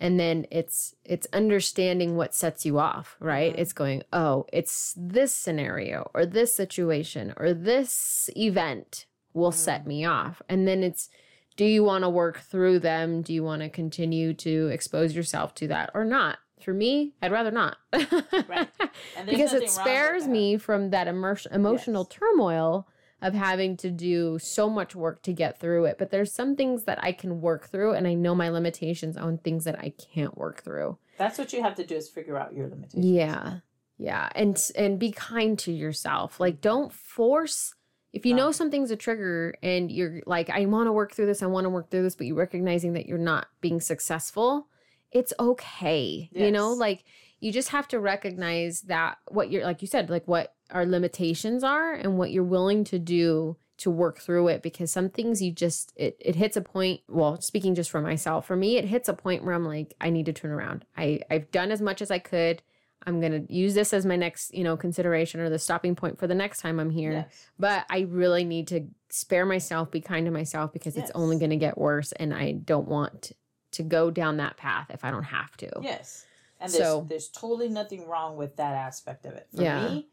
And 0.00 0.18
then 0.20 0.46
it's 0.50 0.94
it's 1.04 1.26
understanding 1.32 2.16
what 2.16 2.34
sets 2.34 2.64
you 2.64 2.78
off, 2.78 3.16
right? 3.18 3.52
Mhm. 3.54 3.58
It's 3.58 3.72
going, 3.72 4.02
"Oh, 4.12 4.46
it's 4.52 4.94
this 4.96 5.34
scenario 5.34 6.08
or 6.14 6.24
this 6.24 6.54
situation 6.54 7.34
or 7.36 7.52
this 7.52 8.30
event 8.36 9.06
will 9.32 9.50
set 9.50 9.86
me 9.86 10.04
off." 10.04 10.40
And 10.48 10.68
then 10.68 10.82
it's 10.84 11.08
do 11.56 11.64
you 11.64 11.82
want 11.82 12.04
to 12.04 12.08
work 12.10 12.38
through 12.38 12.78
them? 12.78 13.22
Do 13.22 13.34
you 13.34 13.42
want 13.42 13.62
to 13.62 13.68
continue 13.68 14.32
to 14.34 14.68
expose 14.68 15.16
yourself 15.16 15.56
to 15.56 15.66
that 15.66 15.90
or 15.92 16.04
not? 16.04 16.38
For 16.62 16.72
me, 16.74 17.14
I'd 17.22 17.32
rather 17.32 17.50
not. 17.50 17.76
Right. 17.92 18.68
Because 19.26 19.52
it 19.52 19.70
spares 19.70 20.26
me 20.26 20.56
from 20.56 20.90
that 20.90 21.08
immer- 21.08 21.36
emotional 21.52 22.06
Yes. 22.10 22.18
turmoil 22.18 22.88
of 23.20 23.34
having 23.34 23.76
to 23.78 23.90
do 23.90 24.38
so 24.38 24.70
much 24.70 24.94
work 24.94 25.22
to 25.22 25.32
get 25.32 25.58
through 25.58 25.86
it. 25.86 25.96
But 25.98 26.10
there's 26.10 26.32
some 26.32 26.54
things 26.56 26.84
that 26.84 27.02
I 27.02 27.12
can 27.12 27.40
work 27.40 27.66
through, 27.68 27.92
and 27.94 28.06
I 28.06 28.14
know 28.14 28.34
my 28.34 28.48
limitations 28.48 29.16
on 29.16 29.38
things 29.38 29.64
that 29.64 29.78
I 29.78 29.90
can't 30.14 30.36
work 30.38 30.62
through. 30.62 30.98
That's 31.18 31.36
what 31.38 31.52
you 31.52 31.62
have 31.62 31.74
to 31.76 31.84
do 31.86 31.96
is 31.96 32.08
figure 32.08 32.36
out 32.36 32.54
your 32.54 32.68
limitations. 32.68 33.04
Yeah, 33.04 33.58
yeah, 33.98 34.28
and 34.36 34.56
and 34.76 34.98
be 35.00 35.10
kind 35.10 35.58
to 35.60 35.72
yourself. 35.72 36.38
Like, 36.38 36.60
don't 36.60 36.92
force. 36.92 37.74
If 38.12 38.24
you 38.24 38.34
No. 38.34 38.46
know 38.46 38.52
something's 38.52 38.90
a 38.92 38.96
trigger 38.96 39.54
and 39.62 39.90
you're 39.92 40.22
like, 40.24 40.48
I 40.48 40.64
want 40.66 40.86
to 40.86 40.92
work 40.92 41.12
through 41.12 41.26
this, 41.26 41.42
I 41.42 41.46
want 41.46 41.64
to 41.66 41.70
work 41.70 41.90
through 41.90 42.04
this, 42.04 42.14
but 42.14 42.26
you're 42.26 42.36
recognizing 42.36 42.92
that 42.94 43.06
you're 43.06 43.18
not 43.18 43.48
being 43.60 43.80
successful, 43.80 44.68
it's 45.12 45.32
okay. 45.38 46.28
You 46.32 46.50
know, 46.52 46.72
like 46.72 47.04
you 47.40 47.52
just 47.52 47.68
have 47.70 47.88
to 47.88 48.00
recognize 48.00 48.82
that 48.82 49.18
what 49.28 49.50
you're, 49.50 49.64
like 49.64 49.80
you 49.82 49.88
said, 49.88 50.10
like 50.10 50.26
what 50.26 50.54
our 50.70 50.84
limitations 50.84 51.62
are 51.64 51.94
and 51.94 52.18
what 52.18 52.30
you're 52.30 52.44
willing 52.44 52.84
to 52.84 52.98
do 52.98 53.56
to 53.78 53.90
work 53.92 54.18
through 54.18 54.48
it 54.48 54.60
because 54.60 54.90
some 54.90 55.08
things 55.08 55.40
you 55.40 55.52
just 55.52 55.92
it, 55.94 56.16
it 56.20 56.34
hits 56.34 56.56
a 56.56 56.60
point 56.60 57.00
well 57.08 57.40
speaking 57.40 57.76
just 57.76 57.90
for 57.90 58.00
myself 58.00 58.44
for 58.44 58.56
me 58.56 58.76
it 58.76 58.84
hits 58.84 59.08
a 59.08 59.14
point 59.14 59.44
where 59.44 59.54
i'm 59.54 59.64
like 59.64 59.94
i 60.00 60.10
need 60.10 60.26
to 60.26 60.32
turn 60.32 60.50
around 60.50 60.84
i 60.96 61.20
i've 61.30 61.48
done 61.52 61.70
as 61.70 61.80
much 61.80 62.02
as 62.02 62.10
i 62.10 62.18
could 62.18 62.60
i'm 63.06 63.20
going 63.20 63.30
to 63.46 63.54
use 63.54 63.74
this 63.74 63.92
as 63.92 64.04
my 64.04 64.16
next 64.16 64.52
you 64.52 64.64
know 64.64 64.76
consideration 64.76 65.38
or 65.40 65.48
the 65.48 65.60
stopping 65.60 65.94
point 65.94 66.18
for 66.18 66.26
the 66.26 66.34
next 66.34 66.60
time 66.60 66.80
i'm 66.80 66.90
here 66.90 67.12
Yes. 67.12 67.46
but 67.56 67.86
i 67.88 68.00
really 68.00 68.42
need 68.44 68.66
to 68.66 68.88
spare 69.10 69.46
myself 69.46 69.92
be 69.92 70.00
kind 70.00 70.26
to 70.26 70.32
myself 70.32 70.72
because 70.72 70.96
it's 70.96 71.12
only 71.14 71.38
going 71.38 71.50
to 71.50 71.56
get 71.56 71.78
worse 71.78 72.10
and 72.10 72.34
i 72.34 72.50
don't 72.50 72.88
want 72.88 73.30
to 73.78 73.82
go 73.82 74.10
down 74.10 74.36
that 74.36 74.56
path 74.56 74.86
if 74.90 75.04
i 75.04 75.10
don't 75.10 75.24
have 75.38 75.56
to 75.56 75.68
Yes. 75.82 76.24
And 76.60 76.72
there's, 76.72 76.82
So- 76.84 77.06
there's 77.08 77.28
totally 77.28 77.68
nothing 77.68 78.06
wrong 78.08 78.36
with 78.36 78.56
that 78.56 78.74
aspect 78.74 79.24
of 79.26 79.34
it. 79.34 79.46
For 79.54 79.62
Yeah. 79.62 79.88
me, 79.88 80.08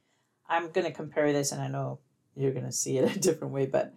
I'm 0.47 0.69
going 0.71 0.85
to 0.85 0.93
compare 0.93 1.33
this, 1.33 1.51
and 1.51 1.59
I 1.59 1.67
know 1.67 1.97
you're 2.35 2.51
going 2.53 2.65
to 2.67 2.71
see 2.71 2.99
it 2.99 3.15
a 3.15 3.19
different 3.19 3.51
way, 3.51 3.65
but 3.65 3.93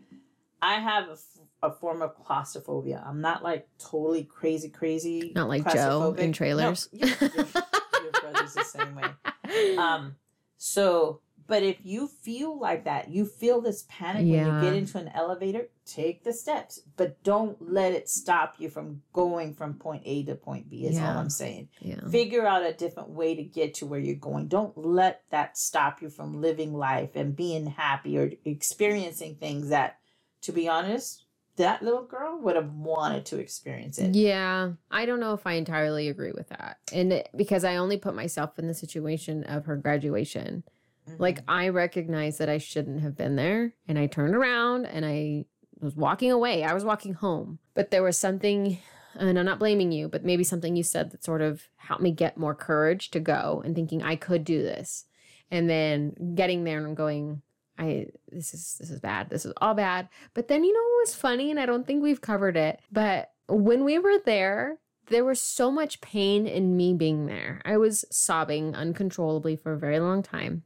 I 0.63 0.77
have 0.81 1.09
a, 1.09 1.13
f- 1.13 1.39
a 1.63 1.71
form 1.71 2.01
of 2.01 2.15
claustrophobia. 2.25 3.05
I'm 3.07 3.21
not 3.21 3.43
like 3.43 3.69
totally 3.79 4.25
crazy, 4.25 4.71
crazy. 4.71 5.33
not 5.35 5.49
like 5.51 5.71
joe 5.71 6.15
in 6.17 6.33
trailers 6.33 6.89
No, 6.91 7.07
your, 7.07 7.17
your, 7.19 7.29
your 7.29 8.13
brother's 8.23 8.55
the 8.55 8.65
same 8.65 8.95
way. 8.95 9.11
Um, 9.79 10.17
so, 10.57 11.21
but 11.49 11.63
if 11.63 11.79
you 11.83 12.07
feel 12.07 12.59
like 12.61 12.85
that, 12.85 13.09
you 13.09 13.25
feel 13.25 13.63
this 13.63 13.87
panic 13.89 14.27
when 14.27 14.47
you 14.47 14.61
get 14.61 14.75
into 14.75 14.99
an 14.99 15.11
elevator, 15.15 15.69
take 15.87 16.23
the 16.23 16.33
steps, 16.35 16.81
but 16.99 17.23
don't 17.25 17.57
let 17.61 17.93
it 17.95 18.09
stop 18.09 18.57
you 18.59 18.69
from 18.69 19.01
going 19.15 19.55
from 19.55 19.75
point 19.75 20.03
A 20.05 20.23
to 20.25 20.35
point 20.35 20.69
B, 20.69 20.85
is 20.85 20.99
all 20.99 21.17
I'm 21.17 21.31
saying. 21.31 21.71
yeah 21.81 22.07
Figure 22.11 22.47
out 22.47 22.63
a 22.63 22.75
different 22.75 23.09
way 23.09 23.35
to 23.35 23.43
get 23.43 23.75
to 23.75 23.87
where 23.87 23.99
you're 23.99 24.15
going. 24.15 24.49
Don't 24.49 24.77
let 24.77 25.23
that 25.31 25.57
stop 25.57 26.03
you 26.03 26.11
from 26.11 26.43
living 26.43 26.75
life 26.75 27.17
and 27.17 27.35
being 27.35 27.67
happy 27.67 28.19
or 28.19 28.31
experiencing 28.45 29.37
things 29.37 29.71
that, 29.71 29.99
to 30.43 30.53
be 30.53 30.69
honest, 30.69 31.25
that 31.57 31.83
little 31.83 32.05
girl 32.05 32.39
would 32.43 32.57
have 32.57 32.73
wanted 32.73 33.25
to 33.27 33.39
experience 33.39 33.99
it. 33.99 34.15
Yeah, 34.15 34.73
I 34.91 35.07
don't 35.07 35.19
know 35.19 35.33
if 35.33 35.47
I 35.47 35.55
entirely 35.55 36.09
agree 36.09 36.33
with 36.33 36.51
that. 36.51 36.77
And 36.93 37.13
it, 37.13 37.31
because 37.35 37.65
I 37.65 37.77
only 37.77 37.97
put 37.97 38.15
myself 38.15 38.59
in 38.59 38.69
the 38.69 38.75
situation 38.75 39.45
of 39.45 39.65
her 39.65 39.77
graduation. 39.77 40.63
Mhm. 41.09 41.19
Like 41.19 41.41
I 41.49 41.69
recognized 41.69 42.39
that 42.39 42.49
I 42.49 42.59
shouldn't 42.59 43.01
have 43.01 43.17
been 43.17 43.37
there 43.37 43.75
and 43.87 43.99
I 43.99 44.07
turned 44.07 44.35
around 44.35 44.87
and 44.87 45.05
I 45.05 45.47
was 45.81 45.95
walking 45.97 46.33
away. 46.33 46.65
I 46.65 46.75
was 46.75 46.85
walking 46.85 47.15
home. 47.15 47.59
But 47.75 47.91
there 47.91 48.03
was 48.03 48.19
something 48.19 48.79
and 49.15 49.39
I'm 49.39 49.45
not 49.45 49.59
blaming 49.59 49.91
you, 49.91 50.09
but 50.09 50.25
maybe 50.25 50.45
something 50.45 50.77
you 50.77 50.83
said 50.83 51.11
that 51.11 51.25
sort 51.25 51.41
of 51.43 51.69
helped 51.77 52.03
me 52.03 52.13
get 52.13 52.37
more 52.37 52.55
courage 52.55 53.11
to 53.11 53.21
go 53.21 53.63
and 53.65 53.75
thinking 53.75 54.03
I 54.03 54.17
could 54.17 54.45
do 54.45 54.63
this. 54.63 55.07
And 55.51 55.69
then 55.69 56.35
getting 56.35 56.65
there 56.65 56.85
and 56.85 56.97
going 56.97 57.43
I 57.79 58.09
this 58.31 58.53
is 58.55 58.77
this 58.79 58.91
is 58.91 59.01
bad. 59.01 59.31
This 59.31 59.47
is 59.47 59.53
all 59.61 59.75
bad. 59.75 60.09
But 60.35 60.49
then 60.49 60.65
you 60.65 60.73
know 60.73 60.81
what 60.81 61.07
was 61.07 61.15
funny 61.15 61.51
and 61.51 61.61
I 61.61 61.67
don't 61.67 61.87
think 61.87 62.03
we've 62.03 62.21
covered 62.21 62.57
it, 62.57 62.81
but 62.91 63.33
when 63.49 63.85
we 63.85 63.99
were 63.99 64.19
there, 64.25 64.79
there 65.07 65.25
was 65.25 65.41
so 65.41 65.71
much 65.71 66.01
pain 66.01 66.47
in 66.47 66.77
me 66.77 66.93
being 66.93 67.27
there. 67.27 67.63
I 67.65 67.77
was 67.79 68.05
sobbing 68.11 68.75
uncontrollably 68.75 69.57
for 69.57 69.73
a 69.73 69.79
very 69.79 70.01
long 70.01 70.23
time. 70.23 70.65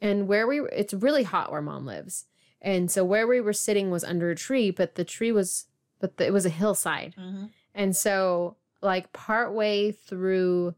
And 0.00 0.26
where 0.28 0.46
we 0.46 0.60
it's 0.72 0.94
really 0.94 1.22
hot 1.24 1.50
where 1.52 1.62
mom 1.62 1.84
lives. 1.86 2.24
And 2.62 2.90
so 2.90 3.04
where 3.04 3.26
we 3.26 3.40
were 3.40 3.52
sitting 3.52 3.90
was 3.90 4.04
under 4.04 4.30
a 4.30 4.36
tree, 4.36 4.70
but 4.70 4.94
the 4.94 5.04
tree 5.04 5.32
was 5.32 5.66
but 5.98 6.16
the, 6.16 6.26
it 6.26 6.32
was 6.32 6.46
a 6.46 6.50
hillside. 6.50 7.14
Mhm. 7.18 7.50
And 7.74 7.94
so, 7.94 8.56
like, 8.80 9.12
partway 9.12 9.92
through 9.92 10.74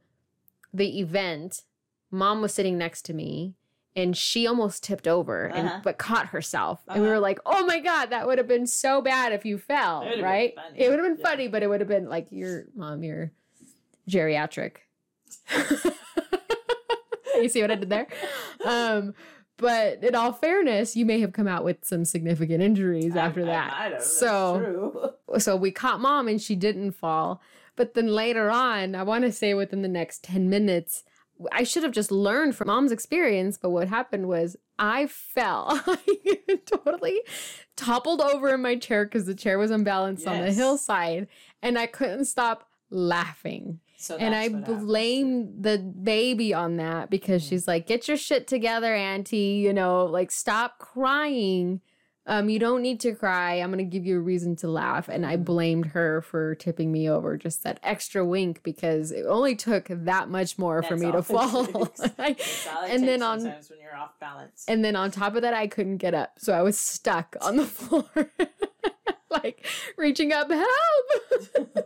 the 0.75 0.99
event, 1.01 1.63
mom 2.11 2.43
was 2.43 2.53
sitting 2.53 2.77
next 2.77 3.03
to 3.03 3.15
me 3.15 3.55
and 3.95 4.17
she 4.17 4.47
almost 4.47 4.83
tipped 4.83 5.07
over 5.07 5.47
and 5.47 5.69
Uh-huh. 5.69 5.81
but 5.85 5.99
caught 5.99 6.29
herself. 6.29 6.81
And 6.89 7.03
we 7.03 7.09
Uh-huh. 7.09 7.15
were 7.17 7.21
like, 7.21 7.39
oh 7.47 7.65
my 7.67 7.79
God, 7.79 8.07
that 8.11 8.27
would 8.27 8.39
have 8.39 8.49
been 8.49 8.67
so 8.67 9.01
bad 9.03 9.33
if 9.33 9.45
you 9.45 9.59
fell, 9.59 10.03
It 10.03 10.05
would've 10.07 10.17
been 10.19 10.25
right? 10.25 10.55
It 10.75 10.89
would 10.89 10.99
have 10.99 11.09
been 11.09 11.19
Yeah. 11.19 11.29
funny, 11.31 11.49
but 11.49 11.63
it 11.63 11.69
would 11.69 11.81
have 11.81 11.89
been 11.89 12.09
like, 12.09 12.27
your 12.31 12.65
mom, 12.75 13.05
you're 13.05 13.31
geriatric. 14.09 14.79
you 17.43 17.49
see 17.49 17.61
what 17.63 17.71
I 17.71 17.77
did 17.77 17.91
there? 17.91 18.07
Um, 18.65 19.15
but 19.59 20.03
in 20.03 20.15
all 20.15 20.33
fairness, 20.33 20.97
you 20.97 21.05
may 21.05 21.21
have 21.21 21.33
come 21.33 21.47
out 21.47 21.65
with 21.65 21.85
some 21.85 22.05
significant 22.05 22.63
injuries 22.63 23.15
after 23.17 23.43
I 23.43 23.47
that. 23.47 23.71
might 23.71 23.93
have, 23.93 24.03
so 24.03 25.15
so 25.39 25.57
we 25.57 25.71
caught 25.71 26.01
mom 26.01 26.27
and 26.29 26.41
she 26.41 26.57
didn't 26.57 26.93
fall. 26.93 27.41
But 27.77 27.95
then 27.95 28.09
later 28.09 28.51
on, 28.51 28.95
I 28.95 29.03
want 29.03 29.25
to 29.25 29.33
say 29.33 29.55
within 29.55 29.83
the 29.83 29.89
next 29.89 30.25
10 30.25 30.49
minutes, 30.51 31.05
I 31.51 31.65
should 31.65 31.83
have 31.83 31.93
just 31.93 32.13
learned 32.13 32.55
from 32.57 32.69
mom's 32.69 32.93
experience. 32.93 33.57
But 33.57 33.71
what 33.71 33.89
happened 33.89 34.29
was 34.29 34.57
I 34.79 35.07
fell. 35.07 35.81
I 35.87 36.59
totally 36.67 37.21
toppled 37.77 38.21
over 38.21 38.55
in 38.55 38.63
my 38.63 38.77
chair 38.77 39.05
because 39.05 39.27
the 39.27 39.35
chair 39.35 39.59
was 39.59 39.71
unbalanced 39.71 40.27
on 40.27 40.41
the 40.41 40.53
hillside 40.53 41.29
and 41.63 41.79
I 41.79 41.87
couldn't 41.87 42.27
stop 42.27 42.69
laughing. 42.91 43.81
So 44.03 44.17
and 44.17 44.35
I 44.35 44.49
that's 44.49 44.83
blame 44.83 45.63
the 45.63 45.79
baby 45.79 46.53
on 46.53 46.77
that 46.79 47.09
because 47.09 47.45
Mhm. 47.45 47.49
she's 47.49 47.69
like, 47.69 47.87
get 47.87 48.09
your 48.09 48.17
shit 48.17 48.47
together, 48.49 48.93
Auntie. 48.95 49.63
You 49.65 49.73
know, 49.73 50.05
like, 50.07 50.31
stop 50.33 50.79
crying. 50.79 51.81
um, 52.25 52.49
you 52.49 52.61
don't 52.61 52.83
need 52.83 53.01
to 53.01 53.17
cry. 53.17 53.55
I'm 53.55 53.71
gonna 53.73 53.83
give 53.83 54.07
you 54.07 54.17
a 54.17 54.21
reason 54.21 54.55
to 54.57 54.69
laugh. 54.69 55.09
And 55.09 55.27
I 55.27 55.37
blamed 55.37 55.87
her 55.87 56.23
for 56.23 56.55
tipping 56.55 56.93
me 56.93 57.11
over, 57.11 57.37
just 57.37 57.65
that 57.65 57.81
extra 57.83 58.25
wink 58.25 58.63
because 58.63 59.11
it 59.11 59.25
only 59.27 59.57
took 59.57 59.89
that 59.91 60.29
much 60.29 60.57
more 60.57 60.85
for 60.85 60.97
me 60.97 61.11
to 61.11 61.21
fall. 61.21 61.67
takes. 61.67 62.01
That's 62.17 62.67
all 62.69 62.85
it 62.85 62.91
and 62.93 63.09
then 63.09 63.23
on 63.23 63.41
sometimes 63.41 63.71
when 63.71 63.81
you're 63.81 63.97
off 63.97 64.21
balance. 64.21 64.65
and 64.69 64.85
then 64.85 64.95
on 64.95 65.11
top 65.11 65.35
of 65.35 65.43
that, 65.43 65.53
I 65.53 65.67
couldn't 65.67 65.97
get 65.97 66.15
up, 66.15 66.39
so 66.39 66.53
I 66.53 66.63
was 66.63 66.79
stuck 66.79 67.35
on 67.41 67.57
the 67.57 67.67
floor, 67.79 68.05
like 69.31 69.67
reaching 69.97 70.33
up, 70.33 70.49
help. 70.49 71.82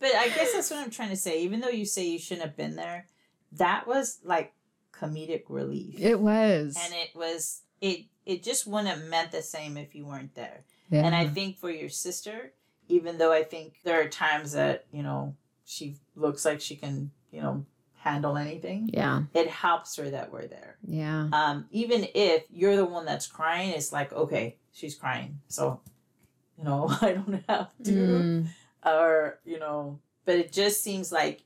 But 0.00 0.14
I 0.14 0.28
guess 0.28 0.52
that's 0.52 0.70
what 0.70 0.80
I'm 0.80 0.90
trying 0.90 1.10
to 1.10 1.16
say. 1.16 1.42
Even 1.42 1.60
though 1.60 1.68
you 1.68 1.84
say 1.84 2.06
you 2.06 2.18
shouldn't 2.18 2.46
have 2.46 2.56
been 2.56 2.76
there, 2.76 3.06
that 3.52 3.86
was 3.86 4.18
like 4.24 4.52
comedic 4.92 5.44
relief. 5.48 5.96
it 5.98 6.20
was, 6.20 6.76
and 6.82 6.94
it 6.94 7.10
was 7.14 7.62
it 7.80 8.06
it 8.26 8.42
just 8.42 8.66
wouldn't 8.66 8.88
have 8.88 9.04
meant 9.04 9.32
the 9.32 9.42
same 9.42 9.76
if 9.76 9.94
you 9.94 10.04
weren't 10.06 10.34
there. 10.34 10.64
yeah. 10.90 11.04
And 11.04 11.14
I 11.14 11.26
think 11.26 11.56
for 11.56 11.70
your 11.70 11.88
sister, 11.88 12.52
even 12.88 13.18
though 13.18 13.32
I 13.32 13.42
think 13.42 13.78
there 13.84 14.00
are 14.00 14.08
times 14.08 14.52
that, 14.52 14.84
you 14.92 15.02
know, 15.02 15.34
she 15.64 15.96
looks 16.14 16.44
like 16.44 16.60
she 16.60 16.76
can, 16.76 17.10
you 17.30 17.40
know, 17.40 17.64
handle 18.00 18.36
anything, 18.36 18.90
yeah, 18.92 19.22
it 19.34 19.48
helps 19.48 19.96
her 19.96 20.10
that 20.10 20.30
we're 20.32 20.46
there. 20.46 20.76
yeah, 20.86 21.28
Um, 21.32 21.66
even 21.70 22.06
if 22.14 22.44
you're 22.50 22.76
the 22.76 22.84
one 22.84 23.04
that's 23.06 23.26
crying, 23.26 23.70
it's 23.70 23.92
like, 23.92 24.12
okay, 24.12 24.56
she's 24.72 24.94
crying. 24.94 25.40
So, 25.48 25.80
you 26.56 26.64
know, 26.64 26.88
I 27.00 27.12
don't 27.12 27.42
have 27.48 27.70
to. 27.84 27.90
Mm, 27.92 28.46
Or, 28.84 29.40
you 29.44 29.58
know, 29.58 30.00
but 30.24 30.36
it 30.36 30.52
just 30.52 30.82
seems 30.82 31.10
like 31.10 31.44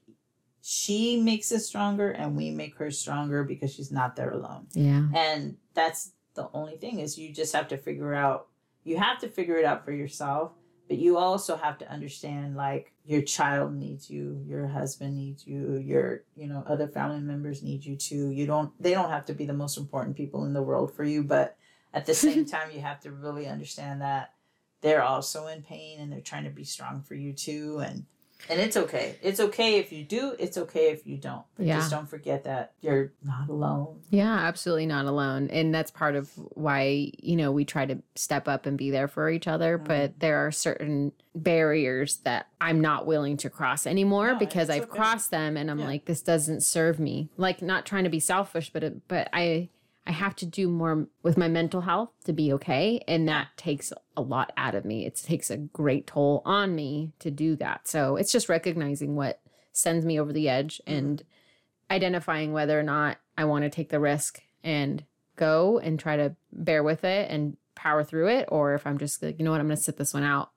she 0.63 1.21
makes 1.21 1.51
us 1.51 1.67
stronger 1.67 2.11
and 2.11 2.37
we 2.37 2.51
make 2.51 2.77
her 2.77 2.91
stronger 2.91 3.43
because 3.43 3.75
she's 3.75 3.91
not 3.91 4.17
there 4.17 4.31
alone. 4.31 4.67
yeah, 4.75 5.07
And 5.15 5.57
that's 5.75 6.13
the 6.35 6.49
only 6.55 6.77
thing 6.77 7.01
is 7.01 7.19
you 7.19 7.33
just 7.33 7.53
have 7.55 7.69
to 7.69 7.77
figure 7.77 8.15
out 8.15 8.49
you 8.85 8.97
have 8.99 9.19
to 9.21 9.29
figure 9.29 9.57
it 9.57 9.65
out 9.65 9.85
for 9.85 9.93
yourself, 9.93 10.53
but 10.89 10.99
you 10.99 11.17
also 11.17 11.57
have 11.57 11.79
to 11.79 11.91
understand 11.91 12.57
like 12.57 12.93
your 13.05 13.23
child 13.23 13.75
needs 13.75 14.11
you, 14.11 14.43
your 14.47 14.67
husband 14.67 15.17
needs 15.17 15.47
you, 15.47 15.77
your, 15.77 16.25
you 16.37 16.49
know, 16.49 16.65
other 16.67 16.89
family 16.89 17.21
members 17.21 17.63
need 17.63 17.85
you 17.85 17.97
too. 17.97 18.31
You 18.31 18.47
don't 18.47 18.71
they 18.83 18.93
don't 18.93 19.11
have 19.11 19.25
to 19.27 19.35
be 19.35 19.47
the 19.47 19.53
most 19.53 19.79
important 19.79 20.17
people 20.17 20.45
in 20.45 20.53
the 20.53 20.63
world 20.63 20.95
for 20.95 21.05
you, 21.05 21.23
but 21.23 21.57
at 21.95 22.07
the 22.07 22.15
same 22.15 22.45
time 22.55 22.71
you 22.73 22.81
have 22.81 23.01
to 23.01 23.13
really 23.13 23.47
understand 23.47 24.01
that 24.01 24.33
they're 24.83 25.03
also 25.03 25.47
in 25.47 25.63
pain 25.63 25.99
and 26.01 26.13
they're 26.13 26.21
trying 26.21 26.45
to 26.45 26.51
be 26.51 26.65
strong 26.65 27.03
for 27.03 27.15
you 27.15 27.33
too 27.33 27.79
and 27.85 28.05
and 28.51 28.59
it's 28.61 28.77
okay. 28.77 29.15
It's 29.23 29.39
okay 29.39 29.79
if 29.79 29.93
you 29.93 30.03
do. 30.03 30.35
It's 30.37 30.59
okay 30.59 30.91
if 30.91 31.07
you 31.07 31.17
don't. 31.17 31.45
But 31.57 31.65
Yeah. 31.67 31.77
just 31.79 31.93
don't 31.93 32.09
forget 32.09 32.43
that 32.43 32.73
you're 32.81 33.13
not 33.23 33.49
alone. 33.49 34.01
yeah, 34.11 34.35
absolutely 34.37 34.87
not 34.87 35.05
alone, 35.07 35.49
and 35.51 35.73
that's 35.73 35.93
part 35.93 36.17
of 36.17 36.29
why 36.37 37.13
you 37.23 37.37
know 37.37 37.53
we 37.53 37.65
try 37.65 37.87
to 37.87 38.03
step 38.17 38.49
up 38.49 38.67
and 38.67 38.77
be 38.77 38.91
there 38.91 39.07
for 39.07 39.31
each 39.31 39.47
other. 39.47 39.79
Mhm. 39.79 39.85
But 39.85 40.19
there 40.19 40.45
are 40.45 40.51
certain 40.51 41.13
barriers 41.37 42.17
that 42.25 42.47
I'm 42.61 42.81
not 42.81 43.07
willing 43.07 43.37
to 43.39 43.49
cross 43.49 43.87
anymore 43.87 44.33
No, 44.33 44.39
because 44.41 44.69
I've 44.71 44.83
okay. 44.83 44.91
crossed 44.91 45.31
them, 45.31 45.57
and 45.57 45.71
I'm 45.71 45.79
Yeah. 45.79 45.87
like, 45.87 46.07
this 46.07 46.21
doesn't 46.21 46.63
serve 46.65 46.99
me. 46.99 47.29
Like 47.37 47.63
not 47.63 47.87
trying 47.87 48.03
to 48.05 48.11
be 48.11 48.19
selfish, 48.21 48.73
but 48.73 48.83
it, 48.83 49.07
but 49.07 49.29
I 49.33 49.69
I 50.07 50.11
have 50.13 50.35
to 50.37 50.47
do 50.47 50.69
more 50.69 51.07
with 51.23 51.37
my 51.39 51.47
mental 51.49 51.83
health 51.83 52.11
to 52.25 52.33
be 52.33 52.53
okay. 52.55 53.03
And 53.07 53.29
that 53.29 53.49
takes 53.57 53.93
a 54.17 54.21
lot 54.23 54.53
out 54.57 54.75
of 54.75 54.85
me. 54.85 55.07
It 55.07 55.15
takes 55.17 55.49
a 55.51 55.57
great 55.57 56.07
toll 56.09 56.43
on 56.45 56.75
me 56.75 57.13
to 57.21 57.31
do 57.31 57.55
that. 57.57 57.87
So 57.87 58.17
it's 58.17 58.33
just 58.33 58.49
recognizing 58.49 59.15
what 59.15 59.41
sends 59.73 60.05
me 60.05 60.19
over 60.19 60.33
the 60.33 60.49
edge 60.49 60.81
Mhm. 60.87 60.99
and 60.99 61.23
identifying 61.91 62.53
whether 62.53 62.79
or 62.79 62.83
not 62.83 63.19
I 63.39 63.45
want 63.45 63.63
to 63.65 63.71
take 63.71 63.91
the 63.91 64.01
risk 64.01 64.43
and 64.65 65.05
go 65.37 65.79
and 65.79 65.99
try 65.99 66.17
to 66.17 66.35
bear 66.53 66.83
with 66.83 67.05
it 67.05 67.31
and 67.31 67.57
power 67.75 68.03
through 68.05 68.29
it. 68.29 68.49
Or 68.51 68.75
if 68.75 68.87
I'm 68.87 68.99
just 68.99 69.23
like, 69.23 69.39
you 69.39 69.45
know 69.45 69.51
what, 69.51 69.61
I'm 69.61 69.67
going 69.67 69.77
to 69.77 69.83
sit 69.83 69.97
this 69.97 70.13
one 70.15 70.25
out. 70.25 70.51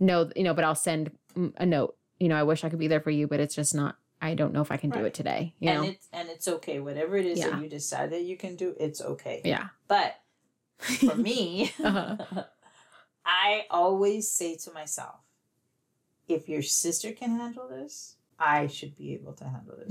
No, 0.00 0.30
you 0.34 0.44
know, 0.44 0.54
but 0.54 0.64
I'll 0.64 0.74
send 0.74 1.10
a 1.56 1.66
note. 1.66 1.96
You 2.18 2.28
know, 2.28 2.36
I 2.36 2.42
wish 2.42 2.64
I 2.64 2.68
could 2.68 2.78
be 2.78 2.88
there 2.88 3.00
for 3.00 3.10
you, 3.10 3.26
but 3.26 3.38
it's 3.40 3.54
just 3.54 3.74
not, 3.74 3.96
I 4.20 4.34
don't 4.34 4.52
know 4.52 4.62
if 4.62 4.72
I 4.72 4.76
can 4.76 4.90
do 4.90 5.04
it 5.04 5.14
today. 5.14 5.54
You 5.60 5.70
and 5.70 5.82
know? 5.82 5.88
it's 5.88 6.08
and 6.12 6.28
it's 6.28 6.48
okay. 6.48 6.80
Whatever 6.80 7.16
it 7.16 7.26
is 7.26 7.38
Yeah. 7.38 7.50
that 7.50 7.62
you 7.62 7.68
decide 7.68 8.10
that 8.10 8.22
you 8.22 8.36
can 8.36 8.56
do, 8.56 8.74
it's 8.80 9.00
okay. 9.00 9.40
yeah. 9.44 9.68
But 9.86 10.16
for 10.78 11.14
me, 11.28 11.72
Uh-huh. 11.82 12.16
I 13.24 13.66
always 13.70 14.30
say 14.30 14.56
to 14.56 14.72
myself, 14.72 15.16
if 16.28 16.48
your 16.48 16.62
sister 16.62 17.12
can 17.12 17.30
handle 17.38 17.68
this, 17.68 18.16
I 18.38 18.66
should 18.68 18.96
be 18.96 19.14
able 19.14 19.34
to 19.34 19.44
handle 19.44 19.76
this. 19.76 19.88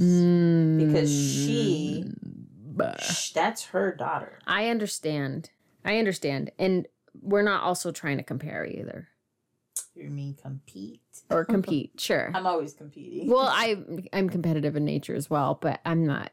Because 0.88 1.10
she- 1.12 2.04
Mm, 2.06 3.02
Shh, 3.02 3.32
That's 3.32 3.66
her 3.66 3.92
daughter. 3.96 4.38
I 4.46 4.68
understand. 4.70 5.50
I 5.84 5.98
understand. 5.98 6.52
And 6.60 6.88
we're 7.22 7.42
not 7.42 7.64
also 7.64 7.92
trying 7.92 8.18
to 8.18 8.24
compare 8.24 8.66
either 8.66 9.08
You 9.96 10.10
mean 10.10 10.36
compete? 10.42 11.02
or 11.30 11.46
compete. 11.46 12.00
sure. 12.00 12.32
I'm 12.34 12.46
always 12.46 12.74
competing. 12.74 13.30
Well, 13.30 13.48
I 13.48 13.78
I'm 14.14 14.30
competitive 14.30 14.76
in 14.76 14.86
nature 14.86 15.16
as 15.16 15.30
well, 15.30 15.58
but 15.60 15.80
I'm 15.86 16.06
not. 16.06 16.32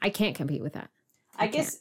I 0.00 0.10
can't 0.10 0.34
compete 0.34 0.62
with 0.62 0.72
that. 0.74 0.90
I 1.36 1.44
I 1.44 1.46
guess 1.48 1.80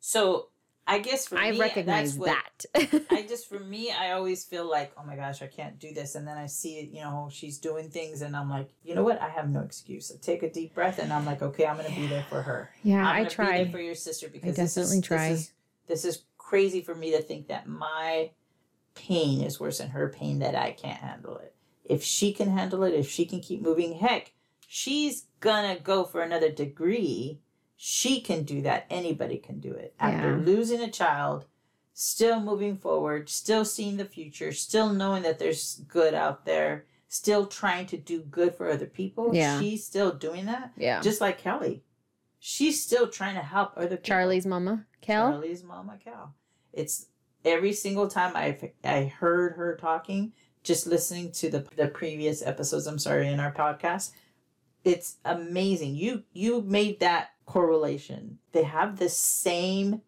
so. 0.00 0.48
I 0.90 1.00
guess 1.00 1.28
for 1.28 1.36
I 1.36 1.50
me, 1.50 1.58
recognize 1.58 2.16
that's 2.16 2.18
what, 2.18 2.66
that. 2.90 3.04
I 3.10 3.22
just 3.28 3.46
for 3.46 3.58
me, 3.58 3.92
I 3.92 4.12
always 4.12 4.44
feel 4.46 4.64
like, 4.68 4.90
oh 4.96 5.04
my 5.04 5.16
gosh, 5.16 5.42
I 5.42 5.46
can't 5.46 5.78
do 5.78 5.92
this, 5.92 6.14
and 6.14 6.26
then 6.26 6.38
I 6.38 6.46
see 6.46 6.78
it, 6.78 6.88
you 6.88 7.02
know, 7.02 7.28
she's 7.30 7.58
doing 7.58 7.90
things, 7.90 8.22
and 8.22 8.34
I'm 8.34 8.48
like, 8.48 8.70
you 8.82 8.94
know 8.94 9.02
what, 9.02 9.20
I 9.20 9.28
have 9.28 9.50
no 9.50 9.60
excuse. 9.60 10.10
I 10.10 10.16
take 10.18 10.42
a 10.42 10.50
deep 10.50 10.74
breath, 10.74 10.98
and 10.98 11.12
I'm 11.12 11.26
like, 11.26 11.42
okay, 11.42 11.66
I'm 11.66 11.76
gonna 11.76 11.90
be 11.90 12.06
there 12.06 12.24
for 12.30 12.40
her. 12.40 12.70
yeah, 12.82 13.06
I 13.06 13.24
try. 13.24 13.64
there 13.64 13.70
for 13.70 13.80
your 13.80 13.94
sister 13.94 14.28
because 14.30 14.56
definitely 14.56 14.66
this 14.66 14.94
is, 14.94 15.00
try. 15.06 15.28
This 15.28 15.40
is, 15.40 15.52
this 15.88 16.04
is 16.06 16.22
crazy 16.38 16.80
for 16.80 16.94
me 16.94 17.10
to 17.10 17.20
think 17.20 17.48
that 17.48 17.68
my 17.68 18.30
pain 19.06 19.40
is 19.42 19.60
worse 19.60 19.78
than 19.78 19.90
her 19.90 20.08
pain 20.08 20.38
that 20.40 20.54
I 20.54 20.72
can't 20.72 21.00
handle 21.00 21.36
it. 21.38 21.54
If 21.84 22.02
she 22.02 22.32
can 22.32 22.50
handle 22.50 22.82
it, 22.82 22.94
if 22.94 23.08
she 23.08 23.24
can 23.24 23.40
keep 23.40 23.62
moving, 23.62 23.94
heck, 23.94 24.32
she's 24.66 25.26
gonna 25.40 25.78
go 25.78 26.04
for 26.04 26.20
another 26.20 26.50
degree. 26.50 27.40
She 27.76 28.20
can 28.20 28.42
do 28.42 28.60
that. 28.62 28.86
Anybody 28.90 29.38
can 29.38 29.60
do 29.60 29.72
it. 29.72 29.94
After 30.00 30.30
Yeah. 30.36 30.44
losing 30.44 30.80
a 30.82 30.90
child, 30.90 31.46
still 31.94 32.40
moving 32.40 32.76
forward, 32.76 33.28
still 33.28 33.64
seeing 33.64 33.96
the 33.96 34.04
future, 34.04 34.52
still 34.52 34.92
knowing 34.92 35.22
that 35.22 35.38
there's 35.38 35.76
good 35.88 36.12
out 36.14 36.44
there, 36.44 36.84
still 37.08 37.46
trying 37.46 37.86
to 37.86 37.96
do 37.96 38.20
good 38.20 38.54
for 38.54 38.68
other 38.68 38.86
people. 38.86 39.34
Yeah. 39.34 39.58
She's 39.60 39.86
still 39.86 40.12
doing 40.12 40.46
that. 40.46 40.72
yeah. 40.76 41.00
Just 41.00 41.20
like 41.20 41.38
Kelly. 41.38 41.82
She's 42.40 42.82
still 42.82 43.08
trying 43.08 43.34
to 43.34 43.40
help 43.42 43.72
other 43.76 43.96
people. 43.96 44.02
Charlie's 44.04 44.46
mama, 44.46 44.86
Kel. 45.00 45.30
Charlie's 45.32 45.64
mama 45.64 45.96
Cal. 46.02 46.34
It's 46.72 47.06
every 47.44 47.72
single 47.72 48.08
time 48.08 48.36
I 48.36 48.72
I 48.84 49.04
heard 49.04 49.54
her 49.54 49.76
talking, 49.76 50.32
just 50.62 50.86
listening 50.86 51.32
to 51.32 51.50
the 51.50 51.66
the 51.76 51.88
previous 51.88 52.42
episodes. 52.42 52.86
I'm 52.86 52.98
sorry 52.98 53.28
in 53.28 53.40
our 53.40 53.52
podcast. 53.52 54.12
It's 54.84 55.16
amazing. 55.24 55.96
You 55.96 56.24
you 56.32 56.62
made 56.62 57.00
that 57.00 57.30
correlation. 57.46 58.38
They 58.52 58.62
have 58.64 58.98
the 58.98 59.08
same 59.08 60.02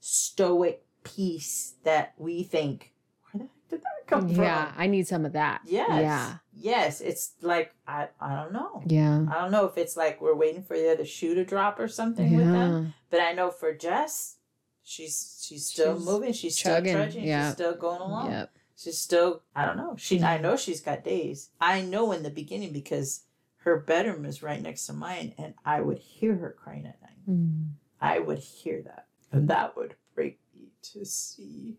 stoic 0.00 0.84
peace 1.04 1.74
that 1.84 2.14
we 2.16 2.42
think. 2.42 2.92
Where 3.30 3.44
the 3.44 3.44
heck 3.44 3.68
did 3.68 3.80
that 3.80 4.06
come 4.06 4.28
from? 4.28 4.44
Yeah, 4.44 4.72
I 4.76 4.86
need 4.86 5.06
some 5.06 5.24
of 5.24 5.32
that. 5.32 5.62
Yes. 5.66 5.88
Yeah. 5.88 6.34
Yes. 6.54 7.00
It's 7.00 7.32
like 7.40 7.74
I 7.86 8.08
I 8.20 8.34
don't 8.36 8.52
know. 8.52 8.82
Yeah. 8.86 9.26
I 9.30 9.40
don't 9.40 9.50
know 9.50 9.66
if 9.66 9.76
it's 9.78 9.96
like 9.96 10.20
we're 10.20 10.34
waiting 10.34 10.62
for 10.62 10.76
the 10.76 10.92
other 10.92 11.04
shoe 11.04 11.34
to 11.34 11.44
drop 11.44 11.80
or 11.80 11.88
something 11.88 12.36
with 12.36 12.52
them. 12.52 12.94
But 13.10 13.20
I 13.20 13.32
know 13.32 13.50
for 13.50 13.72
Jess, 13.74 14.36
she's 14.84 15.44
she's 15.46 15.66
still 15.66 15.96
She's 15.96 16.06
moving. 16.06 16.32
She's 16.32 16.56
chugging, 16.56 16.92
still 16.92 17.02
trudging. 17.02 17.24
yeah. 17.24 17.46
She's 17.46 17.54
still 17.54 17.74
going 17.74 18.00
along. 18.00 18.30
Yep. 18.30 18.52
She's 18.76 18.98
still 18.98 19.42
I 19.54 19.64
don't 19.64 19.76
know. 19.76 19.94
She 19.96 20.22
I 20.22 20.38
know 20.38 20.56
she's 20.56 20.80
got 20.80 21.04
days. 21.04 21.50
I 21.60 21.82
know 21.82 22.12
in 22.12 22.22
the 22.22 22.30
beginning 22.30 22.72
because 22.72 23.24
her 23.58 23.78
bedroom 23.78 24.24
is 24.24 24.42
right 24.42 24.60
next 24.60 24.86
to 24.86 24.92
mine, 24.92 25.34
and 25.38 25.54
I 25.64 25.80
would 25.80 25.98
hear 25.98 26.34
her 26.34 26.56
crying 26.58 26.86
at 26.86 27.00
night. 27.00 27.30
Mm. 27.30 27.70
I 28.00 28.18
would 28.18 28.38
hear 28.38 28.82
that, 28.82 29.06
and 29.30 29.48
that 29.48 29.76
would 29.76 29.94
break 30.14 30.40
me 30.54 30.72
to 30.94 31.04
see 31.04 31.76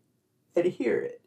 and 0.56 0.66
hear 0.66 1.01
it. 1.01 1.22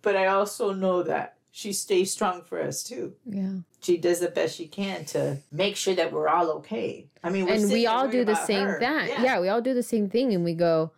But 0.00 0.16
I 0.16 0.28
also 0.28 0.72
know 0.72 1.02
that 1.02 1.36
she 1.50 1.72
stays 1.72 2.12
strong 2.12 2.42
for 2.42 2.62
us 2.62 2.82
too. 2.82 3.14
Yeah. 3.26 3.56
She 3.80 3.96
does 3.96 4.20
the 4.20 4.28
best 4.28 4.56
she 4.56 4.66
can 4.66 5.04
to 5.06 5.38
make 5.50 5.76
sure 5.76 5.94
that 5.94 6.12
we're 6.12 6.28
all 6.28 6.50
okay. 6.52 7.08
I 7.22 7.30
mean, 7.30 7.46
we're 7.46 7.54
and 7.54 7.70
we 7.70 7.86
all 7.86 8.08
do 8.08 8.24
the 8.24 8.34
same 8.34 8.66
her. 8.66 8.80
that 8.80 9.20
yeah. 9.20 9.40
we 9.40 9.48
all 9.48 9.60
do 9.60 9.74
the 9.74 9.82
same 9.82 10.08
thing 10.08 10.32
and 10.34 10.44
we 10.44 10.54
go 10.54 10.92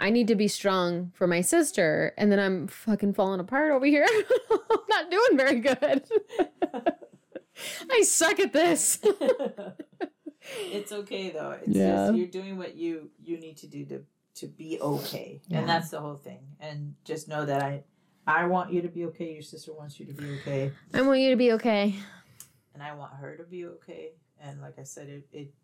i 0.00 0.10
need 0.10 0.28
to 0.28 0.34
be 0.34 0.48
strong 0.48 1.10
for 1.14 1.26
my 1.26 1.40
sister 1.40 2.12
and 2.16 2.30
then 2.30 2.38
i'm 2.38 2.66
fucking 2.66 3.12
falling 3.14 3.40
apart 3.40 3.72
over 3.72 3.86
here 3.86 4.06
i'm 4.50 4.78
not 4.88 5.10
doing 5.10 5.36
very 5.36 5.60
good 5.60 6.02
i 7.90 8.02
suck 8.02 8.38
at 8.40 8.52
this 8.52 8.98
it's 10.60 10.92
okay 10.92 11.30
though. 11.30 11.50
It's 11.62 11.76
Yeah. 11.76 12.06
just 12.06 12.14
you're 12.14 12.28
doing 12.28 12.56
what 12.56 12.76
you 12.76 13.10
you 13.22 13.38
need 13.38 13.56
to 13.58 13.66
do 13.66 13.84
to 13.86 14.04
to 14.34 14.46
be 14.46 14.78
okay, 14.80 15.40
Yeah. 15.48 15.58
and 15.60 15.68
that's 15.68 15.88
the 15.90 15.98
whole 16.00 16.14
thing. 16.16 16.40
And 16.60 16.94
just 17.04 17.26
know 17.26 17.44
that 17.46 17.62
I 17.62 17.82
I 18.26 18.46
want 18.46 18.72
you 18.72 18.82
to 18.82 18.88
be 18.88 19.06
okay. 19.06 19.32
Your 19.32 19.42
sister 19.42 19.72
wants 19.72 19.98
you 19.98 20.06
to 20.06 20.12
be 20.12 20.24
okay, 20.40 20.72
i 20.94 21.02
want 21.02 21.20
you 21.20 21.30
to 21.30 21.36
be 21.36 21.52
okay 21.52 21.94
and 22.74 22.82
I 22.82 22.94
want 22.94 23.14
her 23.14 23.36
to 23.36 23.44
be 23.44 23.64
okay. 23.66 24.12
And 24.40 24.60
like 24.60 24.78
I 24.78 24.82
said, 24.82 25.08
it, 25.08 25.26
it 25.32 25.54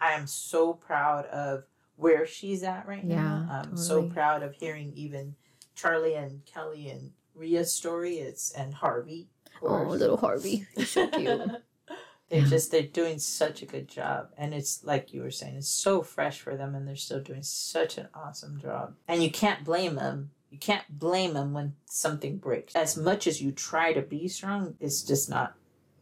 I 0.00 0.12
am 0.12 0.26
so 0.26 0.72
proud 0.72 1.26
of 1.26 1.64
where 1.96 2.26
she's 2.26 2.62
at 2.62 2.86
right 2.86 3.04
now. 3.04 3.46
I'm 3.50 3.76
so 3.76 4.04
proud 4.04 4.42
of 4.42 4.54
hearing 4.54 4.92
even 4.94 5.34
Charlie 5.74 6.14
and 6.14 6.44
Kelly 6.46 6.88
and 6.88 7.10
Rhea's 7.34 7.72
story. 7.72 8.16
It's 8.18 8.52
and 8.52 8.74
Harvey. 8.74 9.28
Oh, 9.62 9.82
little 9.84 10.16
Harvey. 10.18 10.66
He's 10.76 10.90
so 10.90 11.08
cute. 11.08 11.40
they're 12.28 12.40
Yeah. 12.40 12.46
just 12.46 12.70
they're 12.72 12.82
doing 12.82 13.18
such 13.20 13.62
a 13.62 13.66
good 13.66 13.86
job 13.88 14.30
and 14.36 14.52
it's 14.52 14.82
like 14.82 15.12
you 15.12 15.22
were 15.22 15.30
saying 15.30 15.54
it's 15.54 15.68
so 15.68 16.02
fresh 16.02 16.40
for 16.40 16.56
them 16.56 16.74
and 16.74 16.86
they're 16.86 16.96
still 16.96 17.20
doing 17.20 17.42
such 17.44 17.98
an 17.98 18.08
awesome 18.14 18.58
job 18.60 18.94
and 19.06 19.22
you 19.22 19.30
can't 19.30 19.62
blame 19.64 19.94
them 19.94 20.30
you 20.50 20.58
can't 20.58 20.82
blame 20.88 21.34
them 21.34 21.52
when 21.52 21.74
something 21.84 22.36
breaks 22.38 22.74
as 22.74 22.96
much 22.96 23.28
as 23.28 23.40
you 23.40 23.52
try 23.52 23.92
to 23.92 24.02
be 24.02 24.26
strong 24.26 24.74
it's 24.80 25.02
just 25.02 25.30
not 25.30 25.54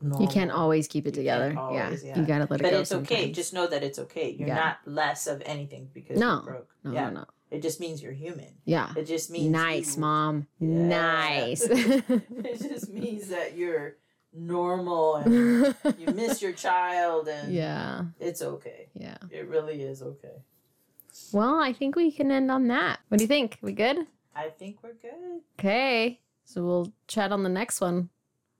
normal. 0.04 0.22
you 0.22 0.28
can't 0.28 0.50
always 0.50 0.86
keep 0.88 1.06
it 1.06 1.14
You 1.16 1.22
together. 1.22 1.54
always, 1.58 2.02
yeah. 2.04 2.10
yeah. 2.10 2.18
You 2.20 2.26
gotta 2.26 2.46
let 2.50 2.60
it 2.60 2.62
but 2.64 2.70
go. 2.72 2.80
it's 2.80 2.92
okay 2.92 3.30
just 3.32 3.52
know 3.52 3.66
that 3.66 3.82
it's 3.82 3.98
okay 3.98 4.30
you're 4.30 4.48
Yeah. 4.48 4.54
not 4.56 4.78
less 4.86 5.26
of 5.26 5.42
anything 5.46 5.90
because 5.92 6.18
No. 6.18 6.36
you 6.36 6.42
broke 6.42 6.70
no, 6.84 6.92
yeah 6.92 7.10
no, 7.10 7.20
no. 7.20 7.24
it 7.50 7.62
just 7.62 7.80
means 7.80 8.02
you're 8.02 8.12
human 8.12 8.54
Yeah. 8.64 8.92
it 8.96 9.06
just 9.06 9.30
means 9.30 9.50
Nice, 9.50 9.94
you- 9.96 10.00
mom. 10.02 10.46
Yeah. 10.60 10.68
Nice. 10.68 11.62
it 11.70 12.58
just 12.72 12.90
means 12.90 13.28
that 13.28 13.56
you're 13.56 13.96
normal 14.32 15.16
and 15.16 15.32
you 15.98 16.06
miss 16.14 16.42
your 16.42 16.52
child 16.52 17.28
and 17.28 17.52
yeah. 17.52 18.02
it's 18.18 18.42
okay 18.42 18.88
Yeah. 18.94 19.18
it 19.30 19.48
really 19.48 19.80
is 19.82 20.02
okay 20.02 20.42
Well, 21.32 21.60
I 21.60 21.72
think 21.72 21.94
we 21.94 22.10
can 22.10 22.30
end 22.32 22.50
on 22.50 22.66
that. 22.68 22.98
What 23.08 23.18
do 23.18 23.24
you 23.24 23.28
think? 23.28 23.58
We 23.62 23.72
good? 23.72 23.98
I 24.34 24.48
think 24.48 24.78
we're 24.82 24.94
good. 24.94 25.42
Okay. 25.60 26.18
So 26.44 26.64
we'll 26.64 26.92
chat 27.06 27.30
on 27.30 27.44
the 27.44 27.48
next 27.48 27.80
one. 27.80 28.10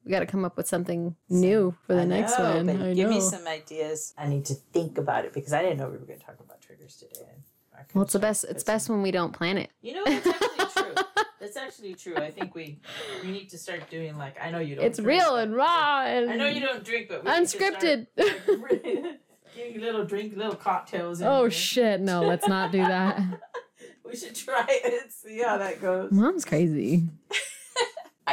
We 0.05 0.11
got 0.11 0.21
to 0.21 0.27
come 0.27 0.45
up 0.45 0.57
with 0.57 0.69
something 0.69 1.17
new 1.31 1.75
for 1.87 1.95
the 1.95 2.03
I 2.03 2.05
next 2.05 2.39
know, 2.39 2.57
one. 2.57 2.69
I 2.69 2.95
give 2.95 3.09
know. 3.09 3.15
me 3.15 3.21
some 3.21 3.47
ideas. 3.47 4.13
I 4.19 4.29
need 4.29 4.45
to 4.47 4.55
think 4.55 4.99
about 4.99 5.25
it 5.25 5.33
because 5.33 5.53
I 5.53 5.63
didn't 5.63 5.79
know 5.79 5.87
we 5.87 5.97
were 5.97 6.05
going 6.05 6.19
to 6.19 6.25
talk 6.25 6.41
about 6.41 6.61
triggers 6.61 6.97
today. 6.97 7.31
Well, 7.93 8.05
it's 8.05 8.13
the 8.13 8.19
best. 8.19 8.45
It's 8.45 8.65
best 8.65 8.89
when 8.89 9.03
we 9.03 9.11
don't 9.11 9.33
plan 9.33 9.59
it. 9.59 9.71
You 9.81 9.95
know, 9.95 10.05
that's 10.05 10.27
actually 10.27 10.75
true. 10.83 10.95
That's 11.41 11.57
actually 11.57 11.95
true. 11.95 12.17
I 12.17 12.31
think 12.31 12.55
we 12.55 12.81
we 13.23 13.31
need 13.31 13.51
to 13.51 13.59
start 13.59 13.89
doing 13.91 14.17
like 14.17 14.37
I 14.41 14.51
know 14.51 14.59
you 14.59 14.77
don't. 14.77 14.85
It's 14.85 14.99
drink, 14.99 15.23
real 15.23 15.37
and 15.37 15.55
raw 15.55 16.03
and 16.05 16.31
I 16.31 16.37
know 16.37 16.47
you 16.47 16.61
don't 16.61 16.85
drink, 16.85 17.09
but 17.09 17.25
to 17.25 17.47
start, 17.47 17.75
unscripted. 17.83 18.07
like, 18.17 19.77
little 19.77 20.05
drink, 20.05 20.37
little 20.37 20.55
cocktails. 20.57 21.21
in 21.21 21.27
oh 21.27 21.49
shit! 21.49 22.01
No, 22.01 22.23
let's 22.23 22.49
not 22.49 22.73
do 22.73 22.79
that. 22.79 23.21
We 24.07 24.15
should 24.17 24.35
try 24.35 24.65
it 24.69 25.03
and 25.03 25.11
see 25.11 25.41
how 25.41 25.57
that 25.59 25.81
goes. 25.81 26.13
Mom's 26.13 26.45
crazy. 26.45 27.09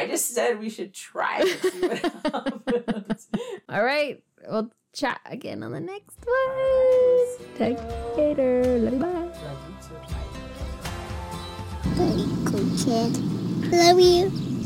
I 0.01 0.07
just 0.07 0.33
said 0.33 0.59
we 0.59 0.69
should 0.69 0.93
try 0.93 1.41
it 1.41 1.63
and 1.63 1.73
see 1.73 1.87
what 1.87 1.99
happens. 2.87 3.27
All 3.69 3.83
right, 3.83 4.23
we'll 4.49 4.71
chat 4.93 5.21
again 5.25 5.61
on 5.63 5.71
the 5.71 5.79
next 5.79 6.17
one. 6.25 6.55
we'll 6.55 7.37
Take 7.57 7.77
you. 7.77 8.23
later. 8.23 8.63
Love 8.79 8.93
you. 8.93 8.99
Bye. 8.99 9.07
Love 9.07 9.33
you 9.69 9.75
too. 9.87 9.95
Bye. 10.13 10.27
Very 11.93 12.25
cool 12.45 12.67
kid. 12.83 13.17
Love 13.71 13.99
you. 13.99 14.60